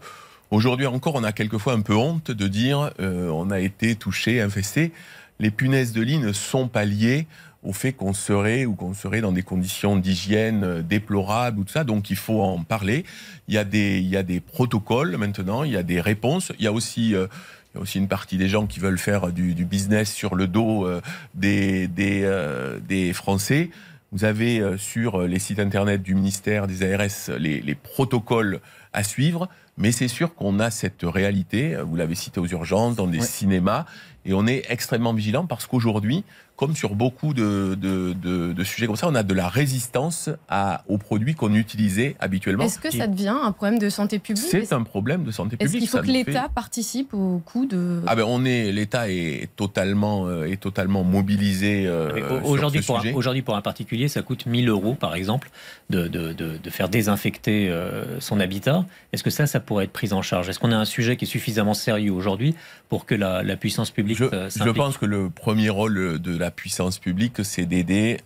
aujourd'hui 0.50 0.86
encore, 0.86 1.14
on 1.14 1.24
a 1.24 1.32
quelquefois 1.32 1.72
un 1.72 1.80
peu 1.80 1.94
honte 1.94 2.30
de 2.30 2.48
dire 2.48 2.92
on 2.98 3.50
a 3.50 3.60
été 3.60 3.94
touché, 3.94 4.40
infesté. 4.40 4.92
Les 5.38 5.50
punaises 5.50 5.92
de 5.92 6.02
lit 6.02 6.18
ne 6.18 6.32
sont 6.32 6.68
pas 6.68 6.84
liées 6.84 7.26
au 7.62 7.72
fait 7.72 7.92
qu'on 7.92 8.12
serait 8.12 8.64
ou 8.64 8.74
qu'on 8.74 8.94
serait 8.94 9.20
dans 9.20 9.32
des 9.32 9.42
conditions 9.42 9.96
d'hygiène 9.96 10.82
déplorables 10.82 11.60
ou 11.60 11.64
tout 11.64 11.72
ça. 11.72 11.84
Donc 11.84 12.10
il 12.10 12.16
faut 12.16 12.42
en 12.42 12.62
parler. 12.62 13.04
Il 13.48 13.54
y 13.54 13.58
a 13.58 13.64
des, 13.64 13.98
il 13.98 14.08
y 14.08 14.16
a 14.16 14.22
des 14.22 14.40
protocoles 14.40 15.16
maintenant, 15.16 15.64
il 15.64 15.72
y 15.72 15.76
a 15.76 15.82
des 15.82 16.00
réponses. 16.00 16.52
Il 16.58 16.64
y 16.64 16.68
a 16.68 16.72
aussi, 16.72 17.14
euh, 17.14 17.26
il 17.72 17.76
y 17.76 17.78
a 17.78 17.82
aussi 17.82 17.98
une 17.98 18.08
partie 18.08 18.38
des 18.38 18.48
gens 18.48 18.66
qui 18.66 18.80
veulent 18.80 18.98
faire 18.98 19.32
du, 19.32 19.54
du 19.54 19.64
business 19.64 20.12
sur 20.12 20.34
le 20.34 20.46
dos 20.46 20.86
euh, 20.86 21.00
des, 21.34 21.86
des, 21.88 22.22
euh, 22.24 22.78
des 22.80 23.12
Français. 23.12 23.70
Vous 24.12 24.24
avez 24.24 24.76
sur 24.76 25.22
les 25.22 25.38
sites 25.38 25.60
internet 25.60 26.02
du 26.02 26.16
ministère 26.16 26.66
des 26.66 26.82
ARS 26.82 27.38
les, 27.38 27.60
les 27.60 27.74
protocoles 27.76 28.60
à 28.92 29.04
suivre. 29.04 29.48
Mais 29.80 29.92
c'est 29.92 30.08
sûr 30.08 30.34
qu'on 30.34 30.60
a 30.60 30.70
cette 30.70 31.02
réalité, 31.02 31.76
vous 31.82 31.96
l'avez 31.96 32.14
cité 32.14 32.38
aux 32.38 32.46
urgences, 32.46 32.96
dans 32.96 33.06
des 33.06 33.18
ouais. 33.18 33.24
cinémas, 33.24 33.86
et 34.24 34.34
on 34.34 34.46
est 34.46 34.64
extrêmement 34.68 35.14
vigilant 35.14 35.46
parce 35.46 35.66
qu'aujourd'hui, 35.66 36.24
comme 36.60 36.76
sur 36.76 36.94
beaucoup 36.94 37.32
de, 37.32 37.74
de, 37.74 38.12
de, 38.12 38.52
de, 38.52 38.64
sujets 38.64 38.86
comme 38.86 38.96
ça, 38.96 39.08
on 39.08 39.14
a 39.14 39.22
de 39.22 39.32
la 39.32 39.48
résistance 39.48 40.28
à, 40.50 40.84
aux 40.88 40.98
produits 40.98 41.34
qu'on 41.34 41.54
utilisait 41.54 42.16
habituellement. 42.20 42.64
Est-ce 42.64 42.78
que 42.78 42.90
ça 42.90 43.06
devient 43.06 43.34
un 43.42 43.52
problème 43.52 43.78
de 43.78 43.88
santé 43.88 44.18
publique? 44.18 44.44
C'est 44.50 44.74
un 44.74 44.82
problème 44.82 45.24
de 45.24 45.30
santé 45.30 45.56
publique. 45.56 45.74
Est-ce 45.74 45.78
qu'il 45.78 45.88
faut 45.88 46.04
que 46.06 46.12
l'État 46.12 46.42
fait... 46.42 46.54
participe 46.54 47.14
au 47.14 47.40
coût 47.46 47.64
de 47.64 48.02
Ah 48.06 48.14
ben 48.14 48.24
on 48.28 48.44
est 48.44 48.72
l'État 48.72 49.10
est 49.10 49.48
totalement 49.56 50.26
euh, 50.26 50.44
est 50.44 50.60
totalement 50.60 51.02
mobilisé. 51.02 51.86
Euh, 51.86 52.42
aujourd'hui 52.44 52.82
pour 52.82 52.98
un, 52.98 53.14
aujourd'hui 53.14 53.40
pour 53.40 53.56
un 53.56 53.62
particulier, 53.62 54.08
ça 54.08 54.20
coûte 54.20 54.44
1000 54.44 54.68
euros 54.68 54.94
par 54.94 55.14
exemple 55.14 55.50
de, 55.88 56.08
de, 56.08 56.34
de, 56.34 56.58
de 56.58 56.70
faire 56.70 56.90
désinfecter 56.90 57.70
euh, 57.70 58.20
son 58.20 58.38
habitat. 58.38 58.84
Est-ce 59.14 59.22
que 59.22 59.30
ça 59.30 59.46
ça 59.46 59.60
pourrait 59.70 59.84
être 59.84 59.92
pris 59.92 60.12
en 60.12 60.20
charge? 60.20 60.48
Est-ce 60.48 60.58
qu'on 60.58 60.72
a 60.72 60.76
un 60.76 60.84
sujet 60.84 61.14
qui 61.16 61.26
est 61.26 61.28
suffisamment 61.28 61.74
sérieux 61.74 62.10
aujourd'hui 62.10 62.56
pour 62.88 63.06
que 63.06 63.14
la, 63.14 63.44
la 63.44 63.56
puissance 63.56 63.92
publique 63.92 64.18
je, 64.18 64.24
je 64.24 64.70
pense 64.70 64.98
que 64.98 65.06
le 65.06 65.30
premier 65.30 65.68
rôle 65.68 66.18
de 66.18 66.36
la 66.36 66.50
puissance 66.50 66.98
publique, 66.98 67.44
c'est 67.44 67.66
d'aider 67.66 68.18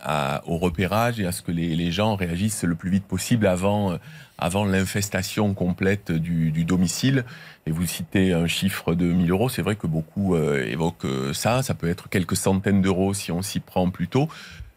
au 0.47 0.57
repérage 0.57 1.21
et 1.21 1.27
à 1.27 1.33
ce 1.33 1.43
que 1.43 1.53
les, 1.53 1.77
les, 1.77 1.93
gens 1.93 2.17
réagissent 2.17 2.65
le 2.65 2.75
plus 2.75 2.89
vite 2.89 3.05
possible 3.05 3.47
avant, 3.47 3.99
avant 4.39 4.65
l'infestation 4.65 5.53
complète 5.53 6.13
du, 6.13 6.51
du, 6.51 6.65
domicile. 6.65 7.27
Et 7.67 7.73
vous 7.73 7.85
citez 7.85 8.33
un 8.33 8.47
chiffre 8.47 8.95
de 8.95 9.05
1000 9.05 9.31
euros, 9.31 9.51
c'est 9.51 9.61
vrai 9.61 9.77
que 9.77 9.87
beaucoup 9.87 10.37
euh, 10.37 10.65
évoquent 10.65 11.35
ça, 11.35 11.63
ça 11.63 11.75
peut 11.75 11.91
être 11.91 12.09
quelques 12.09 12.37
centaines 12.37 12.81
d'euros 12.81 13.13
si 13.13 13.33
on 13.33 13.43
s'y 13.43 13.61
prend 13.61 13.91
plus 13.91 14.09
tôt. 14.09 14.31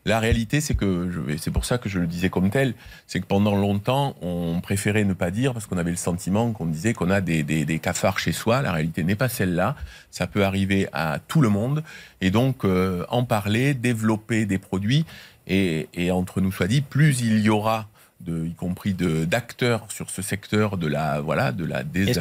La 0.07 0.19
réalité, 0.19 0.61
c'est 0.61 0.73
que, 0.73 1.09
c'est 1.37 1.51
pour 1.51 1.65
ça 1.65 1.77
que 1.77 1.89
je 1.89 1.99
le 1.99 2.07
disais 2.07 2.29
comme 2.29 2.49
tel, 2.49 2.73
c'est 3.07 3.19
que 3.19 3.25
pendant 3.25 3.55
longtemps, 3.57 4.15
on 4.21 4.61
préférait 4.61 5.03
ne 5.03 5.13
pas 5.13 5.31
dire 5.31 5.51
parce 5.53 5.65
qu'on 5.65 5.77
avait 5.77 5.91
le 5.91 5.97
sentiment 5.97 6.51
qu'on 6.53 6.65
disait 6.65 6.93
qu'on 6.93 7.09
a 7.09 7.19
des, 7.19 7.43
des, 7.43 7.65
des, 7.65 7.79
cafards 7.79 8.17
chez 8.17 8.31
soi. 8.31 8.61
La 8.61 8.71
réalité 8.71 9.03
n'est 9.03 9.15
pas 9.15 9.27
celle-là. 9.27 9.75
Ça 10.09 10.25
peut 10.25 10.45
arriver 10.45 10.87
à 10.93 11.19
tout 11.27 11.41
le 11.41 11.49
monde. 11.49 11.83
Et 12.21 12.31
donc, 12.31 12.63
euh, 12.63 13.05
en 13.09 13.25
parler, 13.25 13.73
développer 13.73 14.45
des 14.45 14.57
produits, 14.57 15.05
et, 15.45 15.89
et 15.93 16.09
entre 16.11 16.39
nous 16.39 16.53
soit 16.53 16.67
dit, 16.67 16.81
plus 16.81 17.19
il 17.21 17.39
y 17.39 17.49
aura 17.49 17.89
de, 18.21 18.45
y 18.45 18.53
compris 18.53 18.93
d'acteurs 18.93 19.85
sur 19.89 20.09
ce 20.09 20.21
secteur 20.21 20.77
de 20.77 20.87
la, 20.87 21.19
voilà, 21.21 21.51
de 21.51 21.65
la 21.65 21.81
Eh, 21.81 22.13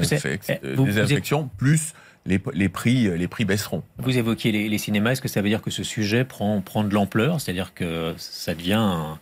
désinfection, 0.83 1.49
plus 1.57 1.95
les, 2.27 2.69
prix, 2.69 3.17
les 3.17 3.29
prix 3.29 3.45
baisseront. 3.45 3.83
Vous 3.99 4.19
évoquiez 4.19 4.53
les, 4.69 4.79
cinémas, 4.79 5.13
est-ce 5.13 5.23
que 5.23 5.29
ça 5.29 5.43
veut 5.43 5.49
dire 5.49 5.63
que 5.63 5.71
ce 5.71 5.85
sujet 5.85 6.25
prend, 6.25 6.61
prend 6.61 6.85
de 6.85 6.93
l'ampleur? 6.93 7.41
C'est-à-dire 7.41 7.75
que 7.75 8.15
ça 8.17 8.55
devient, 8.55 9.17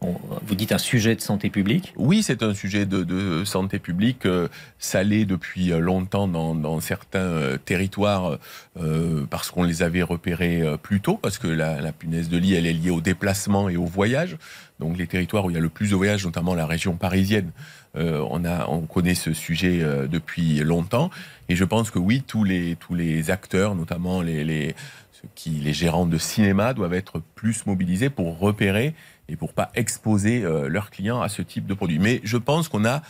vous 0.00 0.54
dites 0.54 0.72
un 0.72 0.78
sujet 0.78 1.14
de 1.14 1.20
santé 1.20 1.50
publique 1.50 1.92
Oui, 1.96 2.22
c'est 2.22 2.42
un 2.42 2.54
sujet 2.54 2.86
de, 2.86 3.44
santé 3.44 3.78
publique. 3.78 4.26
Euh, 4.26 4.48
ça 4.78 5.02
l'est 5.02 5.26
depuis 5.26 5.68
longtemps 5.68 6.26
dans, 6.26 6.80
certains 6.80 7.18
euh, 7.18 7.58
territoires 7.58 8.38
euh, 8.78 9.26
parce 9.28 9.50
qu'on 9.50 9.64
les 9.64 9.82
avait 9.82 10.02
repérés 10.02 10.62
euh, 10.62 10.76
plus 10.76 11.00
tôt, 11.00 11.16
parce 11.16 11.38
que 11.38 11.48
la, 11.48 11.92
punaise 11.92 12.28
de 12.28 12.38
lit, 12.38 12.54
elle 12.54 12.66
est 12.66 12.72
liée 12.72 12.90
au 12.90 13.00
déplacement 13.00 13.68
et 13.68 13.76
au 13.76 13.84
voyage. 13.84 14.36
Donc 14.78 14.96
les 14.96 15.06
territoires 15.06 15.44
où 15.44 15.50
il 15.50 15.54
y 15.54 15.58
a 15.58 15.60
le 15.60 15.68
plus 15.68 15.90
de 15.90 15.96
voyages, 15.96 16.24
notamment 16.24 16.54
la 16.54 16.66
région 16.66 16.96
parisienne, 16.96 17.50
euh, 17.96 18.24
on, 18.68 18.80
connaît 18.82 19.14
ce 19.14 19.32
sujet 19.32 19.80
euh, 19.82 20.06
depuis 20.06 20.60
longtemps. 20.60 21.10
Et 21.48 21.56
je 21.56 21.64
pense 21.64 21.90
que 21.90 21.98
oui, 21.98 22.22
tous 22.26 22.44
les, 22.44 22.76
tous 22.76 22.94
les 22.94 23.30
acteurs, 23.30 23.74
notamment 23.74 24.22
les, 24.22 24.44
les 24.44 24.74
qui, 25.34 25.50
les 25.50 25.74
gérants 25.74 26.06
de 26.06 26.16
cinéma 26.16 26.72
doivent 26.72 26.94
être 26.94 27.20
plus 27.34 27.66
mobilisés 27.66 28.08
pour 28.08 28.38
repérer 28.38 28.94
et 29.30 29.36
pour 29.36 29.52
pas 29.52 29.70
exposer 29.74 30.42
euh, 30.44 30.68
leurs 30.68 30.90
clients 30.90 31.22
à 31.22 31.28
ce 31.28 31.40
type 31.40 31.66
de 31.66 31.74
produit. 31.74 31.98
Mais 31.98 32.20
je 32.24 32.36
pense 32.36 32.68
qu'on 32.68 32.84
a, 32.84 33.02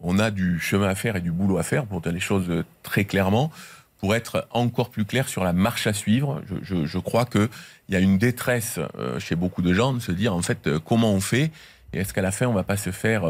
on 0.00 0.18
a 0.18 0.30
du 0.30 0.58
chemin 0.58 0.88
à 0.88 0.94
faire 0.94 1.16
et 1.16 1.20
du 1.20 1.30
boulot 1.30 1.58
à 1.58 1.62
faire 1.62 1.86
pour 1.86 2.00
dire 2.00 2.12
les 2.12 2.20
choses 2.20 2.50
euh, 2.50 2.64
très 2.82 3.04
clairement, 3.04 3.50
pour 3.98 4.14
être 4.14 4.46
encore 4.50 4.90
plus 4.90 5.04
clair 5.04 5.28
sur 5.28 5.44
la 5.44 5.52
marche 5.52 5.86
à 5.86 5.92
suivre. 5.92 6.42
Je, 6.48 6.54
je, 6.62 6.84
je 6.84 6.98
crois 6.98 7.24
qu'il 7.24 7.48
y 7.88 7.96
a 7.96 8.00
une 8.00 8.18
détresse 8.18 8.78
euh, 8.98 9.18
chez 9.18 9.36
beaucoup 9.36 9.62
de 9.62 9.72
gens 9.72 9.92
de 9.92 10.00
se 10.00 10.12
dire 10.12 10.34
en 10.34 10.42
fait 10.42 10.68
comment 10.84 11.12
on 11.12 11.20
fait 11.20 11.50
et 11.94 12.00
est-ce 12.00 12.12
qu'à 12.12 12.20
la 12.20 12.32
fin, 12.32 12.46
on 12.46 12.52
va 12.52 12.64
pas 12.64 12.76
se 12.76 12.90
faire 12.90 13.24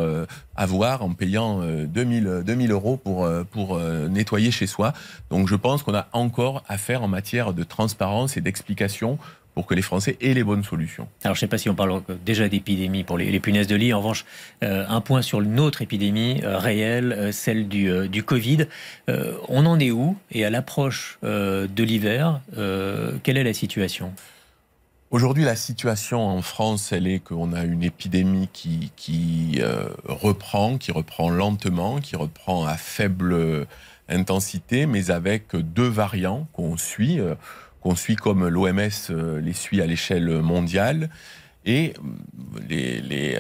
avoir 0.57 1.05
en 1.05 1.15
payant 1.15 1.63
euh, 1.63 1.87
2000, 1.87 2.43
2000 2.45 2.73
euros 2.73 2.97
pour, 2.97 3.29
pour 3.53 3.79
nettoyer 3.79 4.51
chez 4.51 4.67
soi 4.67 4.95
Donc 5.31 5.47
je 5.47 5.55
pense 5.55 5.85
qu'on 5.85 5.95
a 5.95 6.09
encore 6.13 6.65
à 6.67 6.77
faire 6.77 7.05
en 7.05 7.09
matière 7.09 7.53
de 7.53 7.63
transparence 7.63 8.37
et 8.37 8.41
d'explication 8.41 9.17
pour 9.59 9.67
que 9.67 9.75
les 9.75 9.83
Français 9.83 10.17
aient 10.21 10.35
les 10.35 10.45
bonnes 10.45 10.63
solutions. 10.63 11.09
Alors 11.25 11.35
je 11.35 11.39
ne 11.39 11.41
sais 11.41 11.49
pas 11.49 11.59
si 11.59 11.69
on 11.69 11.75
parle 11.75 12.01
déjà 12.25 12.49
d'épidémie 12.49 13.03
pour 13.03 13.19
les, 13.19 13.29
les, 13.29 13.41
punaises 13.41 13.67
de 13.67 13.75
lit. 13.75 13.93
En 13.93 13.99
revanche, 13.99 14.25
euh, 14.63 14.87
un 14.89 15.01
point 15.01 15.21
sur 15.21 15.41
une 15.41 15.59
autre 15.59 15.83
épidémie 15.83 16.43
euh, 16.45 16.59
réelle, 16.59 17.13
euh, 17.13 17.33
celle 17.33 17.67
du, 17.67 18.09
du 18.09 18.23
Covid. 18.23 18.69
on 19.09 19.67
en 19.67 19.81
est 19.81 19.91
où 19.91 20.17
Et 20.31 20.45
à 20.45 20.51
l'approche 20.51 21.19
de 21.25 21.83
l'hiver, 21.83 22.41
quelle 22.55 23.37
est 23.37 23.43
la 23.43 23.53
situation? 23.53 24.13
Aujourd'hui, 25.11 25.43
la 25.43 25.57
situation 25.57 26.25
en 26.25 26.41
France, 26.41 26.93
elle 26.93 27.09
est 27.09 27.19
qu'on 27.19 27.53
a 27.53 27.65
une 27.65 27.83
épidémie 27.83 28.49
qui, 28.53 28.93
qui 28.95 29.61
reprend, 30.05 30.79
qui 30.79 30.93
reprend 30.93 31.31
lentement, 31.31 31.99
qui 31.99 32.15
reprend 32.15 32.65
à 32.65 32.77
faible 32.77 33.67
intensité, 34.09 34.87
mais 34.87 35.11
avec 35.11 35.57
deux 35.57 35.89
variants 35.89 36.47
qu'on 36.53 36.77
suit, 36.77 37.19
qu'on 37.81 37.95
suit 37.95 38.17
comme 38.17 38.47
l'OMS 38.49 38.79
euh, 39.11 39.41
les 39.41 39.53
suit 39.53 39.81
à 39.81 39.87
l'échelle 39.87 40.29
mondiale. 40.41 41.11
Et 41.65 41.95
les, 42.69 43.01
les 43.01 43.39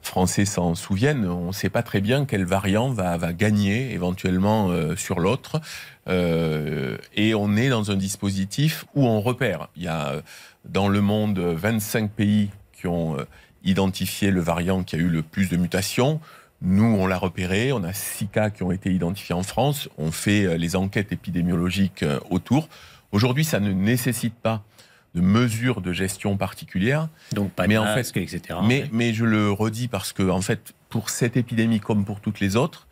Français 0.00 0.44
s'en 0.44 0.74
souviennent, 0.74 1.26
on 1.26 1.48
ne 1.48 1.52
sait 1.52 1.68
pas 1.68 1.82
très 1.82 2.00
bien 2.00 2.24
quel 2.24 2.44
variant 2.44 2.90
va, 2.90 3.18
gagner 3.34 3.92
éventuellement 3.92 4.70
sur 4.96 5.20
l'autre. 5.20 5.60
et 6.06 7.34
on 7.34 7.56
est 7.56 7.68
dans 7.68 7.90
un 7.90 7.96
dispositif 7.96 8.86
où 8.94 9.06
on 9.06 9.20
repère. 9.20 9.68
Il 9.76 9.82
y 9.82 9.88
a 9.88 10.22
dans 10.64 10.88
le 10.88 11.00
monde 11.00 11.38
25 11.38 12.10
pays 12.10 12.50
qui 12.76 12.86
ont 12.86 13.18
euh, 13.18 13.24
identifié 13.64 14.30
le 14.30 14.40
variant 14.40 14.82
qui 14.84 14.96
a 14.96 14.98
eu 14.98 15.08
le 15.08 15.22
plus 15.22 15.48
de 15.48 15.56
mutations. 15.56 16.20
Nous, 16.62 16.84
on 16.84 17.06
l'a 17.06 17.18
repéré. 17.18 17.72
On 17.72 17.82
a 17.84 17.92
six 17.92 18.28
cas 18.28 18.50
qui 18.50 18.62
ont 18.62 18.72
été 18.72 18.92
identifiés 18.92 19.34
en 19.34 19.42
France. 19.42 19.88
On 19.98 20.10
fait 20.12 20.44
euh, 20.44 20.56
les 20.56 20.76
enquêtes 20.76 21.12
épidémiologiques 21.12 22.02
euh, 22.02 22.18
autour. 22.30 22.68
Aujourd'hui, 23.12 23.44
ça 23.44 23.60
ne 23.60 23.72
nécessite 23.72 24.34
pas 24.34 24.62
de 25.14 25.20
mesures 25.20 25.80
de 25.80 25.92
gestion 25.92 26.36
particulières. 26.36 27.08
Donc 27.32 27.50
pas 27.52 27.64
de 27.64 27.68
mais 27.68 27.78
masque, 27.78 28.16
en 28.16 28.20
fait, 28.20 28.22
etc. 28.22 28.58
Mais, 28.62 28.88
mais 28.92 29.14
je 29.14 29.24
le 29.24 29.50
redis 29.50 29.88
parce 29.88 30.12
que, 30.12 30.28
en 30.28 30.42
fait, 30.42 30.74
pour 30.90 31.10
cette 31.10 31.36
épidémie 31.36 31.80
comme 31.80 32.04
pour 32.04 32.20
toutes 32.20 32.40
les 32.40 32.56
autres, 32.56 32.86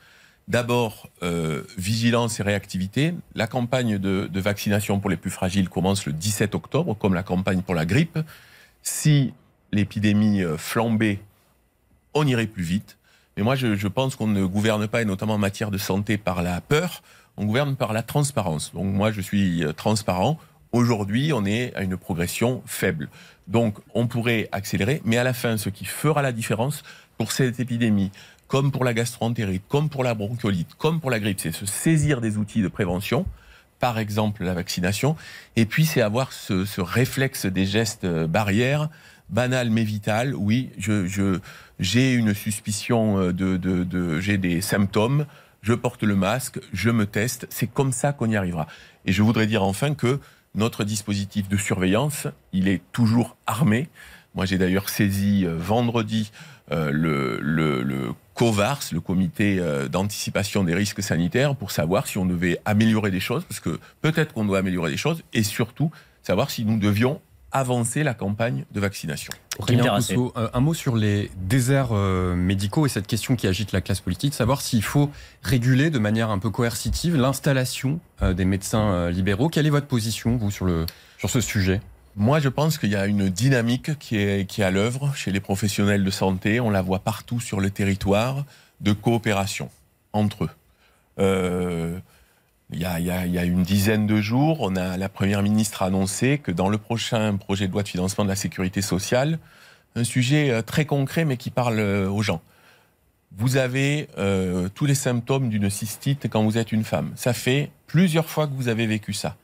D'abord, 0.47 1.09
euh, 1.23 1.63
vigilance 1.79 2.39
et 2.39 2.43
réactivité. 2.43 3.15
La 3.35 3.47
campagne 3.47 3.97
de, 3.97 4.29
de, 4.31 4.41
vaccination 4.41 5.01
pour 5.01 5.09
les 5.09 5.17
plus 5.17 5.31
fragiles 5.31 5.71
commence 5.71 6.05
le 6.05 6.13
17 6.13 6.55
octobre, 6.55 6.95
comme 6.99 7.15
la 7.15 7.23
campagne 7.23 7.63
pour 7.63 7.75
la 7.75 7.87
grippe. 7.87 8.19
Si 8.83 9.33
l'épidémie 9.73 10.43
flambait, 10.59 11.21
on 12.13 12.27
irait 12.27 12.47
plus 12.47 12.63
vite. 12.63 12.99
Mais 13.39 13.43
moi, 13.43 13.57
je, 13.57 13.75
je 13.75 13.89
pense 13.89 14.17
qu'on 14.17 14.27
ne 14.27 14.45
gouverne 14.45 14.87
pas, 14.87 15.01
et 15.01 15.07
notamment 15.07 15.35
en 15.35 15.39
matière 15.39 15.71
de 15.71 15.79
santé, 15.79 16.19
par 16.19 16.43
la 16.43 16.61
peur, 16.61 17.03
on 17.37 17.47
gouverne 17.47 17.77
par 17.77 17.93
la 17.93 18.03
transparence. 18.03 18.73
Donc 18.73 18.87
moi, 18.87 19.11
je 19.13 19.21
suis 19.21 19.65
transparent. 19.77 20.39
Aujourd'hui, 20.73 21.33
on 21.33 21.45
est 21.45 21.75
à 21.77 21.83
une 21.83 21.97
progression 21.97 22.63
faible. 22.67 23.09
Donc, 23.47 23.79
on 23.95 24.07
pourrait 24.07 24.49
accélérer, 24.53 25.01
mais 25.05 25.19
à 25.19 25.25
la 25.25 25.33
fin, 25.33 25.57
ce 25.57 25.69
qui 25.69 25.85
fera 25.85 26.23
la 26.23 26.33
différence 26.33 26.83
pour 27.19 27.31
cette 27.31 27.61
épidémie, 27.61 28.11
comme 28.49 28.73
pour 28.73 28.85
la 28.85 28.95
gastroentérite, 28.95 29.63
comme 29.69 29.89
pour 29.89 30.03
la 30.03 30.15
bronchiolite, 30.15 30.75
comme 30.75 31.01
pour 31.01 31.11
la 31.11 31.21
grippe, 31.21 31.41
c'est 31.41 31.53
se 31.53 31.67
saisir 31.67 32.21
des 32.21 32.39
outils 32.39 32.63
de 32.63 32.69
prévention, 32.69 33.27
par 33.79 33.99
exemple 33.99 34.45
la 34.45 34.55
vaccination, 34.55 35.17
et 35.57 35.67
puis 35.67 35.85
c'est 35.85 36.01
avoir 36.01 36.33
ce, 36.33 36.81
réflexe 36.81 37.47
des 37.47 37.67
gestes 37.67 38.07
barrières, 38.07 38.89
banal 39.29 39.71
mais 39.71 39.85
vital. 39.85 40.35
Oui, 40.35 40.71
j'ai 41.79 42.15
une 42.15 42.35
suspicion 42.35 43.33
de, 43.33 43.57
de 43.57 44.21
j'ai 44.21 44.39
des 44.39 44.61
symptômes, 44.61 45.27
je 45.65 45.73
porte 45.73 46.03
le 46.03 46.15
masque, 46.15 46.61
je 46.75 46.91
me 46.91 47.07
teste, 47.07 47.47
c'est 47.49 47.67
comme 47.67 47.91
ça 47.91 48.13
qu'on 48.13 48.29
y 48.29 48.37
arrivera. 48.37 48.67
Et 49.07 49.13
je 49.13 49.23
voudrais 49.23 49.47
dire 49.47 49.63
enfin 49.63 49.95
que 49.95 50.21
notre 50.55 50.85
dispositif 50.85 51.49
de 51.49 51.57
surveillance, 51.57 52.27
il 52.53 52.69
est 52.69 52.83
toujours 52.93 53.39
armé. 53.47 53.89
Moi, 54.35 54.45
j'ai 54.45 54.59
d'ailleurs 54.59 54.91
saisi 54.91 55.47
vendredi 55.49 56.33
euh, 56.71 56.91
le, 56.93 57.39
le, 57.41 57.83
le 57.83 58.13
COVARS, 58.35 58.81
le 58.93 59.01
comité 59.01 59.59
euh, 59.59 59.89
d'anticipation 59.89 60.65
des 60.65 60.75
risques 60.75 61.03
sanitaires, 61.03 61.57
pour 61.57 61.71
savoir 61.71 62.07
si 62.07 62.19
on 62.19 62.27
devait 62.27 62.61
améliorer 62.67 63.11
des 63.11 63.21
choses, 63.21 63.45
parce 63.45 63.61
que 63.61 63.79
peut-être 64.03 64.35
qu'on 64.35 64.45
doit 64.45 64.59
améliorer 64.59 64.91
des 64.91 64.99
choses, 64.99 65.23
et 65.33 65.43
surtout 65.43 65.91
savoir 66.23 66.51
si 66.51 66.67
nous 66.67 66.79
devions 66.79 67.23
avancer 67.55 68.03
la 68.03 68.13
campagne 68.13 68.65
de 68.73 68.81
vaccination. 68.81 69.33
Aurélien 69.59 69.95
Rousseau, 69.95 70.33
euh, 70.37 70.49
un 70.53 70.61
mot 70.61 70.75
sur 70.75 70.97
les 70.97 71.31
déserts 71.37 71.91
euh, 71.93 72.35
médicaux 72.35 72.85
et 72.85 72.89
cette 72.89 73.07
question 73.07 73.37
qui 73.37 73.47
agite 73.47 73.71
la 73.73 73.81
classe 73.81 74.01
politique, 74.01 74.35
savoir 74.35 74.61
s'il 74.61 74.83
faut 74.83 75.11
réguler 75.43 75.89
de 75.91 76.01
manière 76.01 76.31
un 76.31 76.41
peu 76.41 76.51
coercitive 76.51 77.17
l'installation 77.17 78.01
euh, 78.23 78.35
des 78.35 78.45
médecins 78.45 79.09
libéraux. 79.09 79.49
Quelle 79.49 79.67
est 79.67 79.71
votre 79.71 79.87
position, 79.87 80.37
vous, 80.37 80.51
sur, 80.51 80.67
le, 80.67 80.85
sur 81.17 81.31
ce 81.31 81.41
sujet? 81.41 81.81
Moi, 82.17 82.41
je 82.41 82.49
pense 82.49 82.77
qu'il 82.77 82.91
y 82.91 82.97
a 82.97 83.07
une 83.07 83.29
dynamique 83.29 83.99
qui 83.99 84.17
est, 84.17 84.49
qui 84.49 84.61
est 84.61 84.65
à 84.65 84.71
l'œuvre 84.73 85.13
chez 85.15 85.31
les 85.31 85.41
professionnels 85.41 86.05
de 86.05 86.11
santé. 86.11 86.61
On 86.61 86.71
la 86.71 86.83
voit 86.83 87.01
partout 87.01 87.41
sur 87.41 87.61
le 87.61 87.71
territoire 87.71 88.45
de 88.81 88.93
coopération 88.93 89.71
entre 90.13 90.45
eux. 90.45 90.51
Euh, 91.21 91.99
il 92.75 92.81
y, 92.81 93.11
a, 93.39 93.45
une 93.45 93.63
dizaine 93.63 94.07
de 94.07 94.21
jours, 94.21 94.59
on 94.61 94.77
a, 94.77 94.97
la 94.97 95.09
Première 95.09 95.43
ministre 95.43 95.83
a 95.83 95.87
annoncé 95.87 96.39
que 96.39 96.51
dans 96.51 96.69
le 96.69 96.79
prochain 96.79 97.37
projet 97.37 97.69
de 97.69 97.73
loi 97.73 97.83
de 97.83 97.89
financement 97.89 98.25
de 98.25 98.29
la 98.29 98.37
sécurité 98.37 98.83
sociale, 98.83 99.39
un 99.97 100.05
sujet 100.05 100.63
très 100.63 100.85
concret 100.85 101.25
mais 101.25 101.37
qui 101.37 101.51
parle 101.51 101.81
aux 101.81 102.23
gens. 102.23 102.43
Vous 103.37 103.57
avez 103.57 104.09
euh, 104.19 104.69
tous 104.75 104.87
les 104.87 104.95
symptômes 104.95 105.49
d'une 105.49 105.71
cystite 105.71 106.29
quand 106.29 106.43
vous 106.43 106.59
êtes 106.59 106.73
une 106.73 106.85
femme. 106.85 107.13
Ça 107.17 107.33
fait 107.33 107.71
plusieurs 107.87 108.29
fois 108.29 108.47
que 108.47 108.53
vous 108.53 108.69
avez 108.69 108.87
vécu 108.87 109.13
ça. 109.13 109.37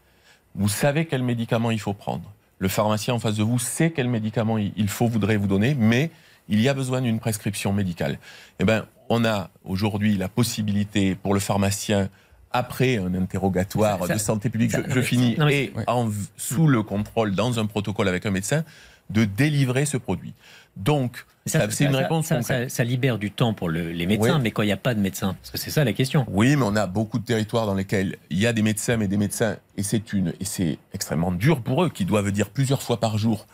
Vous 0.54 0.68
savez 0.68 1.06
quel 1.06 1.22
médicament 1.22 1.70
il 1.70 1.80
faut 1.80 1.94
prendre 1.94 2.32
le 2.60 2.68
pharmacien 2.68 3.14
en 3.14 3.18
face 3.18 3.36
de 3.36 3.42
vous 3.42 3.58
sait 3.58 3.90
quel 3.90 4.08
médicament 4.08 4.58
il 4.58 4.88
faut, 4.88 5.08
voudrait 5.08 5.38
vous 5.38 5.46
donner, 5.46 5.74
mais 5.74 6.10
il 6.48 6.60
y 6.60 6.68
a 6.68 6.74
besoin 6.74 7.00
d'une 7.00 7.18
prescription 7.18 7.72
médicale. 7.72 8.18
Eh 8.58 8.64
ben, 8.64 8.84
on 9.08 9.24
a 9.24 9.50
aujourd'hui 9.64 10.16
la 10.16 10.28
possibilité 10.28 11.14
pour 11.14 11.32
le 11.32 11.40
pharmacien, 11.40 12.10
après 12.52 12.98
un 12.98 13.14
interrogatoire 13.14 14.00
ça, 14.00 14.06
ça, 14.06 14.14
de 14.14 14.18
santé 14.18 14.50
publique, 14.50 14.72
ça, 14.72 14.82
je, 14.86 14.94
je, 14.94 15.00
finis, 15.00 15.36
non, 15.38 15.48
et 15.48 15.72
ouais. 15.76 15.84
en, 15.86 16.10
sous 16.36 16.66
le 16.66 16.82
contrôle, 16.82 17.34
dans 17.34 17.58
un 17.58 17.66
protocole 17.66 18.08
avec 18.08 18.26
un 18.26 18.30
médecin, 18.30 18.64
de 19.10 19.24
délivrer 19.24 19.86
ce 19.86 19.96
produit. 19.96 20.34
Donc, 20.76 21.24
c'est 21.46 21.84
une 21.84 21.96
réponse 21.96 22.26
ça, 22.26 22.68
ça, 22.68 22.84
libère 22.84 23.18
du 23.18 23.30
temps 23.30 23.54
pour 23.54 23.68
le, 23.68 23.90
les 23.90 24.06
médecins, 24.06 24.36
oui. 24.36 24.42
mais 24.42 24.50
quand 24.50 24.62
il 24.62 24.66
n'y 24.66 24.72
a 24.72 24.76
pas 24.76 24.94
de 24.94 25.00
médecin, 25.00 25.34
parce 25.40 25.50
que 25.50 25.58
c'est 25.58 25.70
ça 25.70 25.84
la 25.84 25.92
question. 25.92 26.24
Oui, 26.28 26.54
mais 26.54 26.64
on 26.64 26.76
a 26.76 26.86
beaucoup 26.86 27.18
de 27.18 27.24
territoires 27.24 27.66
dans 27.66 27.74
lesquels 27.74 28.16
il 28.30 28.38
y 28.38 28.46
a 28.46 28.52
des 28.52 28.62
médecins, 28.62 28.96
mais 28.96 29.08
des 29.08 29.16
médecins, 29.16 29.56
et 29.76 29.82
c'est 29.82 30.12
une, 30.12 30.32
et 30.38 30.44
c'est 30.44 30.78
extrêmement 30.92 31.32
dur 31.32 31.60
pour 31.62 31.84
eux, 31.84 31.90
qui 31.90 32.04
doivent 32.04 32.30
dire 32.30 32.50
plusieurs 32.50 32.82
fois 32.82 33.00
par 33.00 33.18
jour, 33.18 33.46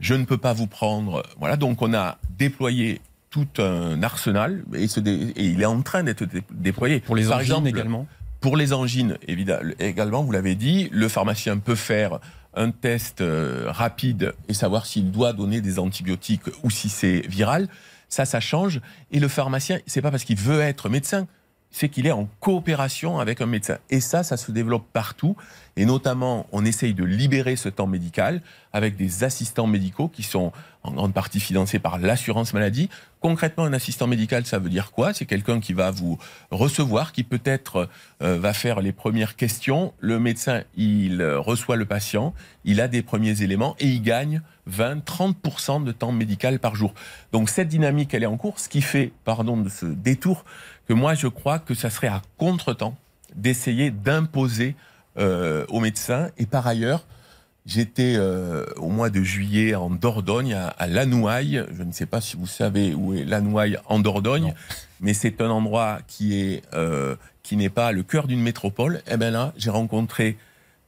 je 0.00 0.14
ne 0.14 0.24
peux 0.24 0.38
pas 0.38 0.52
vous 0.52 0.66
prendre. 0.66 1.22
Voilà, 1.38 1.56
donc 1.56 1.82
on 1.82 1.94
a 1.94 2.18
déployé 2.38 3.00
tout 3.30 3.48
un 3.58 4.02
arsenal, 4.02 4.64
et, 4.74 4.88
ce 4.88 5.00
dé, 5.00 5.32
et 5.36 5.44
il 5.44 5.62
est 5.62 5.66
en 5.66 5.80
train 5.82 6.02
d'être 6.02 6.24
dé, 6.24 6.42
déployé. 6.50 7.00
Pour 7.00 7.16
les 7.16 7.26
par 7.26 7.40
exemple, 7.40 7.68
également. 7.68 8.06
Pour 8.40 8.56
les 8.56 8.72
angines, 8.72 9.18
évidemment, 9.28 9.70
également, 9.78 10.22
vous 10.22 10.32
l'avez 10.32 10.54
dit, 10.54 10.88
le 10.92 11.08
pharmacien 11.08 11.58
peut 11.58 11.74
faire 11.74 12.20
un 12.54 12.70
test 12.70 13.20
euh, 13.20 13.66
rapide 13.68 14.34
et 14.48 14.54
savoir 14.54 14.86
s'il 14.86 15.10
doit 15.10 15.32
donner 15.32 15.60
des 15.60 15.78
antibiotiques 15.78 16.42
ou 16.62 16.70
si 16.70 16.88
c'est 16.88 17.20
viral, 17.28 17.68
ça, 18.08 18.24
ça 18.24 18.40
change. 18.40 18.80
Et 19.12 19.20
le 19.20 19.28
pharmacien, 19.28 19.78
c'est 19.86 20.02
pas 20.02 20.10
parce 20.10 20.24
qu'il 20.24 20.38
veut 20.38 20.60
être 20.60 20.88
médecin, 20.88 21.26
c'est 21.70 21.88
qu'il 21.88 22.06
est 22.06 22.12
en 22.12 22.28
coopération 22.40 23.20
avec 23.20 23.40
un 23.40 23.46
médecin. 23.46 23.78
Et 23.90 24.00
ça, 24.00 24.22
ça 24.22 24.36
se 24.36 24.50
développe 24.50 24.86
partout. 24.92 25.36
Et 25.76 25.84
notamment, 25.84 26.46
on 26.50 26.64
essaye 26.64 26.94
de 26.94 27.04
libérer 27.04 27.56
ce 27.56 27.68
temps 27.68 27.86
médical 27.86 28.42
avec 28.72 28.96
des 28.96 29.22
assistants 29.22 29.68
médicaux 29.68 30.08
qui 30.08 30.22
sont 30.22 30.52
en 30.82 30.92
grande 30.92 31.14
partie 31.14 31.40
financés 31.40 31.78
par 31.78 31.98
l'assurance 31.98 32.54
maladie. 32.54 32.88
Concrètement, 33.20 33.64
un 33.64 33.72
assistant 33.74 34.06
médical, 34.06 34.46
ça 34.46 34.58
veut 34.58 34.70
dire 34.70 34.92
quoi? 34.92 35.12
C'est 35.12 35.26
quelqu'un 35.26 35.60
qui 35.60 35.74
va 35.74 35.90
vous 35.90 36.18
recevoir, 36.50 37.12
qui 37.12 37.22
peut-être 37.22 37.88
euh, 38.22 38.38
va 38.38 38.54
faire 38.54 38.80
les 38.80 38.92
premières 38.92 39.36
questions. 39.36 39.92
Le 40.00 40.18
médecin, 40.18 40.62
il 40.74 41.22
reçoit 41.22 41.76
le 41.76 41.84
patient, 41.84 42.32
il 42.64 42.80
a 42.80 42.88
des 42.88 43.02
premiers 43.02 43.42
éléments 43.42 43.76
et 43.78 43.88
il 43.88 44.00
gagne 44.00 44.40
20-30% 44.70 45.84
de 45.84 45.92
temps 45.92 46.12
médical 46.12 46.58
par 46.58 46.74
jour. 46.74 46.94
Donc 47.32 47.50
cette 47.50 47.68
dynamique, 47.68 48.14
elle 48.14 48.22
est 48.22 48.26
en 48.26 48.36
cours, 48.36 48.58
ce 48.58 48.68
qui 48.68 48.80
fait, 48.80 49.12
pardon 49.24 49.58
de 49.58 49.68
ce 49.68 49.86
détour, 49.86 50.44
que 50.88 50.94
moi 50.94 51.14
je 51.14 51.26
crois 51.26 51.58
que 51.58 51.74
ça 51.74 51.90
serait 51.90 52.08
à 52.08 52.22
contre-temps 52.38 52.96
d'essayer 53.34 53.90
d'imposer 53.90 54.76
euh, 55.18 55.66
aux 55.68 55.80
médecins 55.80 56.30
et 56.38 56.46
par 56.46 56.66
ailleurs 56.66 57.04
J'étais 57.66 58.14
euh, 58.16 58.64
au 58.76 58.88
mois 58.88 59.10
de 59.10 59.22
juillet 59.22 59.74
en 59.74 59.90
Dordogne, 59.90 60.54
à, 60.54 60.68
à 60.68 60.86
Lanouaille. 60.86 61.64
Je 61.76 61.82
ne 61.82 61.92
sais 61.92 62.06
pas 62.06 62.20
si 62.20 62.36
vous 62.36 62.46
savez 62.46 62.94
où 62.94 63.14
est 63.14 63.24
Lanouaille 63.24 63.78
en 63.86 63.98
Dordogne, 63.98 64.42
Non. 64.48 64.54
mais 65.00 65.12
c'est 65.14 65.40
un 65.40 65.50
endroit 65.50 65.98
qui 66.08 66.40
est 66.40 66.62
euh, 66.74 67.16
qui 67.42 67.56
n'est 67.56 67.68
pas 67.68 67.92
le 67.92 68.02
cœur 68.02 68.26
d'une 68.26 68.40
métropole. 68.42 69.02
Et 69.10 69.16
bien 69.16 69.30
là, 69.30 69.52
j'ai 69.56 69.70
rencontré 69.70 70.36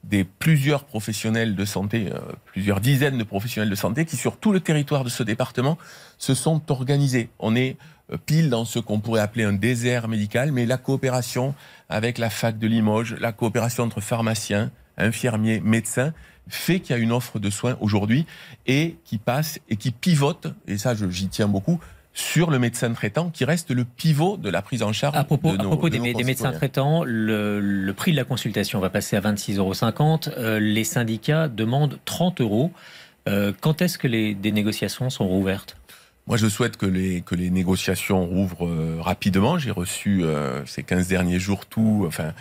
des 0.04 0.24
plusieurs 0.24 0.85
professionnels 0.85 1.54
de 1.54 1.64
santé, 1.64 2.08
euh, 2.12 2.18
plusieurs 2.46 2.80
dizaines 2.80 3.18
de 3.18 3.24
professionnels 3.24 3.70
de 3.70 3.74
santé 3.76 4.04
qui, 4.04 4.16
sur 4.16 4.38
tout 4.38 4.50
le 4.52 4.61
territoire 4.61 5.04
de 5.04 5.08
ce 5.11 5.22
département, 5.22 5.78
se 6.18 6.35
sont 6.35 6.61
organisés. 6.70 7.28
On 7.38 7.54
est 7.54 7.76
pile 8.26 8.50
dans 8.50 8.64
ce 8.64 8.78
qu'on 8.78 8.98
pourrait 8.98 9.20
appeler 9.20 9.44
un 9.44 9.52
désert 9.52 10.08
médical, 10.08 10.52
mais 10.52 10.66
la 10.66 10.76
coopération 10.78 11.54
avec 11.88 12.18
la 12.18 12.30
fac 12.30 12.58
de 12.58 12.66
Limoges, 12.66 13.14
la 13.20 13.32
coopération 13.32 13.85
entre 13.85 14.00
pharmaciens, 14.00 14.70
infirmiers, 14.98 15.61
médecins, 15.61 16.12
fait 16.48 16.81
qu'il 16.81 16.94
y 16.94 16.98
a 16.98 17.02
une 17.02 17.12
offre 17.12 17.38
de 17.38 17.50
soins 17.50 17.76
aujourd'hui 17.81 18.26
et 18.66 18.96
qui 19.05 19.18
passe 19.18 19.59
et 19.68 19.76
qui 19.76 19.90
pivote, 19.90 20.48
et 20.66 20.78
ça 20.78 20.94
j'y 20.94 21.28
tiens 21.28 21.48
beaucoup, 21.48 21.81
sur 22.14 22.50
le 22.50 22.59
médecin 22.59 22.92
traitant 22.92 23.31
qui 23.31 23.44
reste 23.44 23.70
le 23.70 23.85
pivot 23.85 24.37
de 24.37 24.50
la 24.50 24.61
prise 24.61 24.83
en 24.83 24.92
charge 24.92 25.16
À 25.16 25.24
propos, 25.24 25.52
de 25.52 25.61
à 25.61 25.62
nos, 25.62 25.70
propos 25.70 25.88
de 25.88 25.96
des, 25.96 26.24
médecins 26.24 26.52
traitants, 26.52 27.05
le, 27.05 27.59
le 27.59 27.94
prix 27.94 28.12
de 28.12 28.16
la 28.16 28.24
consultation 28.24 28.81
va 28.81 28.90
passer 28.90 29.16
à 29.16 29.20
26,50 29.20 29.59
euros. 29.59 30.37
Euh, 30.37 30.59
les 30.59 30.85
syndicats 30.85 31.48
demandent 31.48 31.98
30 32.05 32.42
euros. 32.42 32.70
Euh, 33.28 33.52
quand 33.61 33.81
est-ce 33.81 33.98
que 33.98 34.09
les, 34.09 34.35
des 34.35 34.52
négociations 34.52 35.09
sont 35.09 35.26
rouvertes? 35.26 35.76
Moi, 36.26 36.37
je 36.37 36.46
souhaite 36.46 36.76
que 36.76 36.87
les, 36.87 37.22
que 37.22 37.35
les 37.35 37.50
négociations 37.50 38.24
rouvrent 38.24 38.66
euh, 38.66 38.98
rapidement. 39.00 39.59
J'ai 39.59 39.72
reçu 39.72 40.22
euh, 40.22 40.64
ces 40.66 40.83
15 40.83 41.09
derniers 41.09 41.40
jours 41.40 41.66
tout, 41.66 42.05
enfin, 42.07 42.33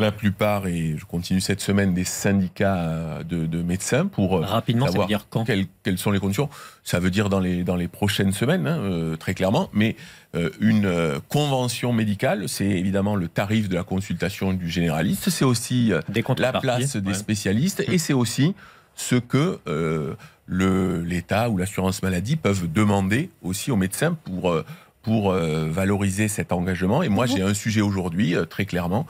la 0.00 0.12
plupart, 0.12 0.66
et 0.66 0.96
je 0.98 1.04
continue 1.04 1.40
cette 1.40 1.60
semaine, 1.60 1.94
des 1.94 2.04
syndicats 2.04 2.76
euh, 2.76 3.22
de, 3.22 3.46
de 3.46 3.62
médecins 3.62 4.06
pour 4.06 4.36
euh, 4.36 4.40
Rapidement, 4.40 4.86
ça 4.86 4.88
veut 4.88 4.92
savoir 4.92 5.08
dire 5.08 5.26
quand? 5.30 5.44
quelles, 5.44 5.66
quelles 5.82 5.98
sont 5.98 6.10
les 6.10 6.18
conditions. 6.18 6.48
Ça 6.82 6.98
veut 6.98 7.10
dire 7.10 7.28
dans 7.28 7.40
les, 7.40 7.62
dans 7.62 7.76
les 7.76 7.88
prochaines 7.88 8.32
semaines, 8.32 8.66
hein, 8.66 8.78
euh, 8.78 9.16
très 9.16 9.34
clairement. 9.34 9.70
Mais 9.72 9.96
euh, 10.34 10.50
une 10.60 10.86
euh, 10.86 11.18
convention 11.28 11.92
médicale, 11.92 12.48
c'est 12.48 12.66
évidemment 12.66 13.16
le 13.16 13.28
tarif 13.28 13.68
de 13.68 13.74
la 13.74 13.84
consultation 13.84 14.52
du 14.52 14.68
généraliste. 14.68 15.30
C'est 15.30 15.44
aussi 15.44 15.92
euh, 15.92 16.00
Des 16.08 16.24
la 16.38 16.52
place 16.52 16.96
des 16.96 17.08
ouais. 17.08 17.14
spécialistes 17.14 17.82
et 17.88 17.98
c'est 17.98 18.12
aussi 18.12 18.54
ce 18.94 19.16
que 19.16 19.58
euh, 19.66 20.14
le 20.46 21.02
l'État 21.02 21.48
ou 21.48 21.56
l'assurance 21.56 22.02
maladie 22.02 22.36
peuvent 22.36 22.70
demander 22.70 23.30
aussi 23.42 23.70
aux 23.70 23.76
médecins 23.76 24.14
pour 24.24 24.50
euh, 24.50 24.64
pour 25.02 25.32
euh, 25.32 25.68
valoriser 25.70 26.28
cet 26.28 26.52
engagement. 26.52 27.02
Et 27.02 27.08
moi, 27.08 27.24
j'ai 27.24 27.40
un 27.40 27.54
sujet 27.54 27.80
aujourd'hui, 27.80 28.34
très 28.50 28.66
clairement, 28.66 29.06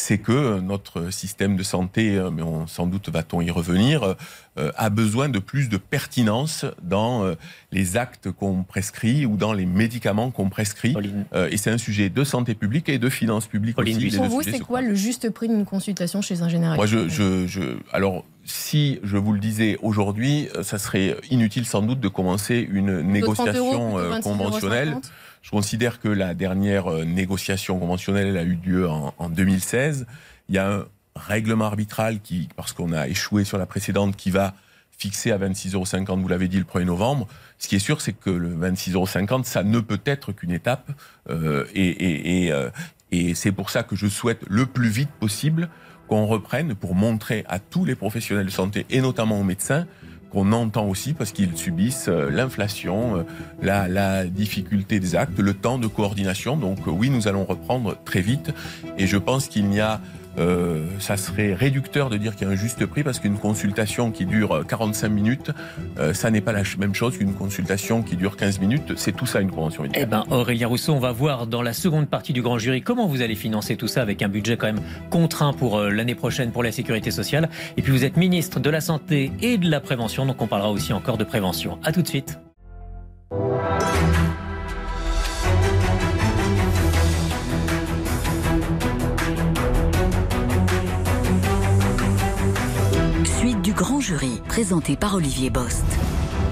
c'est 0.00 0.18
que 0.18 0.60
notre 0.60 1.10
système 1.10 1.56
de 1.56 1.64
santé, 1.64 2.16
euh, 2.16 2.30
mais 2.30 2.42
on, 2.42 2.68
sans 2.68 2.86
doute 2.86 3.08
va-t-on 3.08 3.40
y 3.40 3.50
revenir, 3.50 4.14
euh, 4.56 4.70
a 4.76 4.90
besoin 4.90 5.28
de 5.28 5.40
plus 5.40 5.68
de 5.68 5.76
pertinence 5.76 6.64
dans 6.82 7.24
euh, 7.24 7.34
les 7.72 7.96
actes 7.96 8.30
qu'on 8.30 8.62
prescrit 8.62 9.26
ou 9.26 9.36
dans 9.36 9.52
les 9.52 9.66
médicaments 9.66 10.30
qu'on 10.30 10.50
prescrit. 10.50 10.92
Pauline, 10.92 11.24
Euh, 11.34 11.48
et 11.50 11.56
c'est 11.56 11.70
un 11.70 11.78
sujet 11.78 12.10
de 12.10 12.22
santé 12.24 12.54
publique 12.54 12.88
et 12.88 12.98
de 12.98 13.08
finances 13.08 13.46
publiques 13.48 13.76
Pauline 13.76 13.96
aussi. 13.96 14.16
Pour 14.16 14.26
vous, 14.26 14.42
c'est 14.42 14.60
quoi 14.60 14.82
le 14.82 14.94
juste 14.94 15.30
prix 15.30 15.48
d'une 15.48 15.64
consultation 15.64 16.22
chez 16.22 16.42
un 16.42 16.48
généraliste? 16.48 16.76
Moi, 16.76 16.86
je, 16.86 17.08
je, 17.08 17.46
je, 17.48 17.62
alors, 17.92 18.24
si 18.44 18.98
je 19.02 19.16
vous 19.16 19.32
le 19.32 19.40
disais 19.40 19.78
aujourd'hui, 19.82 20.48
euh, 20.54 20.62
ça 20.62 20.78
serait 20.78 21.16
inutile 21.30 21.66
sans 21.66 21.82
doute 21.82 22.00
de 22.00 22.08
commencer 22.08 22.66
une 22.70 23.02
Plutôt 23.10 23.34
30 23.34 23.48
euros, 23.48 23.66
négociation 23.66 23.98
euh, 23.98 24.10
26,50 24.10 24.12
euros 24.12 24.22
conventionnelle. 24.22 24.96
Je 25.42 25.50
considère 25.50 26.00
que 26.00 26.08
la 26.08 26.34
dernière 26.34 26.92
euh, 26.92 27.04
négociation 27.04 27.78
conventionnelle 27.78 28.28
elle 28.28 28.36
a 28.36 28.42
eu 28.42 28.58
lieu 28.64 28.88
en, 28.88 29.14
en 29.18 29.28
2016. 29.28 30.06
Il 30.48 30.54
y 30.54 30.58
a 30.58 30.70
un 30.70 30.84
règlement 31.14 31.66
arbitral 31.66 32.20
qui, 32.20 32.48
parce 32.56 32.72
qu'on 32.72 32.92
a 32.92 33.08
échoué 33.08 33.44
sur 33.44 33.58
la 33.58 33.66
précédente, 33.66 34.16
qui 34.16 34.30
va 34.30 34.54
fixer 34.98 35.30
à 35.30 35.38
26,50 35.38 36.08
euros, 36.08 36.16
vous 36.20 36.28
l'avez 36.28 36.48
dit, 36.48 36.58
le 36.58 36.64
1er 36.64 36.84
novembre. 36.84 37.28
Ce 37.58 37.68
qui 37.68 37.76
est 37.76 37.80
sûr, 37.80 38.00
c'est 38.00 38.12
que 38.12 38.30
le 38.30 38.50
26,50 38.50 38.94
euros, 38.94 39.44
ça 39.44 39.62
ne 39.62 39.80
peut 39.80 40.00
être 40.04 40.32
qu'une 40.32 40.50
étape. 40.50 40.90
euh, 41.30 41.64
et, 41.74 42.52
euh, 42.52 42.70
et 43.10 43.34
c'est 43.34 43.52
pour 43.52 43.70
ça 43.70 43.82
que 43.84 43.96
je 43.96 44.06
souhaite 44.06 44.42
le 44.48 44.66
plus 44.66 44.88
vite 44.88 45.10
possible 45.20 45.70
qu'on 46.08 46.26
reprenne 46.26 46.74
pour 46.74 46.94
montrer 46.94 47.44
à 47.48 47.58
tous 47.58 47.84
les 47.84 47.94
professionnels 47.94 48.46
de 48.46 48.50
santé, 48.50 48.86
et 48.90 49.00
notamment 49.00 49.38
aux 49.40 49.44
médecins, 49.44 49.86
qu'on 50.30 50.52
entend 50.52 50.86
aussi 50.86 51.14
parce 51.14 51.32
qu'ils 51.32 51.56
subissent 51.56 52.08
euh, 52.08 52.30
l'inflation, 52.30 53.18
euh, 53.18 53.22
la, 53.62 53.88
la 53.88 54.24
difficulté 54.24 55.00
des 55.00 55.16
actes, 55.16 55.38
le 55.38 55.54
temps 55.54 55.78
de 55.78 55.86
coordination. 55.86 56.56
Donc 56.56 56.78
euh, 56.86 56.90
oui, 56.90 57.10
nous 57.10 57.28
allons 57.28 57.44
reprendre 57.44 57.96
très 58.04 58.20
vite. 58.20 58.52
Et 58.98 59.06
je 59.06 59.16
pense 59.16 59.48
qu'il 59.48 59.66
n'y 59.66 59.80
a, 59.80 60.00
euh, 60.38 60.86
ça 61.00 61.16
serait 61.16 61.54
réducteur 61.54 62.10
de 62.10 62.16
dire 62.16 62.34
qu'il 62.36 62.46
y 62.46 62.50
a 62.50 62.52
un 62.52 62.56
juste 62.56 62.84
prix 62.86 63.02
parce 63.02 63.18
qu'une 63.18 63.38
consultation 63.38 64.10
qui 64.10 64.24
dure 64.26 64.52
euh, 64.56 64.62
45 64.64 65.08
minutes, 65.08 65.50
euh, 65.98 66.14
ça 66.14 66.30
n'est 66.30 66.40
pas 66.40 66.52
la 66.52 66.62
même 66.78 66.94
chose 66.94 67.18
qu'une 67.18 67.34
consultation 67.34 68.02
qui 68.02 68.16
dure 68.16 68.36
15 68.36 68.60
minutes. 68.60 68.92
C'est 68.96 69.12
tout 69.12 69.26
ça 69.26 69.40
une 69.40 69.50
convention 69.50 69.82
Eh 69.84 69.88
médicale. 69.88 70.08
ben, 70.08 70.24
Aurélien 70.30 70.68
Rousseau, 70.68 70.92
on 70.94 71.00
va 71.00 71.12
voir 71.12 71.46
dans 71.46 71.62
la 71.62 71.72
seconde 71.72 72.08
partie 72.08 72.32
du 72.32 72.42
grand 72.42 72.58
jury 72.58 72.82
comment 72.82 73.06
vous 73.06 73.22
allez 73.22 73.34
financer 73.34 73.76
tout 73.76 73.88
ça 73.88 74.02
avec 74.02 74.22
un 74.22 74.28
budget 74.28 74.56
quand 74.56 74.66
même 74.66 74.80
contraint 75.10 75.52
pour 75.52 75.78
euh, 75.78 75.90
l'année 75.90 76.14
prochaine 76.14 76.50
pour 76.52 76.62
la 76.62 76.72
sécurité 76.72 77.10
sociale. 77.10 77.48
Et 77.76 77.82
puis 77.82 77.92
vous 77.92 78.04
êtes 78.04 78.16
ministre 78.16 78.60
de 78.60 78.70
la 78.70 78.80
Santé 78.80 79.32
et 79.42 79.58
de 79.58 79.68
la 79.70 79.80
Prévention, 79.80 80.26
donc 80.26 80.40
on 80.40 80.46
parlera 80.46 80.70
aussi 80.70 80.92
encore 80.92 81.18
de 81.18 81.24
prévention. 81.24 81.78
À 81.84 81.92
tout 81.92 82.02
de 82.02 82.08
suite. 82.08 82.38
Grand 93.78 94.00
jury, 94.00 94.42
présenté 94.48 94.96
par 94.96 95.14
Olivier 95.14 95.50
Bost. 95.50 95.86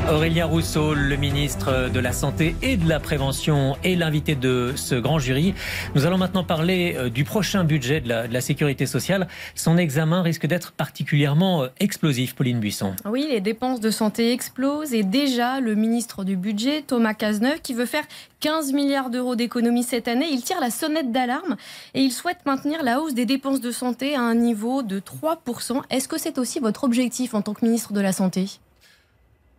Aurélien 0.09 0.47
Rousseau, 0.47 0.95
le 0.95 1.16
ministre 1.16 1.90
de 1.92 1.99
la 1.99 2.12
Santé 2.12 2.55
et 2.62 2.77
de 2.77 2.88
la 2.88 3.01
Prévention, 3.01 3.77
est 3.83 3.97
l'invité 3.97 4.37
de 4.37 4.73
ce 4.77 4.95
grand 4.95 5.19
jury. 5.19 5.53
Nous 5.97 6.07
allons 6.07 6.16
maintenant 6.16 6.45
parler 6.45 6.95
euh, 6.97 7.11
du 7.11 7.25
prochain 7.25 7.64
budget 7.64 8.01
de 8.01 8.09
la, 8.09 8.29
de 8.29 8.33
la 8.33 8.40
sécurité 8.40 8.87
sociale. 8.87 9.27
Son 9.57 9.77
examen 9.77 10.23
risque 10.23 10.47
d'être 10.47 10.71
particulièrement 10.71 11.64
euh, 11.64 11.69
explosif, 11.81 12.37
Pauline 12.37 12.61
Buisson. 12.61 12.95
Oui, 13.05 13.27
les 13.29 13.40
dépenses 13.40 13.81
de 13.81 13.90
santé 13.90 14.33
explosent 14.33 14.95
et 14.95 15.03
déjà 15.03 15.59
le 15.59 15.75
ministre 15.75 16.23
du 16.23 16.37
Budget, 16.37 16.83
Thomas 16.87 17.14
Cazeneuve, 17.14 17.61
qui 17.61 17.75
veut 17.75 17.87
faire 17.87 18.05
15 18.40 18.75
milliards 18.75 19.11
d'euros 19.11 19.35
d'économies 19.35 19.83
cette 19.83 20.07
année, 20.07 20.29
il 20.31 20.40
tire 20.42 20.61
la 20.61 20.71
sonnette 20.71 21.11
d'alarme 21.11 21.57
et 21.95 22.03
il 22.03 22.12
souhaite 22.12 22.47
maintenir 22.47 22.85
la 22.85 23.01
hausse 23.01 23.14
des 23.14 23.27
dépenses 23.27 23.61
de 23.61 23.73
santé 23.73 24.14
à 24.14 24.21
un 24.21 24.37
niveau 24.37 24.83
de 24.83 25.01
3%. 25.01 25.83
Est-ce 25.90 26.07
que 26.07 26.19
c'est 26.19 26.38
aussi 26.38 26.61
votre 26.61 26.85
objectif 26.85 27.35
en 27.35 27.42
tant 27.42 27.55
que 27.55 27.64
ministre 27.64 27.92
de 27.92 28.01
la 28.01 28.12
Santé? 28.12 28.47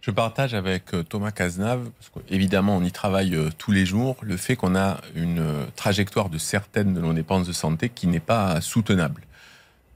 Je 0.08 0.12
partage 0.14 0.54
avec 0.54 0.94
euh, 0.94 1.04
Thomas 1.04 1.32
Cazenave, 1.32 1.90
parce 2.00 2.26
qu'évidemment 2.26 2.78
on 2.78 2.82
y 2.82 2.94
travaille 2.94 3.36
euh, 3.36 3.50
tous 3.58 3.74
les 3.74 3.86
jours, 3.86 4.16
le 4.22 4.38
fait 4.38 4.56
qu'on 4.56 4.74
a 4.74 5.02
une 5.16 5.40
euh, 5.40 5.66
trajectoire 5.76 6.30
de 6.30 6.38
certaines 6.38 6.94
de 6.94 7.02
nos 7.02 7.12
dépenses 7.12 7.46
de 7.46 7.52
santé 7.52 7.90
qui 7.90 8.08
n'est 8.08 8.22
pas 8.22 8.62
soutenable. 8.62 9.24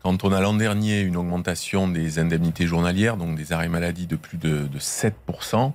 Quand 0.03 0.25
on 0.25 0.33
a 0.33 0.41
l'an 0.41 0.53
dernier 0.53 0.99
une 0.99 1.15
augmentation 1.15 1.87
des 1.87 2.19
indemnités 2.19 2.67
journalières, 2.67 3.15
donc 3.15 3.37
des 3.37 3.53
arrêts 3.53 3.69
maladie 3.69 4.05
de 4.05 4.17
plus 4.17 4.37
de, 4.37 4.67
de 4.67 4.79
7%, 4.79 5.71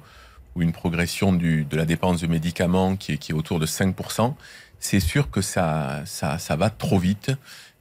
ou 0.54 0.60
une 0.60 0.72
progression 0.72 1.32
de 1.32 1.64
la 1.72 1.86
dépense 1.86 2.20
de 2.20 2.26
médicaments 2.26 2.96
qui 2.96 3.12
est, 3.12 3.16
qui 3.16 3.32
est 3.32 3.34
autour 3.34 3.58
de 3.58 3.64
5%, 3.64 4.34
c'est 4.80 5.00
sûr 5.00 5.30
que 5.30 5.40
ça, 5.40 6.02
ça, 6.04 6.38
ça 6.38 6.56
va 6.56 6.68
trop 6.68 6.98
vite. 6.98 7.32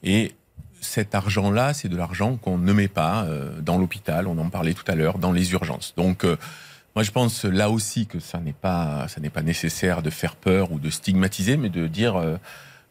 Et 0.04 0.36
cet 0.86 1.16
argent-là, 1.16 1.74
c'est 1.74 1.90
de 1.90 1.98
l'argent 1.98 2.38
qu'on 2.38 2.58
ne 2.58 2.74
met 2.74 2.88
pas 2.88 3.24
euh, 3.24 3.60
dans 3.62 3.78
l'hôpital, 3.78 4.28
on 4.28 4.38
en 4.38 4.50
parlait 4.50 4.74
tout 4.74 4.90
à 4.90 4.96
l'heure, 4.96 5.18
dans 5.18 5.32
les 5.32 5.52
urgences. 5.54 5.94
Donc, 5.98 6.24
euh, 6.24 6.38
moi, 6.96 7.04
je 7.04 7.12
pense 7.12 7.44
là 7.44 7.70
aussi 7.70 8.08
que 8.08 8.22
ça 8.22 8.40
n'est 8.40 8.54
pas, 8.54 9.08
ça 9.10 9.20
n'est 9.20 9.30
pas 9.30 9.42
nécessaire 9.42 10.02
de 10.02 10.10
faire 10.10 10.38
peur 10.38 10.72
ou 10.72 10.80
de 10.80 10.90
stigmatiser, 10.90 11.58
mais 11.58 11.68
de 11.68 11.88
dire 11.88 12.16
euh, 12.16 12.38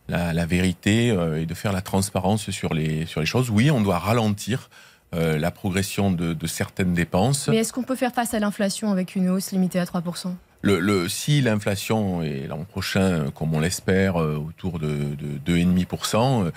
la, 0.08 0.34
la 0.34 0.44
vérité 0.44 1.10
euh, 1.10 1.40
et 1.40 1.46
de 1.46 1.54
faire 1.54 1.72
la 1.72 1.80
transparence 1.80 2.50
sur 2.50 2.74
les, 2.74 3.06
sur 3.06 3.20
les 3.20 3.26
choses. 3.26 3.48
Oui, 3.48 3.70
on 3.70 3.80
doit 3.80 3.98
ralentir 3.98 4.68
euh, 5.14 5.38
la 5.38 5.50
progression 5.50 6.12
de, 6.12 6.34
de 6.34 6.46
certaines 6.46 6.92
dépenses. 6.92 7.48
Mais 7.48 7.56
est-ce 7.56 7.72
qu'on 7.72 7.82
peut 7.82 7.96
faire 7.96 8.12
face 8.12 8.34
à 8.34 8.40
l'inflation 8.40 8.92
avec 8.92 9.16
une 9.16 9.30
hausse 9.30 9.52
limitée 9.52 9.78
à 9.78 9.84
3% 9.84 10.34
Le, 10.60 10.80
le, 10.80 11.08
si 11.08 11.40
l'inflation 11.40 12.20
est 12.20 12.46
l'an 12.46 12.64
prochain, 12.64 13.30
comme 13.34 13.54
on 13.54 13.60
l'espère, 13.60 14.16
autour 14.16 14.80
de, 14.80 15.14
de 15.46 15.50
2,5%, 15.50 16.50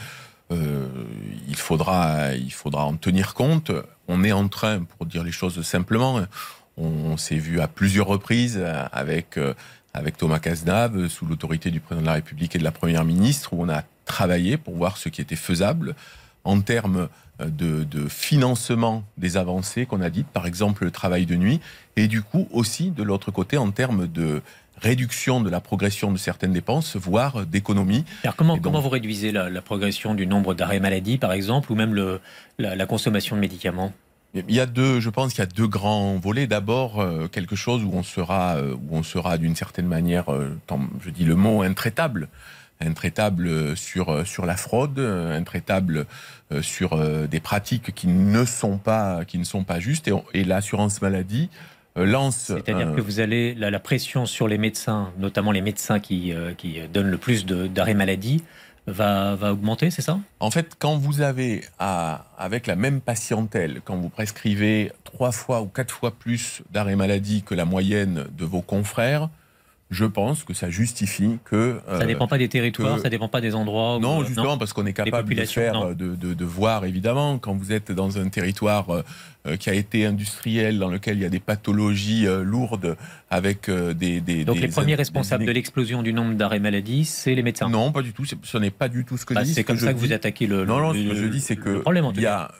euh, 0.51 0.87
il, 1.47 1.55
faudra, 1.55 2.33
il 2.33 2.51
faudra 2.51 2.85
en 2.85 2.95
tenir 2.95 3.33
compte. 3.33 3.71
On 4.07 4.23
est 4.23 4.31
en 4.31 4.47
train, 4.47 4.83
pour 4.83 5.05
dire 5.05 5.23
les 5.23 5.31
choses 5.31 5.61
simplement, 5.61 6.21
on, 6.77 7.17
s'est 7.17 7.35
vu 7.35 7.59
à 7.59 7.67
plusieurs 7.67 8.07
reprises 8.07 8.63
avec, 8.91 9.37
euh, 9.37 9.53
avec 9.93 10.17
Thomas 10.17 10.39
Cazenave, 10.39 11.07
sous 11.07 11.25
l'autorité 11.25 11.71
du 11.71 11.79
président 11.79 12.01
de 12.01 12.07
la 12.07 12.13
République 12.13 12.55
et 12.55 12.59
de 12.59 12.63
la 12.63 12.71
Première 12.71 13.03
ministre, 13.03 13.53
où 13.53 13.61
on 13.61 13.69
a 13.69 13.83
travaillé 14.05 14.57
pour 14.57 14.75
voir 14.75 14.97
ce 14.97 15.09
qui 15.09 15.21
était 15.21 15.35
faisable 15.35 15.95
en 16.43 16.61
termes 16.61 17.09
de, 17.39 17.83
de, 17.83 18.07
financement 18.07 19.03
des 19.17 19.37
avancées 19.37 19.85
qu'on 19.85 20.01
a 20.01 20.09
dites, 20.09 20.27
par 20.27 20.47
exemple 20.47 20.85
le 20.85 20.91
travail 20.91 21.25
de 21.25 21.35
nuit, 21.35 21.59
et 21.95 22.07
du 22.07 22.21
coup 22.21 22.47
aussi 22.51 22.89
de 22.89 23.03
l'autre 23.03 23.31
côté 23.31 23.57
en 23.57 23.71
termes 23.71 24.07
de 24.07 24.41
réduction 24.77 25.41
de 25.41 25.49
la 25.49 25.59
progression 25.61 26.11
de 26.11 26.17
certaines 26.17 26.53
dépenses, 26.53 26.95
voire 26.95 27.45
d'économie. 27.45 28.05
Alors 28.23 28.35
comment, 28.35 28.55
donc- 28.55 28.63
comment 28.63 28.79
vous 28.79 28.89
réduisez 28.89 29.31
la, 29.31 29.49
la 29.49 29.61
progression 29.61 30.13
du 30.13 30.27
nombre 30.27 30.53
d'arrêts 30.53 30.79
maladie, 30.79 31.17
par 31.17 31.33
exemple, 31.33 31.71
ou 31.71 31.75
même 31.75 31.93
le, 31.93 32.21
la, 32.57 32.75
la 32.75 32.85
consommation 32.85 33.35
de 33.35 33.41
médicaments? 33.41 33.93
Il 34.33 34.53
y 34.53 34.59
a 34.59 34.65
deux, 34.65 34.99
je 34.99 35.09
pense 35.09 35.33
qu'il 35.33 35.39
y 35.39 35.47
a 35.47 35.49
deux 35.49 35.67
grands 35.67 36.17
volets. 36.17 36.47
D'abord, 36.47 36.99
euh, 36.99 37.27
quelque 37.27 37.55
chose 37.55 37.83
où 37.83 37.91
on 37.93 38.03
sera, 38.03 38.57
euh, 38.57 38.75
où 38.75 38.97
on 38.97 39.01
sera 39.01 39.37
d'une 39.37 39.55
certaine 39.55 39.87
manière, 39.87 40.31
euh, 40.31 40.55
je 41.01 41.09
dis 41.09 41.23
le 41.23 41.35
mot 41.35 41.61
intraitable, 41.63 42.27
intraitable 42.79 43.75
sur 43.75 44.27
sur 44.27 44.45
la 44.45 44.55
fraude, 44.55 44.99
intraitable 44.99 46.05
sur 46.61 46.95
des 47.27 47.39
pratiques 47.39 47.95
qui 47.95 48.07
ne 48.07 48.45
sont 48.45 48.77
pas 48.77 49.25
qui 49.25 49.39
ne 49.39 49.43
sont 49.43 49.63
pas 49.63 49.79
justes. 49.79 50.11
Et, 50.35 50.43
l'assurance 50.43 51.01
maladie 51.01 51.49
lance. 52.05 52.51
C'est-à-dire 52.53 52.93
que 52.95 53.01
vous 53.01 53.19
allez 53.19 53.55
la, 53.55 53.71
la, 53.71 53.79
pression 53.79 54.25
sur 54.25 54.47
les 54.47 54.57
médecins, 54.57 55.11
notamment 55.17 55.51
les 55.51 55.61
médecins 55.61 55.99
qui 55.99 56.33
qui 56.57 56.79
donnent 56.93 57.11
le 57.11 57.17
plus 57.17 57.45
d'arrêts 57.45 57.93
maladie 57.93 58.43
va, 58.87 59.35
va 59.35 59.51
augmenter, 59.51 59.91
c'est 59.91 60.01
ça? 60.01 60.19
En 60.39 60.49
fait, 60.49 60.75
quand 60.79 60.97
vous 60.97 61.21
avez, 61.21 61.63
à, 61.77 62.25
avec 62.37 62.67
la 62.67 62.75
même 62.75 63.01
patientèle, 63.01 63.81
quand 63.83 63.97
vous 63.97 64.09
prescrivez 64.09 64.91
trois 65.03 65.31
fois 65.31 65.61
ou 65.61 65.67
quatre 65.67 65.93
fois 65.93 66.11
plus 66.11 66.61
d'arrêt 66.71 66.95
maladie 66.95 67.43
que 67.43 67.53
la 67.53 67.65
moyenne 67.65 68.25
de 68.37 68.45
vos 68.45 68.61
confrères, 68.61 69.29
je 69.89 70.05
pense 70.05 70.43
que 70.43 70.53
ça 70.53 70.69
justifie 70.69 71.39
que. 71.45 71.79
ça 71.87 71.99
ne 71.99 72.05
dépend 72.05 72.27
pas 72.27 72.37
des 72.37 72.49
territoires, 72.49 72.97
ça 72.97 73.05
ne 73.05 73.09
dépend 73.09 73.29
pas 73.29 73.41
des 73.41 73.55
endroits. 73.55 73.99
non, 74.01 74.23
justement, 74.23 74.57
parce 74.57 74.73
qu'on 74.73 74.85
est 74.85 74.93
capable 74.93 75.33
de 75.33 75.45
faire, 75.45 75.95
de, 75.95 76.15
de, 76.15 76.45
voir 76.45 76.85
évidemment, 76.85 77.37
quand 77.37 77.53
vous 77.53 77.71
êtes 77.71 77.91
dans 77.91 78.17
un 78.17 78.27
territoire 78.29 79.03
euh, 79.47 79.55
qui 79.55 79.69
a 79.69 79.73
été 79.73 80.05
industriel, 80.05 80.77
dans 80.77 80.89
lequel 80.89 81.17
il 81.17 81.21
y 81.21 81.25
a 81.25 81.29
des 81.29 81.39
pathologies 81.39 82.27
euh, 82.27 82.43
lourdes 82.43 82.97
avec 83.29 83.69
euh, 83.69 83.93
des, 83.93 84.19
des. 84.19 84.43
Donc 84.43 84.59
les 84.59 84.67
premiers 84.67 84.95
responsables 84.95 85.45
de 85.45 85.51
l'explosion 85.51 86.03
du 86.03 86.11
nombre 86.11 86.35
d'arrêts 86.35 86.59
maladie, 86.59 87.05
c'est 87.05 87.33
les 87.33 87.43
médecins. 87.43 87.69
Non, 87.69 87.91
pas 87.91 88.01
du 88.01 88.11
tout. 88.11 88.25
Ce 88.25 88.57
n'est 88.57 88.71
pas 88.71 88.89
du 88.89 89.05
tout 89.05 89.17
ce 89.17 89.25
que 89.25 89.33
je 89.33 89.39
bah, 89.39 89.45
dis. 89.45 89.53
C'est 89.53 89.63
comme 89.63 89.77
ça 89.77 89.93
que 89.93 89.99
vous 89.99 90.11
attaquez 90.11 90.47
le. 90.47 90.65
Non, 90.65 90.79
non, 90.79 90.93
ce 90.93 90.99
que 90.99 91.15
je 91.15 91.25
dis, 91.27 91.39
c'est 91.39 91.55
que. 91.55 91.81
Il 92.15 92.21
y 92.21 92.25
a, 92.25 92.51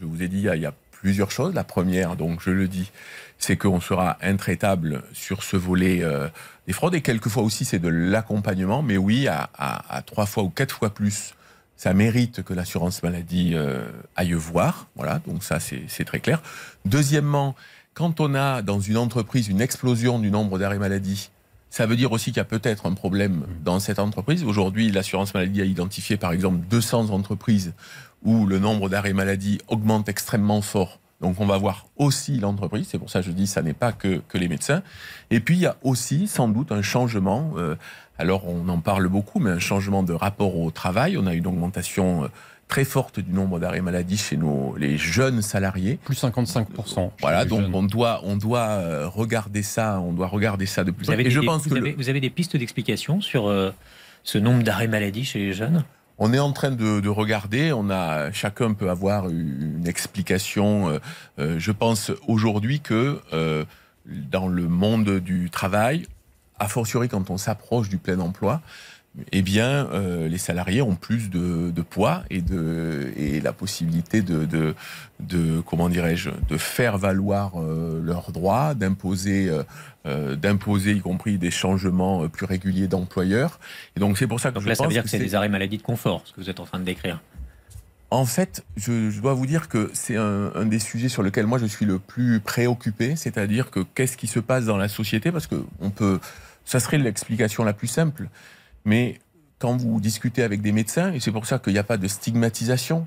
je 0.00 0.04
vous 0.04 0.22
ai 0.22 0.28
dit, 0.28 0.46
il 0.54 0.60
y 0.60 0.66
a 0.66 0.74
plusieurs 0.92 1.30
choses. 1.30 1.54
La 1.54 1.64
première, 1.64 2.16
donc 2.16 2.40
je 2.42 2.50
le 2.50 2.68
dis, 2.68 2.90
c'est 3.38 3.56
qu'on 3.56 3.80
sera 3.80 4.16
intraitable 4.22 5.02
sur 5.12 5.42
ce 5.42 5.56
volet 5.56 6.02
euh, 6.02 6.28
des 6.66 6.72
fraudes 6.72 6.94
et 6.94 7.02
quelquefois 7.02 7.42
aussi 7.42 7.64
c'est 7.64 7.78
de 7.78 7.88
l'accompagnement, 7.88 8.82
mais 8.82 8.96
oui, 8.96 9.28
à, 9.28 10.02
trois 10.06 10.26
fois 10.26 10.42
ou 10.42 10.48
quatre 10.48 10.76
fois 10.76 10.90
plus, 10.90 11.34
ça 11.76 11.92
mérite 11.92 12.42
que 12.42 12.54
l'assurance 12.54 13.02
maladie 13.02 13.52
euh, 13.54 13.84
aille 14.16 14.32
voir. 14.32 14.86
Voilà, 14.96 15.20
donc 15.26 15.42
ça 15.42 15.58
c'est 15.60 16.04
très 16.04 16.20
clair. 16.20 16.42
Deuxièmement, 16.84 17.54
quand 17.92 18.20
on 18.20 18.34
a 18.34 18.62
dans 18.62 18.80
une 18.80 18.96
entreprise 18.96 19.48
une 19.48 19.60
explosion 19.60 20.18
du 20.18 20.30
nombre 20.30 20.58
d'arrêts 20.58 20.78
maladie, 20.78 21.30
ça 21.70 21.86
veut 21.86 21.96
dire 21.96 22.12
aussi 22.12 22.26
qu'il 22.26 22.36
y 22.36 22.40
a 22.40 22.44
peut-être 22.44 22.86
un 22.86 22.94
problème 22.94 23.46
dans 23.64 23.80
cette 23.80 23.98
entreprise. 23.98 24.44
Aujourd'hui, 24.44 24.92
l'assurance 24.92 25.34
maladie 25.34 25.60
a 25.60 25.64
identifié 25.64 26.16
par 26.16 26.32
exemple 26.32 26.58
200 26.70 27.10
entreprises 27.10 27.72
où 28.22 28.46
le 28.46 28.58
nombre 28.58 28.88
d'arrêts 28.88 29.12
maladie 29.12 29.60
augmente 29.68 30.08
extrêmement 30.08 30.62
fort 30.62 31.00
donc 31.24 31.40
on 31.40 31.46
va 31.46 31.56
voir 31.56 31.86
aussi 31.96 32.38
l'entreprise, 32.38 32.86
c'est 32.90 32.98
pour 32.98 33.08
ça 33.08 33.20
que 33.20 33.26
je 33.26 33.30
dis 33.30 33.46
ça 33.46 33.62
n'est 33.62 33.72
pas 33.72 33.92
que, 33.92 34.20
que, 34.28 34.36
les 34.36 34.46
médecins. 34.46 34.82
Et 35.30 35.40
puis 35.40 35.54
il 35.54 35.62
y 35.62 35.66
a 35.66 35.76
aussi 35.82 36.28
sans 36.28 36.48
doute 36.48 36.70
un 36.70 36.82
changement, 36.82 37.54
euh, 37.56 37.76
alors 38.18 38.46
on 38.46 38.68
en 38.68 38.78
parle 38.78 39.08
beaucoup, 39.08 39.40
mais 39.40 39.50
un 39.50 39.58
changement 39.58 40.02
de 40.02 40.12
rapport 40.12 40.54
au 40.54 40.70
travail. 40.70 41.16
On 41.16 41.26
a 41.26 41.32
une 41.32 41.46
augmentation 41.46 42.24
euh, 42.24 42.28
très 42.68 42.84
forte 42.84 43.20
du 43.20 43.32
nombre 43.32 43.58
d'arrêts 43.58 43.80
maladie 43.80 44.18
chez 44.18 44.36
nos 44.36 44.76
les 44.76 44.98
jeunes 44.98 45.40
salariés. 45.40 45.98
Plus 46.04 46.22
55%. 46.22 47.12
Voilà, 47.22 47.46
donc 47.46 47.74
on 47.74 47.84
doit, 47.84 48.20
on 48.24 48.36
doit 48.36 48.68
euh, 48.68 49.08
regarder 49.08 49.62
ça, 49.62 50.00
on 50.00 50.12
doit 50.12 50.26
regarder 50.26 50.66
ça 50.66 50.84
de 50.84 50.90
plus 50.90 51.06
je 51.06 51.40
pense 51.40 51.66
vous, 51.66 51.74
avez, 51.74 51.92
vous 51.92 52.10
avez 52.10 52.20
des 52.20 52.30
pistes 52.30 52.58
d'explication 52.58 53.22
sur 53.22 53.50
ce 54.24 54.36
nombre 54.36 54.62
d'arrêts 54.62 54.88
maladie 54.88 55.24
chez 55.24 55.38
les 55.38 55.54
jeunes? 55.54 55.84
On 56.18 56.32
est 56.32 56.38
en 56.38 56.52
train 56.52 56.70
de, 56.70 57.08
regarder. 57.08 57.72
On 57.72 57.90
a 57.90 58.32
chacun 58.32 58.74
peut 58.74 58.90
avoir 58.90 59.28
une 59.28 59.86
explication. 59.86 60.88
Euh, 60.88 60.98
euh, 61.38 61.58
je 61.58 61.72
pense 61.72 62.12
aujourd'hui 62.26 62.80
que 62.80 63.20
euh, 63.32 63.64
dans 64.06 64.48
le 64.48 64.68
monde 64.68 65.18
du 65.18 65.50
travail, 65.50 66.06
a 66.58 66.68
fortiori 66.68 67.08
quand 67.08 67.30
on 67.30 67.38
s'approche 67.38 67.88
du 67.88 67.98
plein 67.98 68.20
emploi, 68.20 68.60
eh 69.30 69.42
bien, 69.42 69.88
euh, 69.92 70.28
les 70.28 70.38
salariés 70.38 70.82
ont 70.82 70.96
plus 70.96 71.30
de, 71.30 71.72
poids 71.82 72.24
et, 72.30 72.40
de, 72.40 73.12
et 73.16 73.40
la 73.40 73.52
possibilité 73.52 74.22
de, 74.22 74.74
de, 75.20 75.60
comment 75.60 75.88
dirais-je, 75.88 76.30
de 76.48 76.56
faire 76.56 76.98
valoir 76.98 77.52
euh, 77.56 78.00
leurs 78.02 78.32
droits, 78.32 78.74
d'imposer, 78.74 79.50
euh, 80.06 80.34
d'imposer, 80.36 80.92
y 80.92 81.00
compris 81.00 81.38
des 81.38 81.52
changements 81.52 82.28
plus 82.28 82.46
réguliers 82.46 82.88
d'employeurs. 82.88 83.60
Et 83.96 84.00
donc, 84.00 84.18
c'est 84.18 84.26
pour 84.26 84.40
ça 84.40 84.50
que 84.50 84.54
donc 84.54 84.64
je 84.64 84.68
là, 84.68 84.74
ça 84.74 84.84
veut 84.84 84.90
dire 84.90 85.04
que, 85.04 85.08
c'est 85.08 85.18
des 85.18 85.34
arrêts 85.36 85.48
maladie 85.48 85.78
de 85.78 85.82
confort, 85.82 86.22
ce 86.24 86.32
que 86.32 86.40
vous 86.40 86.50
êtes 86.50 86.58
en 86.58 86.64
train 86.66 86.80
de 86.80 86.84
décrire. 86.84 87.20
En 88.10 88.26
fait, 88.26 88.64
je, 88.76 89.20
dois 89.20 89.34
vous 89.34 89.46
dire 89.46 89.68
que 89.68 89.90
c'est 89.92 90.16
un, 90.16 90.52
un, 90.54 90.66
des 90.66 90.78
sujets 90.78 91.08
sur 91.08 91.22
lesquels 91.22 91.46
moi 91.46 91.58
je 91.58 91.66
suis 91.66 91.86
le 91.86 91.98
plus 91.98 92.38
préoccupé, 92.40 93.16
c'est-à-dire 93.16 93.70
que 93.70 93.80
qu'est-ce 93.94 94.16
qui 94.16 94.26
se 94.26 94.40
passe 94.40 94.66
dans 94.66 94.76
la 94.76 94.88
société, 94.88 95.32
parce 95.32 95.46
que 95.46 95.64
on 95.80 95.90
peut, 95.90 96.20
ça 96.64 96.80
serait 96.80 96.98
l'explication 96.98 97.64
la 97.64 97.72
plus 97.72 97.88
simple 97.88 98.28
mais 98.84 99.20
quand 99.58 99.76
vous 99.76 100.00
discutez 100.00 100.42
avec 100.42 100.60
des 100.60 100.72
médecins, 100.72 101.12
et 101.12 101.20
c'est 101.20 101.32
pour 101.32 101.46
ça 101.46 101.58
qu'il 101.58 101.72
n'y 101.72 101.78
a 101.78 101.84
pas 101.84 101.96
de 101.96 102.08
stigmatisation, 102.08 103.04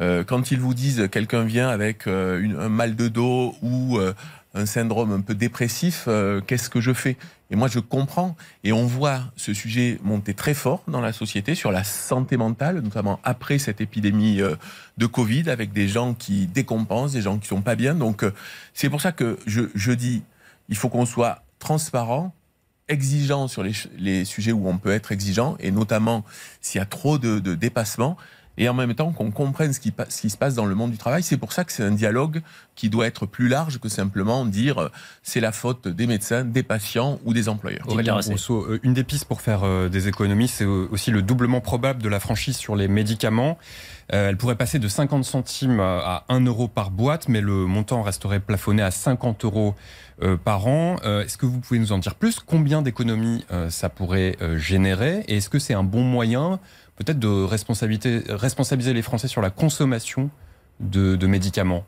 euh, 0.00 0.24
quand 0.24 0.50
ils 0.50 0.60
vous 0.60 0.74
disent 0.74 1.08
quelqu'un 1.10 1.44
vient 1.44 1.68
avec 1.68 2.06
euh, 2.06 2.56
un 2.58 2.68
mal 2.68 2.94
de 2.94 3.08
dos 3.08 3.56
ou 3.62 3.98
euh, 3.98 4.14
un 4.54 4.64
syndrome 4.64 5.12
un 5.12 5.20
peu 5.20 5.34
dépressif, 5.34 6.08
qu'est-ce 6.46 6.70
que 6.70 6.80
je 6.80 6.92
fais? 6.94 7.16
Et 7.50 7.56
moi, 7.56 7.68
je 7.68 7.78
comprends. 7.78 8.36
Et 8.64 8.72
on 8.72 8.86
voit 8.86 9.20
ce 9.36 9.52
sujet 9.52 9.98
monter 10.02 10.32
très 10.32 10.54
fort 10.54 10.82
dans 10.88 11.02
la 11.02 11.12
société 11.12 11.54
sur 11.54 11.70
la 11.70 11.84
santé 11.84 12.36
mentale, 12.38 12.80
notamment 12.80 13.20
après 13.24 13.58
cette 13.58 13.82
épidémie 13.82 14.40
de 14.96 15.06
Covid, 15.06 15.50
avec 15.50 15.72
des 15.72 15.86
gens 15.86 16.14
qui 16.14 16.46
décompensent, 16.46 17.12
des 17.12 17.22
gens 17.22 17.38
qui 17.38 17.46
sont 17.46 17.60
pas 17.60 17.76
bien. 17.76 17.94
Donc, 17.94 18.24
c'est 18.72 18.88
pour 18.88 19.02
ça 19.02 19.12
que 19.12 19.38
je, 19.46 19.64
je 19.74 19.92
dis, 19.92 20.22
il 20.70 20.76
faut 20.76 20.88
qu'on 20.88 21.06
soit 21.06 21.42
transparent 21.58 22.34
exigeant 22.88 23.48
sur 23.48 23.62
les, 23.62 24.24
sujets 24.24 24.52
où 24.52 24.68
on 24.68 24.78
peut 24.78 24.92
être 24.92 25.12
exigeant, 25.12 25.56
et 25.60 25.70
notamment 25.70 26.24
s'il 26.60 26.78
y 26.78 26.82
a 26.82 26.86
trop 26.86 27.18
de, 27.18 27.38
de 27.38 27.54
dépassements, 27.54 28.16
et 28.58 28.68
en 28.68 28.74
même 28.74 28.94
temps 28.94 29.12
qu'on 29.12 29.30
comprenne 29.30 29.72
ce 29.72 29.80
qui, 29.80 29.92
ce 30.08 30.20
qui, 30.20 30.30
se 30.30 30.36
passe 30.36 30.54
dans 30.54 30.66
le 30.66 30.74
monde 30.74 30.90
du 30.90 30.98
travail. 30.98 31.22
C'est 31.22 31.36
pour 31.36 31.52
ça 31.52 31.64
que 31.64 31.72
c'est 31.72 31.84
un 31.84 31.92
dialogue 31.92 32.42
qui 32.74 32.90
doit 32.90 33.06
être 33.06 33.24
plus 33.24 33.48
large 33.48 33.78
que 33.78 33.88
simplement 33.88 34.44
dire 34.44 34.78
euh, 34.78 34.90
c'est 35.22 35.40
la 35.40 35.52
faute 35.52 35.86
des 35.86 36.06
médecins, 36.06 36.44
des 36.44 36.64
patients 36.64 37.18
ou 37.24 37.32
des 37.32 37.48
employeurs. 37.48 37.86
Euh, 38.68 38.80
une 38.82 38.94
des 38.94 39.04
pistes 39.04 39.26
pour 39.26 39.40
faire 39.40 39.62
euh, 39.62 39.88
des 39.88 40.08
économies, 40.08 40.48
c'est 40.48 40.64
aussi 40.64 41.12
le 41.12 41.22
doublement 41.22 41.60
probable 41.60 42.02
de 42.02 42.08
la 42.08 42.20
franchise 42.20 42.56
sur 42.56 42.76
les 42.76 42.88
médicaments. 42.88 43.58
Elle 44.10 44.38
pourrait 44.38 44.56
passer 44.56 44.78
de 44.78 44.88
50 44.88 45.22
centimes 45.22 45.80
à 45.80 46.24
1 46.30 46.40
euro 46.46 46.66
par 46.66 46.90
boîte, 46.90 47.28
mais 47.28 47.42
le 47.42 47.66
montant 47.66 48.02
resterait 48.02 48.40
plafonné 48.40 48.82
à 48.82 48.90
50 48.90 49.44
euros 49.44 49.74
par 50.44 50.66
an. 50.66 50.96
Euh, 51.04 51.24
est-ce 51.24 51.38
que 51.38 51.46
vous 51.46 51.60
pouvez 51.60 51.78
nous 51.78 51.92
en 51.92 51.98
dire 51.98 52.14
plus? 52.14 52.40
Combien 52.40 52.82
d'économies 52.82 53.44
euh, 53.50 53.70
ça 53.70 53.88
pourrait 53.88 54.36
générer? 54.56 55.24
Et 55.28 55.36
est-ce 55.36 55.48
que 55.48 55.58
c'est 55.58 55.74
un 55.74 55.84
bon 55.84 56.02
moyen 56.02 56.60
peut-être 56.96 57.18
de 57.18 57.28
responsabiliser 57.28 58.92
les 58.92 59.02
Français 59.02 59.28
sur 59.28 59.40
la 59.40 59.50
consommation 59.50 60.30
de, 60.80 61.26
médicaments? 61.26 61.84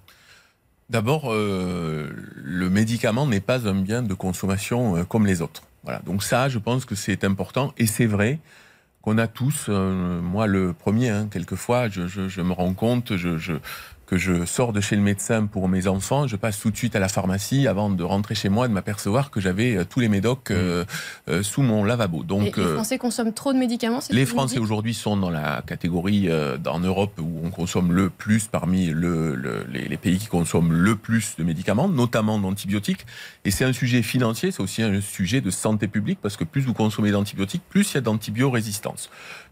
D'abord, 0.89 1.33
le 1.33 2.69
médicament 2.69 3.27
n'est 3.27 3.41
pas 3.41 3.69
un 3.69 3.75
bien 3.75 4.03
de 4.03 4.15
consommation 4.15 5.05
comme 5.05 5.27
les 5.27 5.41
autres. 5.41 5.63
Voilà. 5.85 6.01
Donc 6.01 6.23
ça, 6.23 6.49
je 6.49 6.59
pense 6.59 6.85
que 6.85 6.95
c'est 6.95 7.25
important 7.25 7.73
et 7.79 7.87
c'est 7.87 8.07
vrai 8.07 8.39
qu'on 9.03 9.17
a 9.19 9.27
tous, 9.27 9.69
moi 9.69 10.47
le 10.47 10.73
premier, 10.73 11.09
hein, 11.09 11.29
quelquefois, 11.31 11.89
je, 11.89 12.41
me 12.41 12.53
rends 12.53 12.75
compte, 12.75 13.17
je, 13.17 13.55
que 14.11 14.17
je 14.17 14.45
sors 14.45 14.73
de 14.73 14.81
chez 14.81 14.97
le 14.97 15.03
médecin 15.03 15.47
pour 15.47 15.69
mes 15.69 15.87
enfants, 15.87 16.27
je 16.27 16.35
passe 16.35 16.59
tout 16.59 16.73
de 16.73 16.77
suite 16.77 16.97
à 16.97 16.99
la 16.99 17.07
pharmacie 17.07 17.69
avant 17.69 17.91
de 17.91 18.03
rentrer 18.03 18.35
chez 18.35 18.49
moi, 18.49 18.67
de 18.67 18.73
m'apercevoir 18.73 19.31
que 19.31 19.41
j'avais 19.41 19.77
euh, 19.77 19.85
tous 19.85 20.01
les 20.01 20.09
médocs 20.09 20.51
euh, 20.51 20.83
mm. 20.83 21.31
euh, 21.31 21.43
sous 21.45 21.63
mon 21.63 21.85
lavabo. 21.85 22.25
Donc, 22.25 22.57
les 22.57 22.65
Français 22.65 22.99
consomment 22.99 23.33
trop 23.33 23.53
de 23.53 23.59
médicaments 23.59 24.01
Les 24.11 24.27
Français 24.27 24.59
aujourd'hui 24.59 24.95
sont 24.95 25.17
dans 25.17 25.31
la 25.31 25.63
catégorie 25.65 26.29
en 26.67 26.81
Europe 26.81 27.21
où 27.21 27.41
on 27.45 27.51
consomme 27.51 27.93
le 27.93 28.11
plus 28.11 28.49
parmi 28.49 28.87
le, 28.87 29.37
les, 29.71 29.87
les, 29.87 29.97
pays 29.97 30.19
qui 30.19 30.27
consomment 30.27 30.73
le 30.73 30.97
plus 30.97 31.37
de 31.39 31.45
médicaments, 31.45 31.89
notamment 31.89 32.41
d'antibiotiques. 32.41 33.07
Et 33.45 33.53
c'est 33.53 33.65
un 33.65 33.73
sujet 33.73 34.03
financier, 34.03 34.51
c'est 34.51 34.63
aussi 34.63 34.83
un 34.83 35.01
sujet 35.01 35.41
de 35.41 35.51
santé 35.51 35.87
publique 35.87 36.19
parce 36.21 36.37
que 36.37 36.43
plus 36.43 36.63
vous 36.63 36.75
consommez 36.75 37.13
d'antibiotiques, 37.13 37.63
plus 37.69 37.93
il 37.93 37.95
y 37.95 37.99
a 37.99 38.01
d'antibiorésistance. 38.01 39.09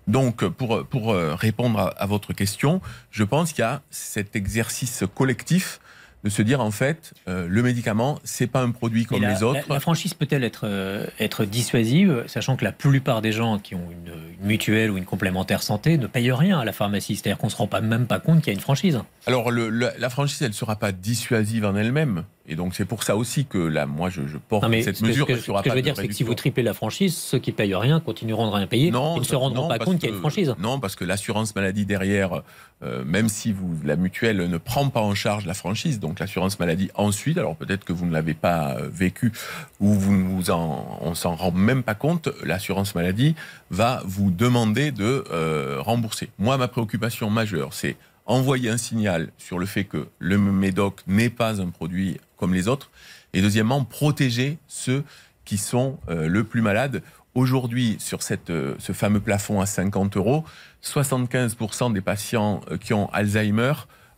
Donc, 0.08 0.48
pour, 0.48 0.86
pour 0.86 1.12
euh, 1.12 1.34
répondre 1.34 1.92
à, 1.96 2.06
votre 2.06 2.32
question, 2.32 2.80
je 3.10 3.24
pense 3.24 3.52
qu'il 3.52 3.62
y 3.62 3.66
a 3.66 3.82
cet 3.90 4.34
exercice 4.34 5.04
collectif 5.14 5.80
de 6.24 6.30
se 6.30 6.42
dire 6.42 6.60
en 6.60 6.72
fait 6.72 7.14
euh, 7.28 7.46
le 7.48 7.62
médicament 7.62 8.18
c'est 8.24 8.48
pas 8.48 8.60
un 8.60 8.72
produit 8.72 9.04
comme 9.04 9.22
les 9.22 9.44
autres. 9.44 9.60
La, 9.68 9.78
franchise 9.78 10.14
peut-elle 10.14 10.42
être 10.42 10.62
euh, 10.64 11.06
être 11.20 11.44
dissuasive, 11.44 12.24
sachant 12.26 12.56
que 12.56 12.64
la 12.64 12.72
plupart 12.72 13.22
des 13.22 13.30
gens 13.30 13.60
qui 13.60 13.76
ont 13.76 13.88
une, 13.90 14.14
mutuelle 14.44 14.90
ou 14.90 14.96
une 14.96 15.04
complémentaire 15.04 15.62
santé 15.62 15.96
ne 15.96 16.08
payent 16.08 16.32
rien 16.32 16.58
à 16.58 16.64
la 16.64 16.72
pharmacie, 16.72 17.14
c'est-à-dire 17.14 17.38
qu'on 17.38 17.50
se 17.50 17.56
rend 17.56 17.68
pas 17.68 17.80
même 17.80 18.06
pas 18.06 18.18
compte 18.18 18.38
qu'il 18.40 18.48
y 18.48 18.50
a 18.50 18.54
une 18.54 18.60
franchise. 18.60 19.00
Alors 19.26 19.52
le, 19.52 19.68
la 19.68 20.10
franchise 20.10 20.42
elle 20.42 20.54
sera 20.54 20.74
pas 20.74 20.90
dissuasive 20.90 21.64
en 21.64 21.76
elle-même, 21.76 22.24
Et 22.48 22.56
donc 22.56 22.74
c'est 22.74 22.86
pour 22.86 23.02
ça 23.02 23.14
aussi 23.14 23.44
que 23.44 23.58
là, 23.58 23.86
moi, 23.86 24.08
je, 24.08 24.26
je 24.26 24.38
porte 24.38 24.62
Non, 24.62 24.70
mais 24.70 24.82
cette 24.82 24.96
ce 24.96 25.04
mesure. 25.04 25.26
que, 25.26 25.32
parce 25.32 25.44
ce 25.44 25.62
que 25.62 25.70
je 25.70 25.74
veux 25.74 25.82
dire, 25.82 25.94
c'est 25.96 26.08
que 26.08 26.14
si 26.14 26.22
vous 26.22 26.34
triplez 26.34 26.62
la 26.62 26.72
franchise, 26.74 27.14
ceux 27.14 27.38
qui 27.38 27.52
payent 27.52 27.74
rien 27.74 28.00
continueront 28.00 28.50
de 28.50 28.56
rien 28.56 28.66
payer. 28.66 28.90
Non, 28.90 29.16
ils 29.16 29.20
ne 29.20 29.24
se 29.24 29.36
rendront 29.36 29.64
non, 29.64 29.68
pas 29.68 29.78
compte 29.78 29.98
qu'il 29.98 30.08
y 30.08 30.12
a 30.12 30.14
une 30.14 30.20
franchise. 30.20 30.54
Non, 30.58 30.80
parce 30.80 30.96
que 30.96 31.04
l'assurance 31.04 31.54
maladie 31.54 31.84
derrière, 31.84 32.42
euh, 32.82 33.04
même 33.04 33.28
si 33.28 33.52
vous, 33.52 33.76
la 33.84 33.96
mutuelle 33.96 34.48
ne 34.48 34.58
prend 34.58 34.88
pas 34.88 35.00
en 35.00 35.14
charge 35.14 35.44
la 35.44 35.54
franchise, 35.54 36.00
donc 36.00 36.20
l'assurance 36.20 36.58
maladie 36.58 36.90
ensuite, 36.94 37.36
alors 37.36 37.54
peut-être 37.54 37.84
que 37.84 37.92
vous 37.92 38.06
ne 38.06 38.12
l'avez 38.12 38.34
pas 38.34 38.76
euh, 38.76 38.88
vécu 38.90 39.32
ou 39.80 39.92
vous, 39.92 40.14
ne 40.16 40.24
vous 40.24 40.50
en, 40.50 40.98
on 41.02 41.14
s'en 41.14 41.34
rend 41.34 41.52
même 41.52 41.82
pas 41.82 41.94
compte, 41.94 42.30
l'assurance 42.44 42.94
maladie 42.94 43.34
va 43.70 44.02
vous 44.06 44.30
demander 44.30 44.90
de 44.90 45.24
euh, 45.30 45.78
rembourser. 45.80 46.30
Moi, 46.38 46.56
ma 46.56 46.68
préoccupation 46.68 47.28
majeure, 47.28 47.74
c'est 47.74 47.96
envoyer 48.28 48.68
un 48.70 48.76
signal 48.76 49.32
sur 49.38 49.58
le 49.58 49.66
fait 49.66 49.84
que 49.84 50.06
le 50.20 50.38
médoc 50.38 51.02
n'est 51.08 51.30
pas 51.30 51.60
un 51.60 51.70
produit 51.70 52.18
comme 52.36 52.54
les 52.54 52.68
autres, 52.68 52.90
et 53.32 53.42
deuxièmement, 53.42 53.84
protéger 53.84 54.58
ceux 54.68 55.02
qui 55.44 55.58
sont 55.58 55.98
euh, 56.08 56.28
le 56.28 56.44
plus 56.44 56.62
malades. 56.62 57.02
Aujourd'hui, 57.34 57.96
sur 57.98 58.20
euh, 58.50 58.74
ce 58.78 58.92
fameux 58.92 59.20
plafond 59.20 59.60
à 59.60 59.66
50 59.66 60.16
euros, 60.16 60.44
75% 60.84 61.92
des 61.92 62.00
patients 62.00 62.60
euh, 62.70 62.76
qui 62.76 62.94
ont 62.94 63.10
Alzheimer 63.12 63.72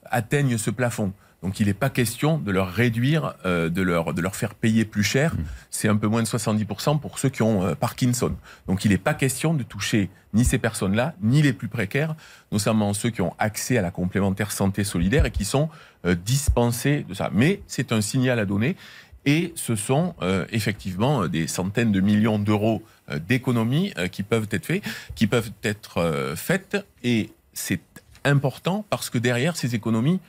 atteignent 0.05 0.59
ce 0.59 0.71
plafond. 0.71 1.13
Donc 1.43 1.59
il 1.59 1.67
n'est 1.69 1.75
pas 1.75 1.89
question 1.89 2.39
de 2.39 2.51
leur 2.51 2.71
réduire, 2.71 3.35
euh, 3.47 3.71
de, 3.71 3.81
leur, 3.81 4.13
de 4.13 4.21
leur 4.21 4.37
faire 4.37 4.55
payer 4.55 4.85
plus 4.85 5.03
cher. 5.03 5.35
C'est 5.71 5.89
un 5.89 5.97
peu 5.97 6.07
moins 6.07 6.23
de 6.23 6.29
70% 6.29 7.01
pour 7.01 7.19
ceux 7.19 7.31
qui 7.31 7.43
ont 7.43 7.65
euh, 7.65 7.75
Parkinson. 7.75 8.37
Donc 8.67 8.85
il 8.85 8.91
n'est 8.91 8.99
pas 8.99 9.15
question 9.15 9.55
de 9.55 9.63
toucher 9.63 10.11
ni 10.35 10.45
ces 10.45 10.59
personnes-là, 10.59 11.15
ni 11.23 11.41
les 11.41 11.53
plus 11.53 11.69
précaires, 11.69 12.15
notamment 12.53 12.93
ceux 12.93 13.11
qui 13.11 13.23
ont 13.23 13.35
accès 13.39 13.79
à 13.79 13.83
la 13.83 13.91
complémentaire 13.91 14.53
santé 14.53 14.85
solidaire 14.85 15.25
et 15.25 15.31
qui 15.31 15.47
sont 15.47 15.71
euh, 16.05 16.15
dispensés 16.15 17.07
de 17.09 17.15
ça. 17.15 17.31
Mais 17.33 17.63
c'est 17.67 17.93
un 17.93 18.03
signal 18.03 18.39
à 18.39 18.45
donner. 18.45 18.77
Et 19.25 19.53
ce 19.55 19.77
sont 19.77 20.15
euh, 20.23 20.47
effectivement 20.51 21.27
des 21.27 21.47
centaines 21.47 21.93
de 21.93 22.01
millions 22.01 22.39
d'euros 22.39 22.83
d'économies 23.29 23.93
qui 24.13 24.23
peuvent 24.23 24.47
être 24.53 24.65
faits, 24.65 24.85
qui 25.17 25.27
peuvent 25.27 25.51
être 25.65 26.33
faites. 26.37 26.87
Et 27.03 27.33
c'est 27.53 27.81
important 28.25 28.87
parce 28.89 29.11
que 29.11 29.19
derrière 29.19 29.57
ces 29.57 29.75
économies, 29.75 30.21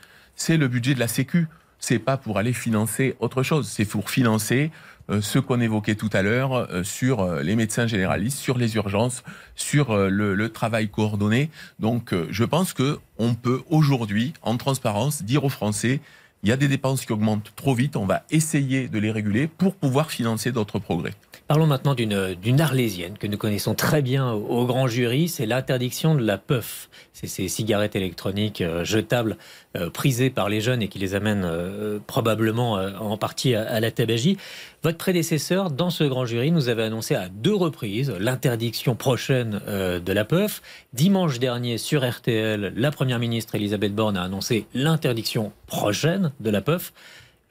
c'est 0.42 0.58
le 0.58 0.68
budget 0.68 0.96
de 0.96 1.00
la 1.00 1.08
Sécu. 1.08 1.48
C'est 1.78 2.00
pas 2.00 2.18
pour 2.18 2.40
aller 2.40 2.54
financer 2.54 3.16
autre 3.20 3.44
chose. 3.44 3.68
C'est 3.70 3.86
pour 3.86 4.10
financer 4.10 4.72
euh, 5.12 5.22
ce 5.22 5.38
qu'on 5.38 5.62
évoquait 5.62 5.94
tout 5.94 6.10
à 6.14 6.24
l'heure 6.24 6.54
euh, 6.54 6.84
sur 6.84 7.20
euh, 7.20 7.44
les 7.44 7.56
médecins 7.56 7.86
généralistes, 7.86 8.40
sur 8.40 8.58
les 8.58 8.76
urgences, 8.76 9.24
sur 9.56 9.96
le, 9.96 10.50
travail 10.50 10.90
coordonné. 10.90 11.52
Donc, 11.80 12.14
je 12.30 12.44
pense 12.44 12.74
que 12.74 12.98
on 13.20 13.36
peut 13.36 13.62
aujourd'hui, 13.70 14.34
en 14.42 14.58
transparence, 14.58 15.24
dire 15.24 15.44
aux 15.46 15.50
Français 15.50 16.02
il 16.44 16.50
y 16.50 16.52
a 16.52 16.58
des 16.58 16.68
dépenses 16.68 17.06
qui 17.06 17.12
augmentent 17.12 17.54
trop 17.56 17.76
vite, 17.76 17.96
on 17.96 18.08
va 18.08 18.24
essayer 18.32 18.88
de 18.88 18.98
les 18.98 19.12
réguler 19.12 19.48
pour 19.48 19.76
pouvoir 19.76 20.10
financer 20.10 20.52
d'autres 20.52 20.80
progrès. 20.80 21.14
Parlons 21.52 21.68
maintenant 21.68 21.96
d'une 21.96 22.62
arlésienne 22.62 23.18
que 23.18 23.28
nous 23.28 23.36
connaissons 23.36 23.76
très 23.76 24.02
bien 24.02 24.32
au, 24.32 24.66
grand 24.66 24.88
jury, 24.88 25.28
c'est 25.28 25.46
l'interdiction 25.46 26.16
de 26.16 26.24
la 26.24 26.38
puff. 26.38 26.90
C'est 27.12 27.28
ces 27.28 27.50
cigarettes 27.50 27.98
électroniques 27.98 28.62
euh, 28.62 28.86
jetables 28.86 29.36
euh, 29.76 29.90
prisées 29.90 30.30
par 30.30 30.48
les 30.48 30.62
jeunes 30.62 30.82
et 30.82 30.88
qui 30.88 30.98
les 30.98 31.14
amènent 31.14 31.44
euh, 31.44 32.00
probablement 32.08 32.76
en 32.76 33.18
partie 33.18 33.54
à, 33.54 33.70
à 33.70 33.82
la 33.82 33.92
tabagie. 33.92 34.38
Votre 34.82 34.98
prédécesseur, 34.98 35.72
dans 35.72 35.90
ce 35.90 36.06
grand 36.06 36.26
jury, 36.26 36.52
nous 36.52 36.70
avait 36.70 36.84
annoncé 36.84 37.16
à 37.16 37.28
deux 37.28 37.54
reprises 37.54 38.14
l'interdiction 38.18 38.96
prochaine 38.96 39.60
de 39.68 40.14
la 40.14 40.24
puff. 40.24 40.62
Dimanche 40.94 41.38
dernier, 41.40 41.78
sur 41.78 42.10
RTL, 42.10 42.72
la 42.78 42.92
première 42.92 43.20
ministre 43.20 43.56
Elisabeth 43.56 43.94
Borne 43.94 44.16
a 44.16 44.24
annoncé 44.24 44.68
l'interdiction 44.74 45.52
prochaine 45.68 46.32
de 46.40 46.50
la 46.50 46.62
puff. 46.62 46.94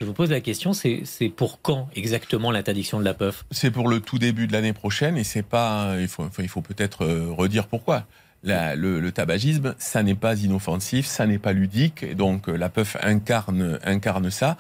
Je 0.03 0.07
vous 0.07 0.14
pose 0.14 0.30
la 0.30 0.40
question, 0.40 0.72
c'est 0.72 1.28
pour 1.36 1.61
quand 1.61 1.90
exactement 1.94 2.51
l'interdiction 2.51 2.98
de 2.98 3.05
la 3.05 3.12
puff? 3.12 3.44
C'est 3.51 3.70
pour 3.70 3.86
le 3.86 4.01
tout 4.01 4.18
début 4.18 4.46
de 4.46 4.53
l'année 4.55 4.72
prochaine 4.72 5.18
et 5.18 5.24
c'est 5.24 5.42
pas. 5.42 5.96
Il 6.01 6.09
faut, 6.09 6.62
peut-être 6.62 7.05
euh, 7.05 7.30
redire 7.30 7.66
pourquoi. 7.66 8.07
Le, 8.42 9.11
tabagisme, 9.11 9.74
ça 9.76 10.03
n'est 10.03 10.14
pas 10.14 10.36
inoffensif, 10.36 11.05
ça 11.05 11.26
n'est 11.26 11.38
pas 11.38 11.53
ludique, 11.53 12.03
et 12.03 12.14
donc 12.14 12.48
euh, 12.48 12.57
la 12.57 12.70
puff 12.70 12.96
incarne, 13.03 13.78
incarne 13.84 14.30
ça. 14.30 14.57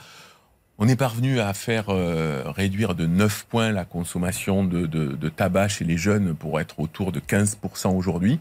On 0.76 0.88
est 0.88 0.96
parvenu 0.96 1.40
à 1.40 1.54
faire 1.54 1.86
euh, 1.88 2.42
réduire 2.44 2.94
de 2.94 3.06
9 3.06 3.46
points 3.48 3.72
la 3.72 3.86
consommation 3.86 4.62
de 4.62 5.28
tabac 5.30 5.68
chez 5.68 5.86
les 5.86 5.96
jeunes 5.96 6.34
pour 6.34 6.60
être 6.60 6.80
autour 6.80 7.12
de 7.12 7.20
15% 7.20 7.96
aujourd'hui. 7.96 8.40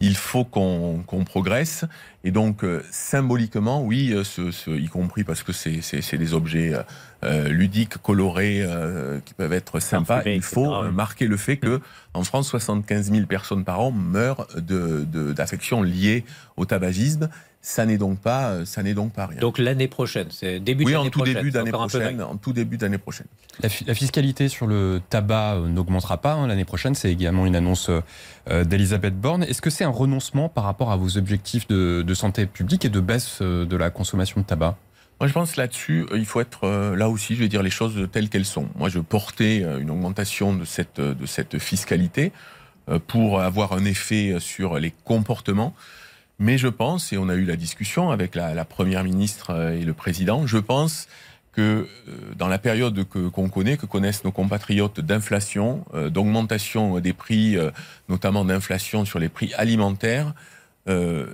Il 0.00 0.16
faut 0.16 0.44
qu'on 0.44 1.02
qu'on 1.06 1.24
progresse. 1.24 1.84
Et 2.24 2.30
donc, 2.30 2.62
euh, 2.62 2.82
symboliquement, 2.90 3.82
oui, 3.82 4.12
euh, 4.12 4.22
ce, 4.22 4.50
ce- 4.52 4.70
y 4.70 4.86
compris 4.88 5.24
parce 5.24 5.42
que 5.42 5.52
c'est 5.52 6.16
des 6.16 6.34
objets 6.34 6.72
euh, 6.74 6.82
euh, 7.24 7.48
ludiques, 7.48 7.98
colorés, 7.98 8.62
euh, 8.62 9.18
qui 9.24 9.34
peuvent 9.34 9.52
être 9.52 9.80
sympas, 9.80 10.22
il 10.36 10.42
faut 10.42 10.70
marquer 10.92 11.26
le 11.26 11.36
fait 11.36 11.56
que 11.56 11.80
en 12.14 12.22
France, 12.22 12.48
75 12.48 13.10
000 13.10 13.26
personnes 13.26 13.64
par 13.64 13.80
an 13.80 13.90
meurent 13.90 14.46
de- 14.56 15.04
de- 15.10 15.32
d'affections 15.32 15.82
liées 15.82 16.24
au 16.56 16.64
tabagisme. 16.64 17.28
Ça 17.70 17.84
n'est 17.84 17.98
donc 17.98 18.18
pas, 18.18 18.48
euh, 18.48 18.64
ça 18.64 18.82
n'est 18.82 18.94
donc 18.94 19.12
pas 19.12 19.26
rien. 19.26 19.38
Donc 19.40 19.58
l'année 19.58 19.88
prochaine, 19.88 20.28
c'est 20.30 20.58
début 20.58 20.84
oui, 20.86 20.94
tout 21.10 21.18
prochaine. 21.18 21.34
début 21.34 21.50
d'année 21.50 21.70
prochaine, 21.70 22.22
en 22.22 22.36
tout 22.38 22.54
début 22.54 22.78
d'année 22.78 22.96
prochaine. 22.96 23.26
La, 23.62 23.68
fi- 23.68 23.84
la 23.84 23.92
fiscalité 23.92 24.48
sur 24.48 24.66
le 24.66 25.02
tabac 25.10 25.56
euh, 25.56 25.68
n'augmentera 25.68 26.16
pas 26.16 26.32
hein, 26.32 26.46
l'année 26.46 26.64
prochaine. 26.64 26.94
C'est 26.94 27.12
également 27.12 27.44
une 27.44 27.54
annonce 27.54 27.90
euh, 27.90 28.64
d'Elisabeth 28.64 29.20
Borne. 29.20 29.42
Est-ce 29.42 29.60
que 29.60 29.68
c'est 29.68 29.84
un 29.84 29.90
renoncement 29.90 30.48
par 30.48 30.64
rapport 30.64 30.90
à 30.90 30.96
vos 30.96 31.18
objectifs 31.18 31.68
de, 31.68 32.00
de 32.00 32.14
santé 32.14 32.46
publique 32.46 32.86
et 32.86 32.88
de 32.88 33.00
baisse 33.00 33.40
euh, 33.42 33.66
de 33.66 33.76
la 33.76 33.90
consommation 33.90 34.40
de 34.40 34.46
tabac? 34.46 34.78
Moi, 35.20 35.28
je 35.28 35.34
pense 35.34 35.56
là-dessus, 35.56 36.06
euh, 36.10 36.16
il 36.18 36.24
faut 36.24 36.40
être 36.40 36.64
euh, 36.64 36.96
là 36.96 37.10
aussi, 37.10 37.34
je 37.34 37.40
vais 37.40 37.48
dire 37.48 37.62
les 37.62 37.68
choses 37.68 38.08
telles 38.10 38.30
qu'elles 38.30 38.46
sont. 38.46 38.66
Moi, 38.76 38.88
je 38.88 38.98
portais 38.98 39.62
euh, 39.62 39.78
une 39.78 39.90
augmentation 39.90 40.54
de 40.54 40.64
cette, 40.64 41.02
de 41.02 41.26
cette 41.26 41.58
fiscalité 41.58 42.32
euh, 42.88 42.98
pour 43.06 43.42
avoir 43.42 43.74
un 43.74 43.84
effet 43.84 44.36
sur 44.38 44.78
les 44.78 44.94
comportements. 45.04 45.74
Mais 46.38 46.56
je 46.56 46.68
pense, 46.68 47.12
et 47.12 47.18
on 47.18 47.28
a 47.28 47.34
eu 47.34 47.44
la 47.44 47.56
discussion 47.56 48.10
avec 48.10 48.34
la, 48.34 48.64
première 48.64 49.02
ministre 49.02 49.50
euh, 49.50 49.72
et 49.72 49.84
le 49.84 49.92
président, 49.92 50.46
je 50.46 50.58
pense 50.58 51.08
que 51.52 51.88
euh, 52.08 52.12
dans 52.36 52.46
la 52.46 52.58
période 52.58 53.08
que 53.08 53.28
qu'on 53.28 53.48
connaît, 53.48 53.76
que 53.76 53.86
connaissent 53.86 54.22
nos 54.22 54.30
compatriotes 54.30 55.00
d'inflation, 55.00 55.84
euh, 55.94 56.10
d'augmentation 56.10 57.00
des 57.00 57.12
prix, 57.12 57.56
notamment 58.08 58.44
d'inflation 58.44 59.04
sur 59.04 59.18
les 59.18 59.28
prix 59.28 59.52
alimentaires, 59.54 60.32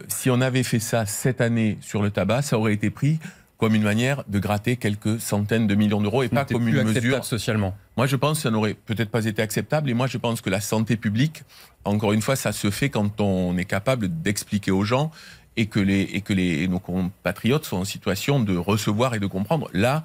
si 0.08 0.30
on 0.30 0.40
avait 0.40 0.64
fait 0.64 0.80
ça 0.80 1.06
cette 1.06 1.40
année 1.40 1.78
sur 1.80 2.02
le 2.02 2.10
tabac, 2.10 2.42
ça 2.42 2.58
aurait 2.58 2.74
été 2.74 2.90
pris 2.90 3.20
comme 3.58 3.74
une 3.74 3.82
manière 3.84 4.24
de 4.28 4.38
gratter 4.38 4.76
quelques 4.76 5.20
centaines 5.20 5.66
de 5.66 5.74
millions 5.74 6.00
d'euros 6.00 6.22
et 6.22 6.28
pas 6.28 6.44
comme 6.44 6.66
une 6.68 6.78
acceptable 6.78 7.06
mesure. 7.06 7.24
socialement. 7.24 7.76
Moi, 7.96 8.06
je 8.06 8.16
pense 8.16 8.38
que 8.38 8.42
ça 8.42 8.50
n'aurait 8.50 8.74
peut-être 8.74 9.10
pas 9.10 9.24
été 9.26 9.40
acceptable. 9.42 9.88
Et 9.90 9.94
moi, 9.94 10.06
je 10.08 10.18
pense 10.18 10.40
que 10.40 10.50
la 10.50 10.60
santé 10.60 10.96
publique, 10.96 11.44
encore 11.84 12.12
une 12.12 12.20
fois, 12.22 12.36
ça 12.36 12.52
se 12.52 12.70
fait 12.70 12.90
quand 12.90 13.20
on 13.20 13.56
est 13.56 13.64
capable 13.64 14.08
d'expliquer 14.22 14.72
aux 14.72 14.84
gens 14.84 15.10
et 15.56 15.66
que, 15.66 15.78
les, 15.80 16.00
et 16.02 16.20
que 16.20 16.32
les, 16.32 16.66
nos 16.66 16.80
compatriotes 16.80 17.64
sont 17.64 17.76
en 17.78 17.84
situation 17.84 18.40
de 18.40 18.56
recevoir 18.56 19.14
et 19.14 19.20
de 19.20 19.26
comprendre. 19.26 19.70
Là, 19.72 20.02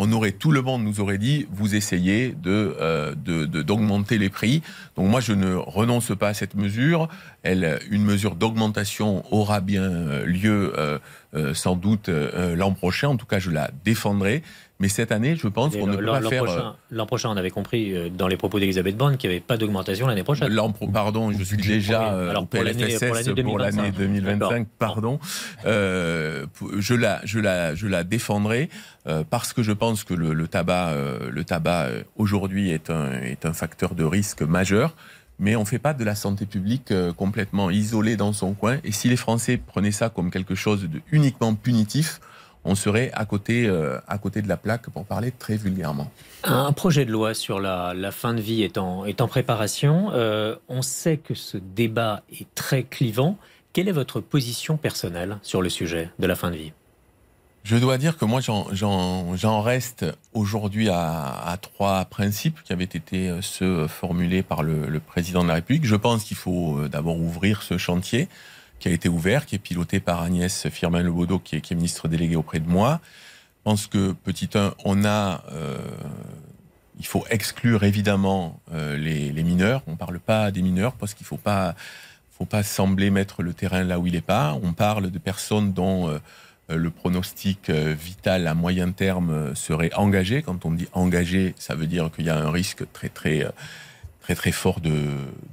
on 0.00 0.12
aurait 0.12 0.30
tout 0.30 0.52
le 0.52 0.62
monde 0.62 0.84
nous 0.84 1.00
aurait 1.00 1.18
dit 1.18 1.48
vous 1.50 1.74
essayez 1.74 2.28
de 2.40 2.76
euh, 2.80 3.16
de- 3.16 3.46
de- 3.46 3.62
d'augmenter 3.62 4.16
les 4.16 4.28
prix. 4.28 4.62
Donc 4.94 5.08
moi 5.10 5.18
je 5.20 5.32
ne 5.32 5.54
renonce 5.56 6.16
pas 6.16 6.28
à 6.28 6.34
cette 6.34 6.54
mesure. 6.54 7.08
Elle, 7.42 7.80
une 7.90 8.04
mesure 8.04 8.36
d'augmentation 8.36 9.24
aura 9.34 9.60
bien 9.60 9.82
euh, 9.82 10.24
lieu 10.24 10.72
euh, 10.78 11.00
sans 11.54 11.76
doute 11.76 12.08
euh, 12.08 12.56
l'an 12.56 12.72
prochain. 12.72 13.08
En 13.08 13.16
tout 13.16 13.26
cas 13.26 13.38
je 13.38 13.50
la 13.50 13.70
défendrai. 13.84 14.42
Mais 14.80 14.88
cette 14.88 15.10
année 15.10 15.34
je 15.34 15.48
pense 15.48 15.74
qu'on 15.76 15.88
ne 15.88 15.96
peut 15.96 16.06
pas 16.06 16.20
faire. 16.22 16.42
euh, 16.44 16.46
prochain, 16.46 16.76
l'an 16.92 17.06
prochain, 17.06 17.30
on 17.30 17.36
avait 17.36 17.50
compris 17.50 17.96
euh, 17.96 18.08
dans 18.10 18.28
les 18.28 18.36
propos 18.36 18.60
d'Elisabeth 18.60 18.96
Borne 18.96 19.16
qu'il 19.16 19.28
n'y 19.28 19.34
avait 19.34 19.44
pas 19.44 19.56
d'augmentation 19.56 20.06
l'année 20.06 20.22
prochaine. 20.22 20.52
L'an 20.52 20.70
pro- 20.70 20.86
pardon, 20.86 21.32
je 21.32 21.42
suis 21.42 21.56
déjà 21.56 22.14
euh, 22.14 22.30
alors 22.30 22.44
au 22.44 22.46
pour 22.46 22.62
l'année- 22.62 22.84
PLFSS 22.84 23.06
pour 23.06 23.14
l'année 23.16 23.42
pour 23.42 23.58
l'année 23.58 23.90
2025. 23.90 23.98
2025, 23.98 24.48
D'accord. 24.48 24.68
pardon. 24.78 25.18
Euh, 25.66 26.46
je 26.78 26.94
la, 26.94 27.20
je 27.24 27.40
la, 27.40 27.74
je 27.74 27.86
la 27.88 28.04
défendrai 28.04 28.68
euh, 29.08 29.24
parce 29.28 29.52
que 29.52 29.62
je 29.64 29.72
pense 29.72 30.04
que 30.04 30.14
le, 30.14 30.32
le 30.32 30.46
tabac, 30.48 30.90
euh, 30.90 31.28
le 31.30 31.42
tabac 31.44 31.86
euh, 31.86 32.02
aujourd'hui 32.16 32.70
est 32.70 32.90
un, 32.90 33.12
est 33.20 33.46
un 33.46 33.52
facteur 33.52 33.94
de 33.96 34.04
risque 34.04 34.42
majeur. 34.42 34.94
Mais 35.38 35.54
on 35.56 35.60
ne 35.60 35.66
fait 35.66 35.78
pas 35.78 35.94
de 35.94 36.04
la 36.04 36.14
santé 36.14 36.46
publique 36.46 36.90
euh, 36.90 37.12
complètement 37.12 37.70
isolée 37.70 38.16
dans 38.16 38.32
son 38.32 38.54
coin. 38.54 38.78
Et 38.84 38.92
si 38.92 39.08
les 39.08 39.16
Français 39.16 39.56
prenaient 39.56 39.92
ça 39.92 40.08
comme 40.08 40.30
quelque 40.30 40.54
chose 40.54 40.82
de 40.82 41.00
uniquement 41.12 41.54
punitif, 41.54 42.20
on 42.64 42.74
serait 42.74 43.10
à 43.14 43.24
côté, 43.24 43.66
euh, 43.66 43.98
à 44.08 44.18
côté 44.18 44.42
de 44.42 44.48
la 44.48 44.56
plaque, 44.56 44.90
pour 44.90 45.04
parler 45.04 45.30
très 45.30 45.56
vulgairement. 45.56 46.10
Un 46.44 46.72
projet 46.72 47.04
de 47.04 47.12
loi 47.12 47.34
sur 47.34 47.60
la, 47.60 47.94
fin 48.10 48.34
de 48.34 48.40
vie 48.40 48.62
est 48.62 48.78
en, 48.78 49.04
est 49.04 49.20
en 49.20 49.28
préparation. 49.28 50.10
Euh, 50.12 50.56
on 50.68 50.82
sait 50.82 51.18
que 51.18 51.34
ce 51.34 51.56
débat 51.56 52.22
est 52.30 52.52
très 52.54 52.82
clivant. 52.82 53.38
Quelle 53.72 53.88
est 53.88 53.92
votre 53.92 54.20
position 54.20 54.76
personnelle 54.76 55.38
sur 55.42 55.62
le 55.62 55.68
sujet 55.68 56.10
de 56.18 56.26
la 56.26 56.34
fin 56.34 56.50
de 56.50 56.56
vie? 56.56 56.72
Je 57.64 57.76
dois 57.76 57.98
dire 57.98 58.16
que 58.16 58.24
moi, 58.24 58.40
j'en- 58.40 59.62
reste 59.62 60.06
aujourd'hui 60.32 60.88
à, 60.88 61.58
trois 61.60 62.04
principes 62.06 62.62
qui 62.62 62.72
avaient 62.72 62.84
été 62.84 63.28
euh, 63.28 63.42
ceux 63.42 63.86
formulés 63.86 64.42
par 64.42 64.62
le, 64.62 65.00
président 65.00 65.42
de 65.42 65.48
la 65.48 65.54
République. 65.54 65.84
Je 65.84 65.96
pense 65.96 66.24
qu'il 66.24 66.36
faut 66.36 66.78
euh, 66.78 66.88
d'abord 66.88 67.18
ouvrir 67.18 67.62
ce 67.62 67.76
chantier 67.76 68.28
qui 68.78 68.88
a 68.88 68.92
été 68.92 69.08
ouvert, 69.08 69.44
qui 69.44 69.56
est 69.56 69.58
piloté 69.58 70.00
par 70.00 70.22
Agnès 70.22 70.68
Firmin 70.68 71.02
Lebaudot, 71.02 71.40
qui 71.40 71.56
est, 71.56 71.70
ministre 71.72 72.08
déléguée 72.08 72.36
auprès 72.36 72.60
de 72.60 72.68
moi. 72.68 73.00
Je 73.58 73.62
pense 73.64 73.86
que, 73.86 74.12
petit 74.12 74.48
1, 74.54 74.74
on 74.84 75.04
a. 75.04 75.42
il 76.98 77.06
faut 77.06 77.24
exclure 77.28 77.82
évidemment 77.82 78.60
les, 78.72 79.32
mineurs. 79.42 79.82
On 79.88 79.92
ne 79.92 79.96
parle 79.96 80.20
pas 80.20 80.52
des 80.52 80.62
mineurs 80.62 80.92
parce 80.92 81.12
qu'il 81.12 81.24
ne 81.24 81.28
faut 81.28 81.36
pas, 81.36 81.74
faut 82.38 82.44
pas 82.44 82.62
sembler 82.62 83.10
mettre 83.10 83.42
le 83.42 83.52
terrain 83.52 83.82
là 83.82 83.98
où 83.98 84.06
il 84.06 84.12
n'est 84.12 84.20
pas. 84.20 84.56
On 84.62 84.72
parle 84.72 85.10
de 85.10 85.18
personnes 85.18 85.72
dont 85.72 86.08
euh, 86.08 86.20
le 86.76 86.90
pronostic 86.90 87.70
euh, 87.70 87.94
vital 87.98 88.46
à 88.46 88.54
moyen 88.54 88.92
terme 88.92 89.30
euh, 89.30 89.54
serait 89.54 89.92
engagé. 89.94 90.42
Quand 90.42 90.66
on 90.66 90.72
dit 90.72 90.88
engagé, 90.92 91.54
ça 91.58 91.74
veut 91.74 91.86
dire 91.86 92.10
qu'il 92.14 92.26
y 92.26 92.30
a 92.30 92.38
un 92.38 92.50
risque 92.50 92.84
très 92.92 93.08
très 93.08 93.46
très 94.20 94.34
très 94.34 94.52
fort 94.52 94.80
de, 94.80 94.92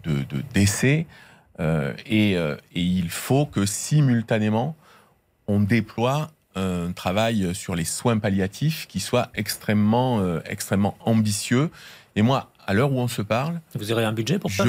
de, 0.03 0.25
décès. 0.53 1.05
et, 1.59 2.31
et, 2.33 2.57
il 2.73 3.09
faut 3.09 3.45
que 3.45 3.65
simultanément, 3.65 4.75
on 5.47 5.61
déploie 5.61 6.31
un 6.55 6.91
travail 6.91 7.55
sur 7.55 7.75
les 7.75 7.85
soins 7.85 8.17
palliatifs 8.17 8.85
qui 8.87 8.99
soit 8.99 9.29
extrêmement, 9.33 10.41
extrêmement 10.43 10.97
ambitieux. 10.99 11.69
Et 12.17 12.21
moi, 12.21 12.51
à 12.67 12.73
l'heure 12.73 12.91
où 12.91 12.99
on 12.99 13.07
se 13.07 13.21
parle... 13.21 13.61
Vous 13.75 13.93
aurez 13.93 14.03
un 14.03 14.11
budget 14.11 14.39
pour 14.39 14.51
ça 14.51 14.65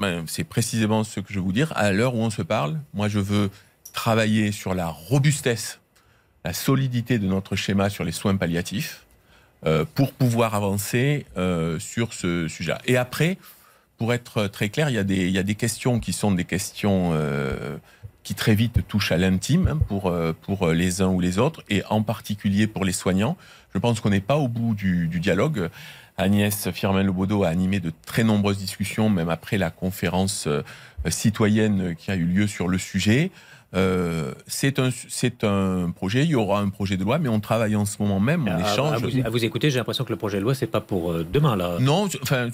ben, 0.00 0.24
C'est 0.26 0.44
précisément 0.44 1.04
ce 1.04 1.20
que 1.20 1.30
je 1.30 1.38
veux 1.38 1.44
vous 1.44 1.52
dire. 1.52 1.72
À 1.76 1.92
l'heure 1.92 2.14
où 2.14 2.20
on 2.20 2.30
se 2.30 2.40
parle, 2.40 2.80
moi, 2.94 3.08
je 3.08 3.18
veux 3.18 3.50
travailler 3.92 4.52
sur 4.52 4.74
la 4.74 4.88
robustesse 4.88 5.81
la 6.44 6.52
solidité 6.52 7.18
de 7.18 7.26
notre 7.26 7.56
schéma 7.56 7.90
sur 7.90 8.04
les 8.04 8.12
soins 8.12 8.36
palliatifs 8.36 9.04
euh, 9.64 9.84
pour 9.94 10.12
pouvoir 10.12 10.54
avancer 10.54 11.24
euh, 11.36 11.78
sur 11.78 12.12
ce 12.12 12.48
sujet. 12.48 12.74
Et 12.86 12.96
après, 12.96 13.38
pour 13.96 14.12
être 14.12 14.48
très 14.48 14.68
clair, 14.68 14.90
il 14.90 14.96
y, 14.96 14.98
a 14.98 15.04
des, 15.04 15.26
il 15.26 15.30
y 15.30 15.38
a 15.38 15.44
des 15.44 15.54
questions 15.54 16.00
qui 16.00 16.12
sont 16.12 16.32
des 16.32 16.44
questions 16.44 17.10
euh, 17.12 17.76
qui 18.24 18.34
très 18.34 18.56
vite 18.56 18.86
touchent 18.88 19.12
à 19.12 19.16
l'intime 19.18 19.68
hein, 19.68 19.78
pour, 19.86 20.12
pour 20.42 20.68
les 20.68 21.00
uns 21.00 21.08
ou 21.08 21.20
les 21.20 21.38
autres, 21.38 21.62
et 21.68 21.84
en 21.90 22.02
particulier 22.02 22.66
pour 22.66 22.84
les 22.84 22.92
soignants. 22.92 23.36
Je 23.72 23.78
pense 23.78 24.00
qu'on 24.00 24.10
n'est 24.10 24.20
pas 24.20 24.36
au 24.36 24.48
bout 24.48 24.74
du, 24.74 25.06
du 25.06 25.20
dialogue. 25.20 25.70
Agnès 26.16 26.70
Firmin-Lebaudot 26.70 27.44
a 27.44 27.48
animé 27.48 27.80
de 27.80 27.92
très 28.04 28.22
nombreuses 28.22 28.58
discussions, 28.58 29.08
même 29.10 29.28
après 29.28 29.58
la 29.58 29.70
conférence 29.70 30.48
citoyenne 31.08 31.96
qui 31.96 32.10
a 32.10 32.16
eu 32.16 32.24
lieu 32.24 32.46
sur 32.46 32.68
le 32.68 32.78
sujet. 32.78 33.30
Euh, 33.74 34.32
c'est 34.46 34.78
un, 34.78 34.90
un 35.42 35.90
projet, 35.90 36.24
il 36.24 36.30
y 36.30 36.34
aura 36.34 36.60
un 36.60 36.68
projet 36.68 36.98
de 36.98 37.04
loi, 37.04 37.18
mais 37.18 37.28
on 37.28 37.40
travaille 37.40 37.74
en 37.74 37.86
ce 37.86 37.96
moment 38.00 38.20
même, 38.20 38.46
on 38.46 38.58
échange. 38.58 39.02
À 39.24 39.30
vous, 39.30 39.44
écouter, 39.44 39.70
j'ai 39.70 39.78
l'impression 39.78 40.04
que 40.04 40.10
le 40.12 40.18
projet 40.18 40.38
de 40.38 40.42
loi, 40.42 40.54
c'est 40.54 40.66
pas 40.66 40.82
pour 40.82 41.12
euh, 41.12 41.26
demain, 41.30 41.56
là. 41.56 41.78
Non, 41.80 42.06
enfin, 42.22 42.48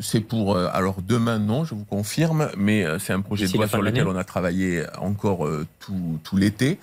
c'est 0.00 0.20
pour. 0.20 0.56
Euh, 0.56 0.68
alors, 0.72 1.02
demain, 1.06 1.38
non, 1.38 1.64
je 1.64 1.74
vous 1.74 1.84
confirme, 1.84 2.48
mais 2.56 2.86
c'est 2.98 3.12
un 3.12 3.20
projet 3.20 3.46
de 3.46 3.52
loi 3.52 3.68
sur 3.68 3.82
lequel 3.82 4.06
on 4.06 4.16
a 4.16 4.24
travaillé 4.24 4.84
encore 4.98 5.48
tout, 5.78 6.18
tout 6.22 6.36
l'été. 6.36 6.78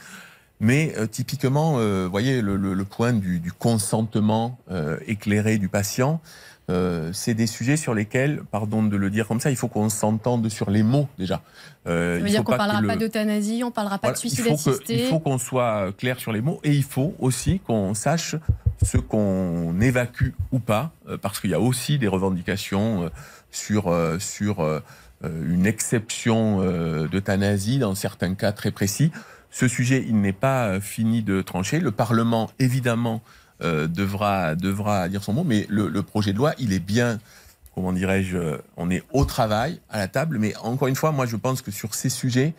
Mais 0.62 0.94
typiquement, 1.10 1.78
vous 1.78 2.12
voyez, 2.12 2.42
le, 2.42 2.58
le, 2.58 2.84
point 2.84 3.14
du, 3.14 3.40
du 3.40 3.52
consentement 3.52 4.60
éclairé 5.08 5.58
du 5.58 5.70
patient, 5.70 6.22
euh, 6.70 7.10
c'est 7.14 7.34
des 7.34 7.48
sujets 7.48 7.78
sur 7.78 7.96
lesquels, 7.96 8.42
pardon 8.52 8.84
de 8.84 8.96
le 8.96 9.10
dire 9.10 9.28
comme 9.28 9.40
ça, 9.40 9.50
il 9.50 9.56
faut 9.56 9.68
qu'on 9.68 9.90
s'entende 9.90 10.50
sur 10.50 10.70
les 10.70 10.84
mots 10.84 11.08
déjà. 11.18 11.42
Euh, 11.88 12.18
ça 12.18 12.24
veut 12.24 12.30
dire 12.30 12.44
qu'on 12.44 12.52
ne 12.52 12.58
parlera 12.58 12.82
pas 12.84 12.96
d'euthanasie, 12.96 13.62
on 13.64 13.68
ne 13.68 13.74
parlera 13.74 13.98
pas 13.98 14.12
de 14.12 14.18
suicide 14.18 14.46
il 14.46 14.58
faut 14.58 14.70
assisté. 14.70 15.04
il 15.04 15.08
faut 15.08 15.20
qu'on 15.20 15.40
soit 15.40 15.92
clair 15.98 16.20
sur 16.20 16.32
les 16.32 16.42
mots 16.42 16.60
et 16.64 16.74
il 16.74 16.84
faut 16.84 17.16
aussi 17.18 17.60
qu'on 17.60 17.94
sache 17.96 18.36
ce 18.84 18.98
qu'on 18.98 19.82
évacue 19.82 20.30
ou 20.52 20.60
pas, 20.60 20.92
euh, 21.08 21.18
parce 21.18 21.40
qu'il 21.40 21.50
y 21.50 21.56
a 21.56 21.60
aussi 21.60 21.98
des 21.98 22.08
revendications 22.08 23.10
sur, 23.52 23.92
sur 24.20 24.82
une 25.24 25.66
exception 25.66 26.60
d'euthanasie 27.08 27.80
dans 27.80 27.96
certains 27.96 28.36
cas 28.36 28.52
très 28.52 28.72
précis. 28.72 29.12
Ce 29.50 29.68
sujet, 29.68 30.06
il 30.08 30.22
n'est 30.22 30.34
pas 30.34 30.80
fini 30.80 31.24
de 31.24 31.42
trancher. 31.42 31.80
Le 31.80 31.90
Parlement, 31.90 32.52
évidemment, 32.60 33.24
euh, 33.62 33.88
devra, 33.88 34.56
devra 34.56 35.10
dire 35.10 35.24
son 35.24 35.34
mot. 35.34 35.44
Mais 35.44 35.66
le, 35.70 36.02
projet 36.02 36.34
de 36.34 36.38
loi, 36.38 36.54
il 36.60 36.74
est 36.74 36.80
bien, 36.80 37.20
comment 37.76 37.94
dirais-je, 37.94 38.58
on 38.78 38.90
est 38.90 39.04
au 39.12 39.26
travail, 39.26 39.80
à 39.90 39.98
la 39.98 40.08
table. 40.08 40.38
Mais 40.40 40.56
encore 40.58 40.88
une 40.88 40.96
fois, 40.96 41.12
moi, 41.12 41.26
je 41.26 41.36
pense 41.36 41.62
que 41.62 41.72
sur 41.72 41.94
ces 41.94 42.10
sujets, 42.10 42.54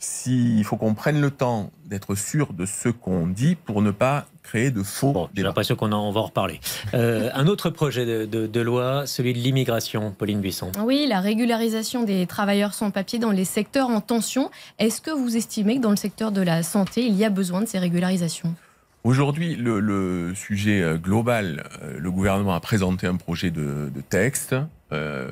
s'il 0.00 0.64
faut 0.64 0.76
qu'on 0.76 0.94
prenne 0.94 1.20
le 1.20 1.30
temps 1.30 1.70
d'être 1.84 2.14
sûr 2.14 2.54
de 2.54 2.64
ce 2.64 2.88
qu'on 2.88 3.26
dit 3.26 3.54
pour 3.54 3.82
ne 3.82 3.90
pas 3.90 4.26
créer 4.42 4.70
de 4.70 4.82
faux 4.82 5.12
bon, 5.12 5.28
J'ai 5.36 5.42
l'impression 5.42 5.76
qu'on 5.76 5.92
en, 5.92 6.10
va 6.10 6.20
en 6.20 6.24
reparler. 6.24 6.58
Euh, 6.94 7.28
un 7.34 7.46
autre 7.46 7.68
projet 7.68 8.06
de, 8.06 8.46
de, 8.46 8.60
loi, 8.60 9.06
celui 9.06 9.34
de 9.34 9.38
l'immigration, 9.38 10.10
Pauline 10.16 10.40
Buisson. 10.40 10.72
Oui, 10.82 11.06
la 11.06 11.20
régularisation 11.20 12.02
des 12.02 12.26
travailleurs 12.26 12.72
sans 12.72 12.90
papier 12.90 13.18
dans 13.18 13.30
les 13.30 13.44
secteurs 13.44 13.90
en 13.90 14.00
tension. 14.00 14.50
Est-ce 14.78 15.02
que 15.02 15.10
vous 15.10 15.36
estimez 15.36 15.76
que 15.76 15.82
dans 15.82 15.90
le 15.90 15.96
secteur 15.96 16.32
de 16.32 16.40
la 16.40 16.62
santé, 16.62 17.04
il 17.04 17.14
y 17.14 17.24
a 17.24 17.30
besoin 17.30 17.60
de 17.60 17.66
ces 17.66 17.78
régularisations? 17.78 18.54
Aujourd'hui, 19.02 19.56
le, 19.56 20.34
sujet 20.34 20.82
euh, 20.82 20.98
global, 20.98 21.64
euh, 21.82 21.98
le 21.98 22.10
gouvernement 22.10 22.54
a 22.54 22.60
présenté 22.60 23.06
un 23.06 23.16
projet 23.16 23.50
de, 23.50 23.90
texte. 24.10 24.54
Euh, 24.92 25.30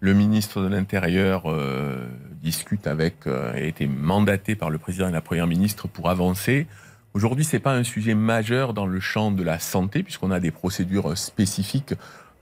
le 0.00 0.12
ministre 0.12 0.60
de 0.60 0.68
l'Intérieur 0.68 1.44
discute 2.42 2.86
avec, 2.86 3.26
a 3.26 3.58
été 3.58 3.86
mandaté 3.86 4.54
par 4.54 4.68
le 4.68 4.76
président 4.76 5.08
et 5.08 5.12
la 5.12 5.22
première 5.22 5.46
ministre 5.46 5.88
pour 5.88 6.10
avancer. 6.10 6.66
Aujourd'hui, 7.14 7.46
c'est 7.46 7.58
pas 7.58 7.74
un 7.74 7.82
sujet 7.82 8.14
majeur 8.14 8.74
dans 8.74 8.86
le 8.86 9.00
champ 9.00 9.30
de 9.30 9.42
la 9.42 9.58
santé, 9.58 10.02
puisqu'on 10.02 10.30
a 10.30 10.38
des 10.38 10.50
procédures 10.50 11.16
spécifiques 11.16 11.94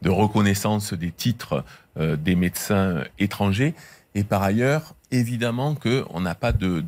de 0.03 0.11
reconnaissance 0.11 0.95
des 0.95 1.13
titres 1.13 1.65
des 1.97 2.35
médecins 2.35 3.05
étrangers. 3.21 3.75
Et 4.17 4.25
par 4.25 4.43
ailleurs, 4.43 4.95
évidemment 5.13 5.77
qu'on 5.77 6.21
n'a 6.21 6.35
pas 6.35 6.53
de 6.53 6.81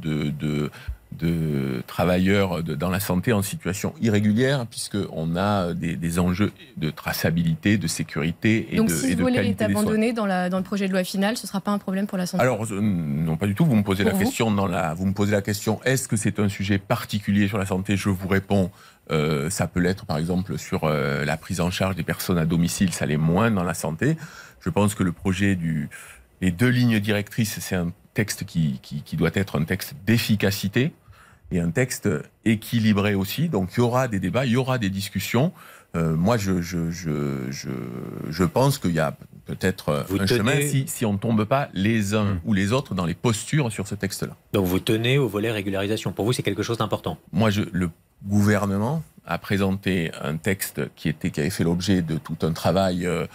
travailleurs 1.86 2.62
dans 2.62 2.90
la 2.90 3.00
santé 3.00 3.32
en 3.32 3.42
situation 3.42 3.94
irrégulière, 4.00 4.66
puisqu'on 4.66 5.36
a 5.36 5.72
des, 5.74 6.18
enjeux 6.18 6.52
de 6.76 6.90
traçabilité, 6.90 7.78
de 7.78 7.86
sécurité 7.86 8.68
et 8.70 8.76
Donc 8.76 8.88
de 8.88 8.94
si 8.94 9.06
et 9.06 9.12
ce 9.12 9.20
volet 9.20 9.48
est 9.48 9.62
abandonné 9.62 10.12
dans, 10.12 10.26
la, 10.26 10.48
dans 10.48 10.58
le 10.58 10.64
projet 10.64 10.88
de 10.88 10.92
loi 10.92 11.04
final, 11.04 11.36
ce 11.36 11.44
ne 11.44 11.48
sera 11.48 11.60
pas 11.60 11.70
un 11.70 11.78
problème 11.78 12.06
pour 12.06 12.18
la 12.18 12.26
santé 12.26 12.42
Alors, 12.42 12.64
euh, 12.64 12.80
non, 12.80 13.36
pas 13.36 13.46
du 13.46 13.54
tout. 13.54 13.64
Vous 13.64 13.76
me 13.76 13.82
posez 13.82 14.04
la 14.04 14.12
question 14.12 14.50
dans 14.50 14.66
la, 14.66 14.94
vous 14.94 15.06
me 15.06 15.12
posez 15.12 15.32
la 15.32 15.42
question, 15.42 15.80
est-ce 15.84 16.08
que 16.08 16.16
c'est 16.16 16.38
un 16.38 16.48
sujet 16.48 16.78
particulier 16.78 17.48
sur 17.48 17.58
la 17.58 17.66
santé? 17.66 17.96
Je 17.96 18.08
vous 18.08 18.28
réponds, 18.28 18.70
euh, 19.10 19.50
ça 19.50 19.66
peut 19.66 19.80
l'être, 19.80 20.06
par 20.06 20.18
exemple, 20.18 20.58
sur 20.58 20.84
euh, 20.84 21.24
la 21.24 21.36
prise 21.36 21.60
en 21.60 21.70
charge 21.70 21.96
des 21.96 22.02
personnes 22.02 22.38
à 22.38 22.46
domicile, 22.46 22.92
ça 22.92 23.06
l'est 23.06 23.16
moins 23.16 23.50
dans 23.50 23.64
la 23.64 23.74
santé. 23.74 24.16
Je 24.60 24.70
pense 24.70 24.94
que 24.94 25.02
le 25.02 25.12
projet 25.12 25.54
du, 25.54 25.88
les 26.40 26.50
deux 26.50 26.68
lignes 26.68 27.00
directrices, 27.00 27.58
c'est 27.60 27.76
un 27.76 27.92
texte 28.14 28.44
qui, 28.44 28.80
qui, 28.82 29.16
doit 29.16 29.30
être 29.34 29.60
un 29.60 29.64
texte 29.64 29.94
d'efficacité 30.06 30.92
et 31.50 31.60
un 31.60 31.70
texte 31.70 32.08
équilibré 32.44 33.14
aussi. 33.14 33.48
Donc 33.48 33.70
il 33.76 33.78
y 33.78 33.82
aura 33.82 34.08
des 34.08 34.20
débats, 34.20 34.46
il 34.46 34.52
y 34.52 34.56
aura 34.56 34.78
des 34.78 34.90
discussions. 34.90 35.52
Euh, 35.94 36.14
moi, 36.14 36.36
je, 36.36 36.60
je, 36.60 36.90
je, 36.90 37.50
je, 37.50 37.70
je 38.28 38.44
pense 38.44 38.78
qu'il 38.78 38.92
y 38.92 39.00
a 39.00 39.16
peut-être 39.46 40.06
un 40.18 40.26
chemin 40.26 40.60
si, 40.60 40.84
si 40.88 41.06
on 41.06 41.14
ne 41.14 41.18
tombe 41.18 41.44
pas 41.44 41.68
les 41.72 42.14
uns 42.14 42.34
hmm. 42.34 42.40
ou 42.44 42.52
les 42.52 42.72
autres 42.72 42.94
dans 42.94 43.06
les 43.06 43.14
postures 43.14 43.72
sur 43.72 43.86
ce 43.86 43.94
texte-là. 43.94 44.36
Donc 44.52 44.66
vous 44.66 44.80
tenez 44.80 45.18
au 45.18 45.28
volet 45.28 45.50
régularisation. 45.50 46.12
Pour 46.12 46.24
vous, 46.24 46.32
c'est 46.32 46.42
quelque 46.42 46.62
chose 46.62 46.78
d'important 46.78 47.18
Moi, 47.32 47.50
le 47.72 47.90
gouvernement 48.24 49.02
a 49.24 49.38
présenté 49.38 50.10
un 50.22 50.36
texte 50.36 50.82
qui, 50.94 51.08
était, 51.08 51.30
qui 51.30 51.40
avait 51.40 51.50
fait 51.50 51.64
l'objet 51.64 52.02
de 52.02 52.16
tout 52.16 52.36
un 52.42 52.52
travail 52.52 53.06
euh, 53.06 53.26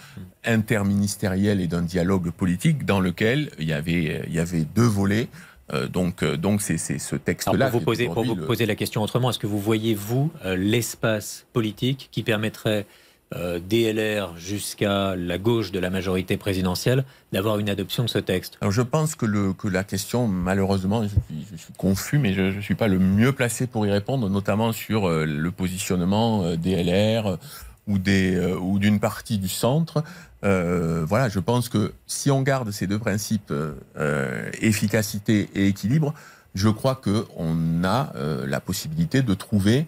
interministériel 0.44 1.60
et 1.60 1.66
d'un 1.66 1.82
dialogue 1.82 2.30
politique 2.30 2.84
dans 2.84 3.00
lequel 3.00 3.50
il 3.58 3.68
y 3.68 3.72
avait, 3.72 4.22
il 4.26 4.34
y 4.34 4.40
avait 4.40 4.64
deux 4.64 4.86
volets. 4.86 5.28
Euh, 5.72 5.88
donc, 5.88 6.22
euh, 6.22 6.36
donc 6.36 6.60
c'est 6.62 6.78
ce 6.78 7.16
texte-là. 7.16 7.70
Pour 7.70 7.80
vous 7.80 7.84
poser, 7.84 8.06
pour 8.06 8.24
vous 8.24 8.36
poser 8.36 8.66
la 8.66 8.74
question 8.74 9.02
autrement, 9.02 9.30
est-ce 9.30 9.38
que 9.38 9.46
vous 9.46 9.60
voyez 9.60 9.94
vous 9.94 10.30
l'espace 10.44 11.46
politique 11.52 12.08
qui 12.10 12.22
permettrait 12.22 12.86
DLR 13.34 14.36
jusqu'à 14.36 15.16
la 15.16 15.38
gauche 15.38 15.72
de 15.72 15.78
la 15.78 15.88
majorité 15.88 16.36
présidentielle 16.36 17.06
d'avoir 17.32 17.58
une 17.58 17.70
adoption 17.70 18.04
de 18.04 18.10
ce 18.10 18.18
texte? 18.18 18.58
Alors 18.60 18.72
je 18.72 18.82
pense 18.82 19.14
que, 19.14 19.24
le, 19.24 19.54
que 19.54 19.68
la 19.68 19.84
question, 19.84 20.28
malheureusement, 20.28 21.02
je 21.02 21.08
suis, 21.08 21.46
je 21.50 21.56
suis 21.56 21.72
confus, 21.78 22.18
mais 22.18 22.34
je 22.34 22.42
ne 22.42 22.60
suis 22.60 22.74
pas 22.74 22.88
le 22.88 22.98
mieux 22.98 23.32
placé 23.32 23.66
pour 23.66 23.86
y 23.86 23.90
répondre, 23.90 24.28
notamment 24.28 24.72
sur 24.72 25.08
le 25.08 25.50
positionnement 25.50 26.54
DLR 26.56 27.38
ou 27.86 27.98
des 27.98 28.36
euh, 28.36 28.56
ou 28.58 28.78
d'une 28.78 29.00
partie 29.00 29.38
du 29.38 29.48
centre. 29.48 30.04
Euh, 30.44 31.04
voilà, 31.06 31.28
je 31.28 31.38
pense 31.38 31.68
que 31.68 31.92
si 32.06 32.30
on 32.30 32.42
garde 32.42 32.70
ces 32.70 32.86
deux 32.86 32.98
principes, 32.98 33.52
euh, 33.52 34.50
efficacité 34.60 35.48
et 35.54 35.68
équilibre, 35.68 36.14
je 36.54 36.68
crois 36.68 36.96
que 36.96 37.26
on 37.36 37.82
a 37.84 38.12
la 38.46 38.60
possibilité 38.60 39.22
de 39.22 39.32
trouver, 39.32 39.86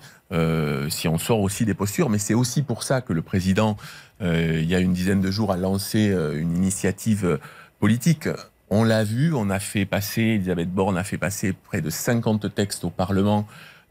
si 0.89 1.09
on 1.09 1.19
sort 1.19 1.41
aussi 1.41 1.67
des 1.67 1.75
postures, 1.75 2.09
mais 2.09 2.17
c'est 2.17 2.33
aussi 2.33 2.63
pour 2.63 2.85
ça 2.85 3.03
que 3.03 3.13
le 3.13 3.21
président, 3.21 3.77
il 4.23 4.65
y 4.65 4.75
a 4.75 4.79
une 4.79 4.95
dizaine 4.95 5.21
de 5.21 5.31
jours, 5.31 5.53
a 5.53 5.59
lancé 5.59 6.11
une 6.35 6.57
initiative 6.57 7.39
politique. 7.81 8.31
On 8.71 8.83
l'a 8.83 9.05
vu, 9.05 9.35
on 9.35 9.51
a 9.51 9.59
fait 9.59 9.85
passer, 9.85 10.23
Elisabeth 10.23 10.71
Borne 10.71 10.97
a 10.97 11.05
fait 11.05 11.19
passer 11.19 11.53
près 11.53 11.83
de 11.83 11.91
50 11.91 12.55
textes 12.55 12.85
au 12.85 12.91
Parlement 12.91 13.47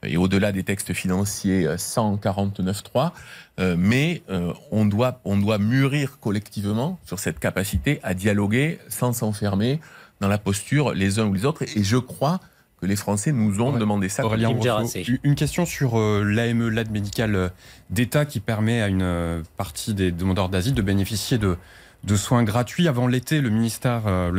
et 0.06 0.18
au-delà 0.18 0.52
des 0.52 0.64
textes 0.64 0.94
financiers 0.94 1.68
149.3, 1.68 3.12
euh, 3.60 3.76
mais 3.78 4.24
euh, 4.30 4.54
on, 4.72 4.86
doit, 4.86 5.20
on 5.26 5.38
doit 5.38 5.58
mûrir 5.58 6.20
collectivement 6.20 7.00
sur 7.06 7.20
cette 7.20 7.40
capacité 7.40 8.00
à 8.04 8.14
dialoguer 8.14 8.80
sans 8.90 9.14
s'enfermer 9.14 9.80
dans 10.22 10.28
la 10.28 10.38
posture 10.38 10.94
les 10.94 11.20
uns 11.20 11.26
ou 11.26 11.34
les 11.34 11.46
autres. 11.46 11.64
Et 11.64 11.84
je 11.84 11.98
crois 11.98 12.40
que 12.82 12.86
les 12.86 12.96
Français 12.96 13.32
nous 13.32 13.62
ont 13.62 13.74
Ouais. 13.74 13.80
demandé 13.80 14.10
ça. 14.10 14.26
Aurélien 14.26 14.50
Rousseau, 14.50 15.00
une 15.24 15.36
question 15.36 15.66
sur 15.66 15.98
euh, 16.00 16.24
l'AME, 16.24 16.70
l'aide 16.70 16.92
médicale 16.92 17.36
euh, 17.36 17.50
d'État, 17.90 18.26
qui 18.26 18.40
permet 18.40 18.82
à 18.82 18.88
une 18.88 19.02
euh, 19.02 19.42
partie 19.58 19.94
des 19.94 20.12
demandeurs 20.12 20.50
d'asile 20.50 20.74
de 20.74 20.82
bénéficier 20.82 21.38
de, 21.38 21.58
de 22.04 22.16
soins 22.16 22.44
gratuits. 22.44 22.88
Avant 22.88 23.08
l'été, 23.08 23.38
euh, 23.38 23.42
le 23.42 23.50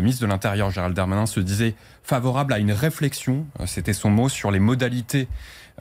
ministre 0.01 0.23
de 0.23 0.27
l'Intérieur, 0.27 0.71
Gérald 0.71 0.95
Darmanin, 0.95 1.27
se 1.27 1.41
disait 1.41 1.75
favorable 2.03 2.53
à 2.53 2.59
une 2.59 2.73
réflexion, 2.73 3.47
euh, 3.61 3.67
c'était 3.67 3.93
son 3.93 4.11
mot, 4.11 4.29
sur 4.29 4.51
les 4.51 4.61
modalités 4.61 5.29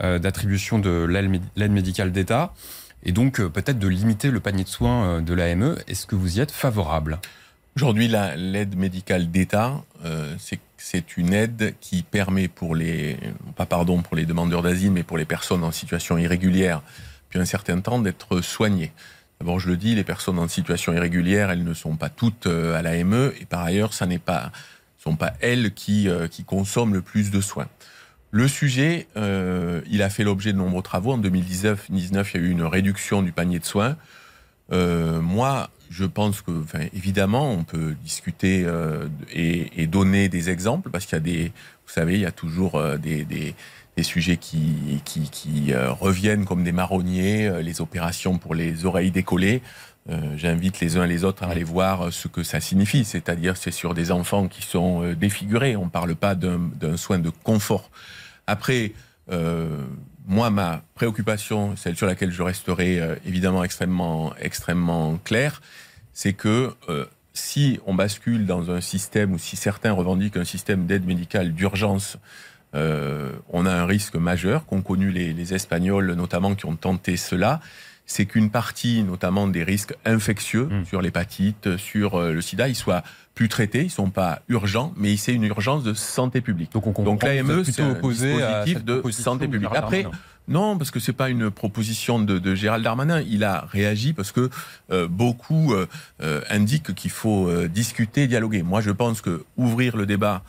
euh, 0.02 0.20
d'attribution 0.20 0.80
de 0.80 1.06
l'aide 1.06 1.30
médi- 1.30 1.50
l'aide 1.56 1.72
médicale 1.72 2.12
d'État, 2.12 2.54
et 3.04 3.12
donc 3.12 3.42
peut-être 3.42 3.80
de 3.80 3.88
limiter 3.88 4.32
le 4.32 4.40
panier 4.40 4.64
de 4.64 4.70
soins 4.70 5.22
de 5.22 5.34
l'AME. 5.34 5.78
Est-ce 5.88 6.08
que 6.08 6.16
vous 6.16 6.38
y 6.38 6.40
êtes 6.40 6.52
favorable? 6.52 7.20
Aujourd'hui, 7.76 8.08
la- 8.08 8.36
l'aide 8.36 8.78
médicale 8.78 9.30
d'État, 9.30 9.84
c'est 10.40 10.60
c'est 10.78 11.16
une 11.16 11.32
aide 11.32 11.76
qui 11.80 12.04
permet 12.04 12.50
pour 12.50 12.76
les, 12.76 13.18
pas 13.56 13.66
pardon 13.66 14.02
pour 14.02 14.18
les 14.18 14.26
demandeurs 14.26 14.62
d'asile, 14.62 14.92
mais 14.92 15.04
pour 15.04 15.18
les 15.18 15.24
personnes 15.24 15.64
en 15.64 15.72
situation 15.72 16.18
irrégulière, 16.18 16.82
depuis 17.30 17.40
un 17.40 17.46
certain 17.46 17.80
temps, 17.80 18.00
d'être 18.00 18.42
soignées. 18.42 18.92
D'abord, 19.40 19.60
je 19.60 19.68
le 19.68 19.78
dis, 19.78 19.96
les 19.96 20.04
personnes 20.04 20.40
en 20.40 20.48
situation 20.48 20.94
irrégulière, 20.94 21.52
elles 21.52 21.64
ne 21.64 21.74
sont 21.74 21.96
pas 21.96 22.10
toutes 22.10 22.48
euh, 22.48 22.76
à 22.76 22.82
l'AME, 22.82 23.34
et 23.40 23.46
par 23.46 23.62
ailleurs, 23.62 23.94
ça 23.94 24.06
n'est 24.06 24.20
pas, 24.20 24.52
sont 24.98 25.16
pas 25.16 25.34
elles 25.42 25.74
qui, 25.74 26.08
euh, 26.08 26.28
qui 26.28 26.44
consomment 26.44 26.94
le 26.94 27.02
plus 27.02 27.32
de 27.32 27.42
soins. 27.42 27.68
Le 28.32 28.48
sujet, 28.48 29.08
euh, 29.18 29.82
il 29.90 30.02
a 30.02 30.10
fait 30.10 30.24
l'objet 30.24 30.54
de 30.54 30.58
nombreux 30.58 30.82
travaux. 30.82 31.12
En 31.12 31.18
2019, 31.18 31.88
2019, 31.90 32.34
il 32.34 32.42
y 32.42 32.44
a 32.44 32.48
eu 32.48 32.50
une 32.50 32.64
réduction 32.64 33.22
du 33.22 33.32
panier 33.32 33.60
de 33.60 33.66
soins. 33.66 33.98
Moi, 34.72 35.70
je 35.92 36.06
pense 36.06 36.42
que, 36.42 36.52
évidemment, 36.96 37.52
on 37.52 37.64
peut 37.64 37.94
discuter 38.04 38.66
et, 39.32 39.86
donner 39.86 40.30
des 40.30 40.50
exemples 40.50 40.90
parce 40.90 41.06
qu'il 41.06 41.16
y 41.16 41.18
a 41.18 41.20
des, 41.20 41.52
vous 41.86 41.94
savez, 41.94 42.16
il 42.16 42.22
y 42.22 42.26
a 42.26 42.32
toujours 42.32 42.82
des, 42.98 43.54
des 43.96 44.04
sujets 44.04 44.38
qui, 44.38 45.02
qui, 45.06 45.30
qui 45.30 45.74
euh, 45.74 45.92
reviennent 45.92 46.46
comme 46.46 46.64
des 46.64 46.72
marronniers, 46.72 47.48
euh, 47.48 47.62
les 47.62 47.82
opérations 47.82 48.38
pour 48.38 48.56
les 48.56 48.86
oreilles 48.86 49.12
décollées. 49.12 49.62
Euh, 50.10 50.36
J'invite 50.36 50.80
les 50.80 50.98
uns 50.98 51.06
et 51.06 51.08
les 51.08 51.24
autres 51.24 51.44
à 51.44 51.48
aller 51.48 51.64
voir 51.64 52.12
ce 52.12 52.28
que 52.28 52.44
ça 52.44 52.60
signifie, 52.60 53.06
c'est-à-dire 53.06 53.56
c'est 53.56 53.72
sur 53.72 53.94
des 53.94 54.12
enfants 54.12 54.48
qui 54.48 54.64
sont 54.64 55.14
défigurés. 55.14 55.76
On 55.76 55.86
ne 55.86 55.90
parle 55.90 56.16
pas 56.16 56.36
d'un 56.36 56.98
soin 56.98 57.20
de 57.20 57.30
confort. 57.30 57.90
Après, 58.48 58.92
moi, 60.28 60.50
ma 60.50 60.82
préoccupation, 60.96 61.78
celle 61.78 61.96
sur 61.96 62.06
laquelle 62.06 62.32
je 62.32 62.44
resterai 62.44 63.02
évidemment 63.26 63.64
extrêmement, 63.64 64.34
extrêmement 64.42 65.18
clair, 65.24 65.62
c'est 66.12 66.34
que 66.34 66.76
si 67.34 67.80
on 67.86 67.96
bascule 67.96 68.46
dans 68.46 68.72
un 68.72 68.82
système 68.82 69.32
ou 69.32 69.38
si 69.38 69.56
certains 69.56 69.94
revendiquent 69.94 70.36
un 70.36 70.44
système 70.44 70.86
d'aide 70.86 71.06
médicale 71.06 71.54
d'urgence, 71.54 72.18
euh, 72.76 73.32
on 73.50 73.66
a 73.66 73.72
un 73.72 73.86
risque 73.86 74.16
majeur 74.16 74.66
qu'ont 74.66 74.82
connu 74.82 75.12
les, 75.12 75.34
les 75.34 75.54
Espagnols 75.54 76.14
notamment 76.14 76.56
qui 76.56 76.66
ont 76.66 76.76
tenté 76.76 77.18
cela. 77.18 77.60
C'est 78.06 78.26
qu'une 78.26 78.50
partie, 78.50 79.02
notamment 79.04 79.48
des 79.48 79.64
risques 79.64 79.96
infectieux 80.04 80.66
Mm. 80.66 80.86
sur 80.86 81.02
l'hépatite, 81.02 81.78
sur 81.78 82.16
euh, 82.16 82.34
le 82.34 82.42
sida, 82.42 82.68
ils 82.68 82.76
soient 82.76 83.02
plus 83.34 83.48
traités, 83.48 83.84
ils 83.84 83.90
sont 83.90 84.10
pas 84.10 84.42
urgents, 84.50 84.94
mais 84.98 85.16
c'est 85.18 85.34
une 85.34 85.46
urgence 85.46 85.84
de 85.84 85.94
santé 85.94 86.42
publique. 86.42 86.72
Donc 86.74 87.02
Donc 87.02 87.24
l'AME, 87.24 87.64
c'est 87.64 87.82
un 87.82 87.94
dispositif 87.94 88.84
de 88.84 89.02
santé 89.12 89.48
publique. 89.48 89.70
Après, 89.74 90.06
non, 90.50 90.78
parce 90.78 90.92
que 90.92 91.00
c'est 91.00 91.14
pas 91.14 91.30
une 91.30 91.50
proposition 91.50 92.20
de, 92.20 92.38
de 92.38 92.54
Gérald 92.54 92.84
Darmanin. 92.84 93.22
Il 93.22 93.46
a 93.46 93.66
réagi 93.72 94.12
parce 94.12 94.34
que 94.34 94.50
euh, 94.92 95.08
beaucoup 95.08 95.74
euh, 95.74 96.42
indiquent 96.50 96.94
qu'il 96.94 97.12
faut 97.12 97.50
discuter, 97.68 98.28
dialoguer. 98.28 98.62
Moi, 98.64 98.82
je 98.82 98.92
pense 98.92 99.22
que 99.22 99.46
ouvrir 99.56 99.96
le 99.96 100.06
débat, 100.06 100.44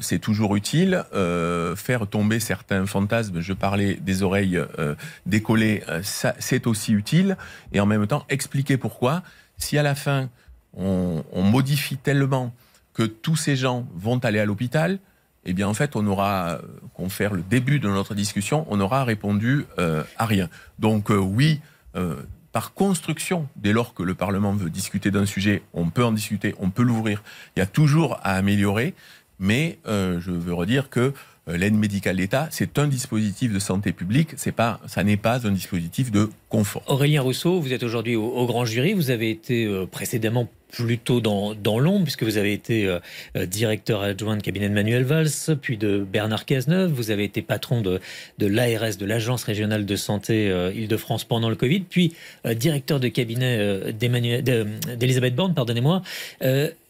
c'est 0.00 0.18
toujours 0.18 0.56
utile. 0.56 1.04
Euh, 1.12 1.74
faire 1.76 2.06
tomber 2.06 2.40
certains 2.40 2.86
fantasmes, 2.86 3.40
je 3.40 3.52
parlais 3.52 3.94
des 3.94 4.22
oreilles 4.22 4.56
euh, 4.56 4.94
décollées, 5.26 5.82
euh, 5.88 6.02
c'est 6.04 6.66
aussi 6.66 6.92
utile. 6.92 7.36
Et 7.72 7.80
en 7.80 7.86
même 7.86 8.06
temps, 8.06 8.24
expliquer 8.28 8.76
pourquoi. 8.76 9.22
Si 9.58 9.78
à 9.78 9.82
la 9.82 9.94
fin, 9.94 10.28
on, 10.74 11.24
modifie 11.34 11.96
tellement 11.96 12.54
que 12.94 13.02
tous 13.02 13.36
ces 13.36 13.56
gens 13.56 13.86
vont 13.94 14.18
aller 14.18 14.38
à 14.38 14.44
l'hôpital, 14.44 14.98
eh 15.44 15.52
bien, 15.52 15.68
en 15.68 15.74
fait, 15.74 15.96
on 15.96 16.06
aura, 16.06 16.50
euh, 16.50 16.58
qu'on 16.94 17.08
faire 17.08 17.32
le 17.32 17.42
début 17.42 17.80
de 17.80 17.88
notre 17.88 18.14
discussion, 18.14 18.64
on 18.68 18.80
aura 18.80 19.04
répondu 19.04 19.66
euh, 19.78 20.04
à 20.16 20.26
rien. 20.26 20.48
Donc, 20.78 21.10
euh, 21.10 21.16
oui, 21.16 21.60
euh, 21.96 22.16
par 22.52 22.74
construction, 22.74 23.48
dès 23.56 23.72
lors 23.72 23.94
que 23.94 24.02
le 24.02 24.14
Parlement 24.14 24.52
veut 24.52 24.70
discuter 24.70 25.10
d'un 25.10 25.26
sujet, 25.26 25.62
on 25.72 25.90
peut 25.90 26.04
en 26.04 26.12
discuter, 26.12 26.54
on 26.60 26.70
peut 26.70 26.82
l'ouvrir. 26.82 27.22
Il 27.56 27.60
y 27.60 27.62
a 27.62 27.66
toujours 27.66 28.18
à 28.22 28.34
améliorer, 28.34 28.94
mais 29.38 29.78
euh, 29.86 30.20
je 30.20 30.30
veux 30.30 30.54
redire 30.54 30.88
que 30.88 31.12
euh, 31.48 31.56
l'aide 31.56 31.74
médicale 31.74 32.16
d'État, 32.16 32.46
c'est 32.52 32.78
un 32.78 32.86
dispositif 32.86 33.52
de 33.52 33.58
santé 33.58 33.92
publique, 33.92 34.30
c'est 34.36 34.52
pas, 34.52 34.80
ça 34.86 35.02
n'est 35.02 35.16
pas 35.16 35.46
un 35.46 35.50
dispositif 35.50 36.12
de 36.12 36.30
confort. 36.48 36.84
Aurélien 36.86 37.22
Rousseau, 37.22 37.60
vous 37.60 37.72
êtes 37.72 37.82
aujourd'hui 37.82 38.14
au, 38.14 38.46
grand 38.46 38.64
jury. 38.64 38.92
Vous 38.92 39.10
avez 39.10 39.30
été 39.30 39.64
euh, 39.64 39.84
précédemment 39.84 40.48
plutôt 40.70 41.20
dans, 41.20 41.54
dans 41.54 41.80
l'ombre, 41.80 42.04
puisque 42.04 42.22
vous 42.22 42.38
avez 42.38 42.54
été 42.54 42.98
directeur 43.34 44.00
adjoint 44.00 44.38
de 44.38 44.42
cabinet 44.42 44.70
de 44.70 44.72
Manuel 44.72 45.04
Valls, 45.04 45.28
puis 45.60 45.76
de 45.76 45.98
Bernard 45.98 46.46
Cazeneuve. 46.46 46.90
Vous 46.90 47.10
avez 47.10 47.24
été 47.24 47.42
patron 47.42 47.82
de, 47.82 48.00
de 48.38 48.46
l'ARS, 48.46 48.96
de 48.96 49.04
l'Agence 49.04 49.44
régionale 49.44 49.84
de 49.84 49.96
santé 49.96 50.46
Île-de-France 50.74 51.24
pendant 51.24 51.50
le 51.50 51.56
Covid, 51.56 51.80
puis 51.80 52.14
directeur 52.54 53.00
de 53.00 53.08
cabinet 53.08 53.92
d'Elisabeth 53.92 55.34
Borne, 55.34 55.52
pardonnez-moi. 55.52 56.00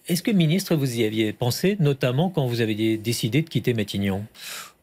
Est-ce 0.08 0.22
que, 0.22 0.30
ministre, 0.30 0.74
vous 0.74 0.98
y 0.98 1.04
aviez 1.04 1.32
pensé, 1.32 1.76
notamment 1.80 2.28
quand 2.30 2.46
vous 2.46 2.60
avez 2.60 2.96
décidé 2.96 3.42
de 3.42 3.48
quitter 3.48 3.72
Matignon? 3.74 4.24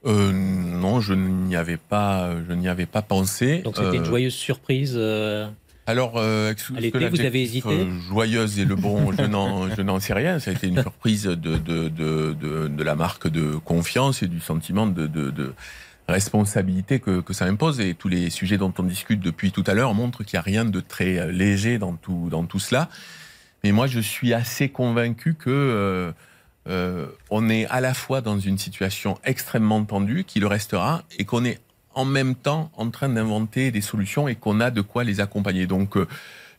Euh, 0.05 0.31
non, 0.31 1.01
je 1.01 1.13
n'y 1.13 1.55
avais 1.57 1.75
pas, 1.77 2.31
je 2.47 2.53
n'y 2.53 2.69
avais 2.69 2.85
pas 2.85 3.01
pensé. 3.01 3.59
Donc 3.59 3.75
c'était 3.75 3.97
une 3.97 4.03
Euh, 4.03 4.05
joyeuse 4.05 4.33
surprise. 4.33 4.93
euh, 4.95 5.49
Alors, 5.87 6.13
euh, 6.15 6.53
À 6.75 6.79
l'été, 6.79 7.09
vous 7.09 7.19
avez 7.19 7.41
hésité? 7.41 7.67
euh, 7.69 7.99
Joyeuse 8.07 8.59
et 8.59 8.65
le 8.65 8.75
bon, 8.77 9.11
je 9.11 9.23
n'en, 9.23 9.69
je 9.75 9.81
n'en 9.81 9.99
sais 9.99 10.13
rien. 10.13 10.39
Ça 10.39 10.51
a 10.51 10.53
été 10.53 10.67
une 10.67 10.81
surprise 10.81 11.23
de, 11.25 11.35
de, 11.57 11.89
de, 11.89 12.33
de, 12.69 12.83
la 12.83 12.95
marque 12.95 13.27
de 13.27 13.55
confiance 13.57 14.23
et 14.23 14.27
du 14.27 14.39
sentiment 14.39 14.87
de, 14.87 15.05
de, 15.05 15.31
de 15.31 15.53
responsabilité 16.07 16.99
que, 17.01 17.19
que 17.19 17.33
ça 17.33 17.45
impose. 17.45 17.81
Et 17.81 17.93
tous 17.93 18.07
les 18.07 18.29
sujets 18.29 18.57
dont 18.57 18.73
on 18.79 18.83
discute 18.83 19.19
depuis 19.19 19.51
tout 19.51 19.63
à 19.67 19.73
l'heure 19.73 19.93
montrent 19.93 20.23
qu'il 20.23 20.37
n'y 20.37 20.39
a 20.39 20.43
rien 20.43 20.63
de 20.63 20.79
très 20.79 21.29
léger 21.31 21.77
dans 21.77 21.93
tout, 21.95 22.29
dans 22.31 22.45
tout 22.45 22.59
cela. 22.59 22.87
Mais 23.63 23.71
moi, 23.71 23.87
je 23.87 23.99
suis 23.99 24.33
assez 24.33 24.69
convaincu 24.69 25.33
que 25.33 25.49
euh, 25.49 26.11
euh, 26.67 27.07
on 27.29 27.49
est 27.49 27.65
à 27.67 27.81
la 27.81 27.93
fois 27.93 28.21
dans 28.21 28.39
une 28.39 28.57
situation 28.57 29.17
extrêmement 29.23 29.83
tendue, 29.83 30.23
qui 30.23 30.39
le 30.39 30.47
restera, 30.47 31.03
et 31.17 31.25
qu'on 31.25 31.43
est 31.45 31.59
en 31.93 32.05
même 32.05 32.35
temps 32.35 32.71
en 32.77 32.89
train 32.89 33.09
d'inventer 33.09 33.71
des 33.71 33.81
solutions 33.81 34.27
et 34.27 34.35
qu'on 34.35 34.59
a 34.59 34.71
de 34.71 34.81
quoi 34.81 35.03
les 35.03 35.19
accompagner. 35.19 35.67
Donc, 35.67 35.97
euh, 35.97 36.07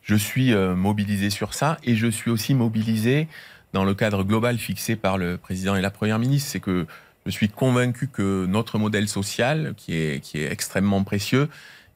je 0.03 0.15
suis 0.15 0.53
euh, 0.53 0.75
mobilisé 0.75 1.29
sur 1.29 1.53
ça 1.53 1.77
et 1.83 1.95
je 1.95 2.07
suis 2.07 2.31
aussi 2.31 2.53
mobilisé 2.53 3.27
dans 3.73 3.85
le 3.85 3.93
cadre 3.93 4.23
global 4.23 4.57
fixé 4.57 4.95
par 4.95 5.17
le 5.17 5.37
président 5.37 5.75
et 5.75 5.81
la 5.81 5.91
première 5.91 6.19
ministre. 6.19 6.49
C'est 6.51 6.59
que 6.59 6.85
je 7.25 7.31
suis 7.31 7.49
convaincu 7.49 8.07
que 8.07 8.45
notre 8.47 8.77
modèle 8.77 9.07
social, 9.07 9.73
qui 9.77 9.95
est, 9.95 10.19
qui 10.21 10.39
est 10.39 10.51
extrêmement 10.51 11.03
précieux, 11.03 11.49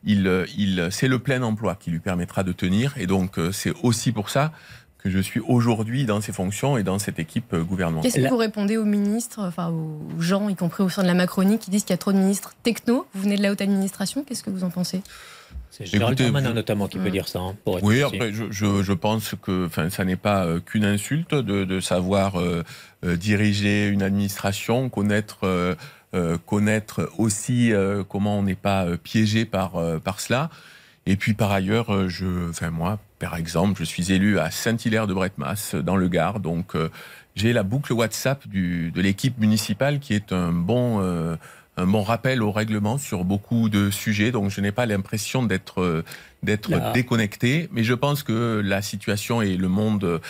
il, 0.05 0.27
euh, 0.27 0.45
il, 0.55 0.87
c'est 0.91 1.07
le 1.07 1.19
plein 1.19 1.41
emploi 1.41 1.75
qui 1.75 1.89
lui 1.89 1.99
permettra 1.99 2.43
de 2.43 2.51
tenir. 2.51 2.93
Et 2.97 3.07
donc, 3.07 3.39
euh, 3.39 3.51
c'est 3.51 3.73
aussi 3.83 4.11
pour 4.11 4.29
ça 4.29 4.51
que 5.05 5.11
je 5.11 5.19
suis 5.19 5.39
aujourd'hui 5.39 6.05
dans 6.05 6.19
ces 6.19 6.31
fonctions 6.33 6.77
et 6.79 6.83
dans 6.83 6.97
cette 6.97 7.19
équipe 7.19 7.53
euh, 7.53 7.63
gouvernementale. 7.63 8.11
Qu'est-ce 8.11 8.23
que 8.25 8.29
vous 8.29 8.37
répondez 8.37 8.75
aux 8.77 8.85
ministres, 8.85 9.39
enfin 9.39 9.69
aux 9.69 9.99
gens, 10.19 10.49
y 10.49 10.55
compris 10.55 10.81
au 10.81 10.89
sein 10.89 11.03
de 11.03 11.07
la 11.07 11.13
Macronie, 11.13 11.59
qui 11.59 11.69
disent 11.69 11.83
qu'il 11.83 11.91
y 11.91 11.93
a 11.93 11.97
trop 11.99 12.11
de 12.11 12.17
ministres 12.17 12.53
techno? 12.63 13.05
Vous 13.13 13.21
venez 13.21 13.37
de 13.37 13.43
la 13.43 13.51
haute 13.51 13.61
administration, 13.61 14.23
qu'est-ce 14.23 14.43
que 14.43 14.49
vous 14.49 14.63
en 14.63 14.71
pensez? 14.71 15.01
C'est 15.69 15.85
Gérald 15.85 16.13
Écoutez, 16.13 16.23
Darmanin 16.23 16.53
notamment 16.53 16.87
qui 16.87 16.97
peut 16.97 17.09
Mm. 17.09 17.11
dire 17.11 17.27
ça. 17.27 17.37
hein, 17.39 17.55
pour 17.63 17.77
être 17.77 17.83
Oui, 17.83 18.01
après, 18.01 18.33
je, 18.33 18.45
je, 18.49 18.81
je 18.81 18.93
pense 18.93 19.35
que 19.43 19.67
enfin, 19.67 19.91
ça 19.91 20.05
n'est 20.05 20.15
pas 20.15 20.45
euh, 20.45 20.59
qu'une 20.59 20.85
insulte 20.85 21.35
de, 21.35 21.65
de 21.65 21.79
savoir 21.79 22.39
euh, 22.39 22.63
euh, 23.05 23.15
diriger 23.15 23.87
une 23.87 24.01
administration, 24.01 24.89
connaître, 24.89 25.39
euh, 25.43 25.75
euh, 26.15 26.37
connaître 26.47 27.11
aussi 27.19 27.73
euh, 27.73 28.03
comment 28.07 28.39
on 28.39 28.43
n'est 28.43 28.55
pas 28.55 28.85
euh, 28.85 28.97
piégé 28.97 29.45
par, 29.45 29.75
euh, 29.75 29.99
par 29.99 30.19
cela. 30.19 30.49
Et 31.05 31.15
puis 31.15 31.33
par 31.33 31.51
ailleurs, 31.51 31.93
euh, 31.93 32.09
je, 32.09 32.49
enfin 32.49 32.71
moi, 32.71 32.99
par 33.19 33.35
exemple, 33.35 33.79
je 33.79 33.85
suis 33.85 34.11
élu 34.11 34.39
à 34.39 34.51
Saint-Hilaire-de-Bretmas, 34.51 35.75
dans 35.83 35.95
le 35.95 36.07
Gard, 36.07 36.39
donc 36.39 36.75
euh, 36.75 36.89
j'ai 37.35 37.53
la 37.53 37.63
boucle 37.63 37.93
WhatsApp 37.93 38.47
du, 38.47 38.91
de 38.91 39.01
l'équipe 39.01 39.37
municipale 39.39 39.99
qui 39.99 40.13
est 40.13 40.31
un 40.31 40.51
bon, 40.51 41.01
euh, 41.01 41.35
un 41.77 41.87
bon 41.87 42.03
rappel 42.03 42.43
au 42.43 42.51
règlement 42.51 42.97
sur 42.97 43.23
beaucoup 43.23 43.69
de 43.69 43.89
sujets. 43.89 44.31
Donc 44.31 44.49
je 44.49 44.61
n'ai 44.61 44.71
pas 44.71 44.85
l'impression 44.85 45.43
d'être 45.43 45.81
euh, 45.81 46.03
d'être 46.43 46.69
Là. 46.69 46.91
déconnecté, 46.91 47.69
mais 47.71 47.83
je 47.83 47.93
pense 47.93 48.21
que 48.21 48.61
la 48.63 48.81
situation 48.81 49.41
et 49.41 49.57
le 49.57 49.67
monde 49.67 50.21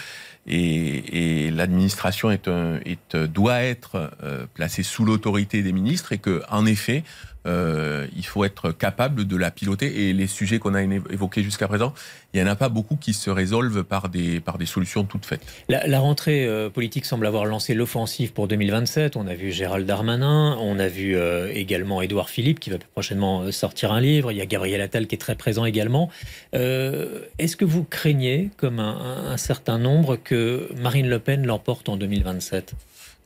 et, 0.47 1.51
l'administration 1.51 2.31
est, 2.31 2.47
est, 2.47 3.15
doit 3.17 3.61
être 3.63 4.11
placée 4.53 4.83
sous 4.83 5.03
l'autorité 5.03 5.61
des 5.61 5.73
ministres 5.73 6.13
et 6.13 6.17
que, 6.19 6.41
en 6.49 6.65
effet, 6.65 7.03
euh, 7.45 8.07
il 8.15 8.25
faut 8.25 8.43
être 8.43 8.71
capable 8.71 9.25
de 9.25 9.37
la 9.37 9.51
piloter. 9.51 10.09
Et 10.09 10.13
les 10.13 10.27
sujets 10.27 10.59
qu'on 10.59 10.73
a 10.73 10.83
évoqués 10.83 11.43
jusqu'à 11.43 11.67
présent, 11.67 11.93
il 12.33 12.41
n'y 12.41 12.47
en 12.47 12.51
a 12.51 12.55
pas 12.55 12.69
beaucoup 12.69 12.95
qui 12.95 13.13
se 13.13 13.29
résolvent 13.29 13.83
par 13.83 14.09
des, 14.09 14.41
solutions 14.65 15.03
toutes 15.03 15.25
faites. 15.25 15.41
La, 15.69 15.99
rentrée 15.99 16.45
euh, 16.45 16.69
politique 16.69 17.05
semble 17.05 17.25
avoir 17.25 17.45
lancé 17.45 17.73
l'offensive 17.73 18.33
pour 18.33 18.47
2027. 18.47 19.15
On 19.15 19.27
a 19.27 19.35
vu 19.35 19.51
Gérald 19.51 19.85
Darmanin, 19.85 20.57
on 20.59 20.79
a 20.79 20.87
vu 20.87 21.15
euh, 21.15 21.51
également 21.53 22.01
Édouard 22.01 22.29
Philippe 22.29 22.59
qui 22.59 22.69
va 22.69 22.77
prochainement 22.93 23.51
sortir 23.51 23.91
un 23.91 24.01
livre. 24.01 24.31
Il 24.31 24.37
y 24.37 24.41
a 24.41 24.45
Gabriel 24.45 24.81
Attal 24.81 25.07
qui 25.07 25.15
est 25.15 25.19
très 25.19 25.35
présent 25.35 25.65
également. 25.65 26.09
Est-ce 26.53 27.55
que 27.55 27.65
vous 27.65 27.83
craignez, 27.83 28.49
comme 28.57 28.79
un 28.79 29.37
certain 29.37 29.77
nombre, 29.77 30.15
que 30.15 30.69
Marine 30.81 31.07
Le 31.07 31.19
Pen 31.19 31.45
l'emporte 31.45 31.89
en 31.89 31.97
2027 31.97 32.75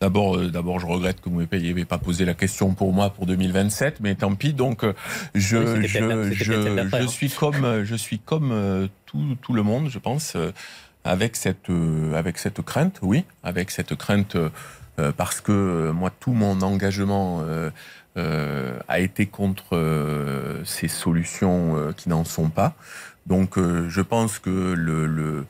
D'abord, 0.02 0.38
euh, 0.38 0.48
d'abord, 0.48 0.80
je 0.80 0.86
regrette 0.86 1.20
que 1.20 1.30
vous 1.30 1.46
m'ayez 1.52 1.86
pas 1.86 1.98
posé 1.98 2.24
la 2.24 2.34
question 2.34 2.74
pour 2.74 2.94
moi 2.94 3.10
pour 3.10 3.26
2027, 3.26 4.00
mais 4.00 4.16
tant 4.16 4.34
pis. 4.34 4.54
Donc, 4.54 4.86
euh, 4.86 4.94
je, 5.36 5.82
je, 5.82 5.88
je, 6.32 6.88
je, 7.02 7.08
suis 7.08 7.30
comme, 7.30 7.84
je 7.84 7.96
suis 7.96 8.20
comme 8.20 8.52
euh, 8.54 8.88
tout, 9.06 9.38
tout 9.42 9.54
le 9.54 9.62
monde, 9.62 9.90
je 9.90 10.00
pense, 10.00 10.38
avec 11.04 11.36
cette, 11.36 11.70
avec 12.16 12.38
cette 12.38 12.62
crainte, 12.62 13.00
oui, 13.02 13.26
avec 13.44 13.72
cette 13.72 13.96
crainte, 13.96 14.38
parce 15.18 15.42
que 15.42 15.92
moi, 15.92 16.12
tout 16.18 16.34
mon 16.34 16.62
engagement 16.62 17.44
a 18.16 19.00
été 19.00 19.26
contre 19.26 20.62
ces 20.66 20.88
solutions 20.88 21.94
qui 21.98 22.10
n'en 22.10 22.24
sont 22.24 22.50
pas. 22.50 22.76
Donc, 23.26 23.58
je 23.58 24.02
pense 24.02 24.40
que 24.40 24.50
le, 24.50 25.08
le 25.08 25.46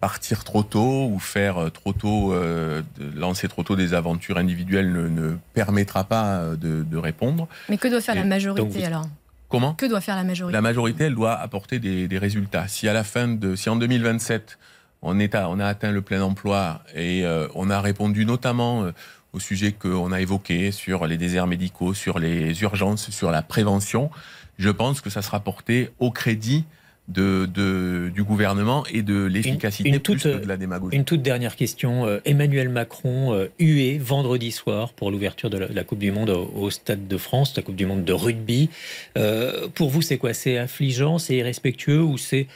partir 0.00 0.44
trop 0.44 0.62
tôt 0.62 1.08
ou 1.12 1.18
faire 1.18 1.58
euh, 1.58 1.70
trop 1.70 1.92
tôt, 1.92 2.32
euh, 2.32 2.82
lancer 3.14 3.48
trop 3.48 3.62
tôt 3.62 3.76
des 3.76 3.94
aventures 3.94 4.38
individuelles 4.38 4.90
ne, 4.92 5.36
permettra 5.54 6.04
pas 6.04 6.38
euh, 6.38 6.56
de, 6.56 6.96
répondre. 6.96 7.48
Mais 7.68 7.76
que 7.76 7.88
doit 7.88 8.00
faire 8.00 8.14
la 8.14 8.24
majorité 8.24 8.84
alors? 8.84 9.06
Comment? 9.48 9.74
Que 9.74 9.86
doit 9.86 10.00
faire 10.00 10.16
la 10.16 10.24
majorité? 10.24 10.52
La 10.52 10.62
majorité, 10.62 11.04
elle 11.04 11.14
doit 11.14 11.34
apporter 11.34 11.78
des, 11.78 12.18
résultats. 12.18 12.68
Si 12.68 12.88
à 12.88 12.92
la 12.92 13.04
fin 13.04 13.28
de, 13.28 13.56
si 13.56 13.68
en 13.68 13.76
2027 13.76 14.58
on, 15.02 15.18
est 15.18 15.34
on 15.34 15.58
a 15.58 15.66
atteint 15.66 15.92
le 15.92 16.02
plein 16.02 16.22
emploi 16.22 16.82
et 16.94 17.24
on 17.54 17.68
a 17.70 17.80
répondu 17.80 18.24
notamment 18.26 18.84
au 19.32 19.40
sujet 19.40 19.72
qu'on 19.72 20.12
a 20.12 20.20
évoqué 20.20 20.70
sur 20.70 21.06
les 21.06 21.16
déserts 21.16 21.48
médicaux, 21.48 21.94
sur 21.94 22.18
les 22.18 22.62
urgences, 22.62 23.10
sur 23.10 23.30
la 23.30 23.42
prévention, 23.42 24.10
je 24.58 24.68
pense 24.68 25.00
que 25.00 25.10
ça 25.10 25.22
sera 25.22 25.40
porté 25.40 25.90
au 25.98 26.10
crédit 26.10 26.64
de, 27.10 28.10
du 28.14 28.22
gouvernement 28.22 28.84
et 28.92 29.02
de 29.02 29.24
l'efficacité 29.24 29.98
plus 29.98 30.24
de 30.24 30.46
la 30.46 30.56
démagogie. 30.56 30.96
Une 30.96 31.04
toute 31.04 31.22
dernière 31.22 31.56
question. 31.56 32.06
Euh, 32.06 32.20
Emmanuel 32.24 32.68
Macron 32.68 33.34
euh, 33.34 33.48
hué 33.58 33.98
vendredi 33.98 34.52
soir 34.52 34.92
pour 34.92 35.10
l'ouverture 35.10 35.50
de, 35.50 35.58
la 35.58 35.84
Coupe 35.84 35.98
du 35.98 36.12
Monde 36.12 36.30
au, 36.30 36.70
Stade 36.70 37.08
de 37.08 37.16
France, 37.16 37.56
la 37.56 37.62
Coupe 37.62 37.76
du 37.76 37.86
Monde 37.86 38.04
de 38.04 38.12
rugby. 38.12 38.70
Euh, 39.16 39.68
pour 39.68 39.90
vous, 39.90 40.02
c'est 40.02 40.18
quoi? 40.18 40.34
C'est 40.34 40.58
affligeant, 40.58 41.18
c'est 41.18 41.36
irrespectueux 41.36 42.02
ou 42.02 42.18
c'est 42.18 42.46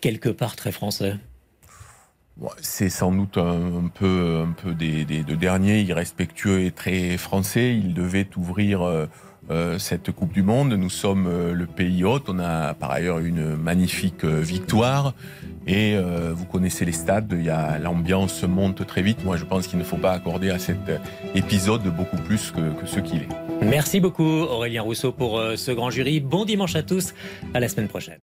quelque 0.00 0.28
part 0.28 0.56
très 0.56 0.72
français? 0.72 1.16
C'est 2.60 2.90
sans 2.90 3.12
doute 3.12 3.38
un, 3.38 3.90
peu, 3.94 4.44
un 4.46 4.52
peu 4.52 4.74
des, 4.74 5.06
des, 5.06 5.22
derniers, 5.22 5.80
irrespectueux 5.80 6.64
et 6.64 6.70
très 6.70 7.16
français. 7.16 7.74
Il 7.74 7.94
devait 7.94 8.28
ouvrir 8.36 9.08
euh, 9.50 9.78
cette 9.78 10.10
Coupe 10.10 10.32
du 10.32 10.42
Monde. 10.42 10.72
Nous 10.72 10.90
sommes 10.90 11.26
euh, 11.26 11.52
le 11.52 11.66
pays 11.66 12.04
hôte. 12.04 12.24
On 12.28 12.38
a 12.38 12.74
par 12.74 12.90
ailleurs 12.90 13.18
une 13.18 13.56
magnifique 13.56 14.24
euh, 14.24 14.40
victoire. 14.40 15.14
Et 15.68 15.96
vous 16.32 16.44
connaissez 16.44 16.84
les 16.84 16.92
stades. 16.92 17.34
Il 17.36 17.44
y 17.44 17.50
a 17.50 17.80
l'ambiance 17.80 18.44
monte 18.44 18.86
très 18.86 19.02
vite. 19.02 19.24
Moi, 19.24 19.36
je 19.36 19.44
pense 19.44 19.66
qu'il 19.66 19.80
ne 19.80 19.84
faut 19.84 19.96
pas 19.96 20.12
accorder 20.12 20.50
à 20.50 20.60
cet 20.60 20.78
épisode 21.34 21.82
beaucoup 21.82 22.18
plus 22.18 22.52
que, 22.52 22.80
que 22.80 22.86
ce 22.86 23.00
qu'il 23.00 23.22
est. 23.22 23.28
Merci 23.62 23.98
beaucoup 23.98 24.22
Aurélien 24.22 24.82
Rousseau 24.82 25.10
pour 25.10 25.42
ce 25.56 25.72
grand 25.72 25.90
jury. 25.90 26.20
Bon 26.20 26.44
dimanche 26.44 26.76
à 26.76 26.84
tous. 26.84 27.14
À 27.52 27.58
la 27.58 27.68
semaine 27.68 27.88
prochaine. 27.88 28.20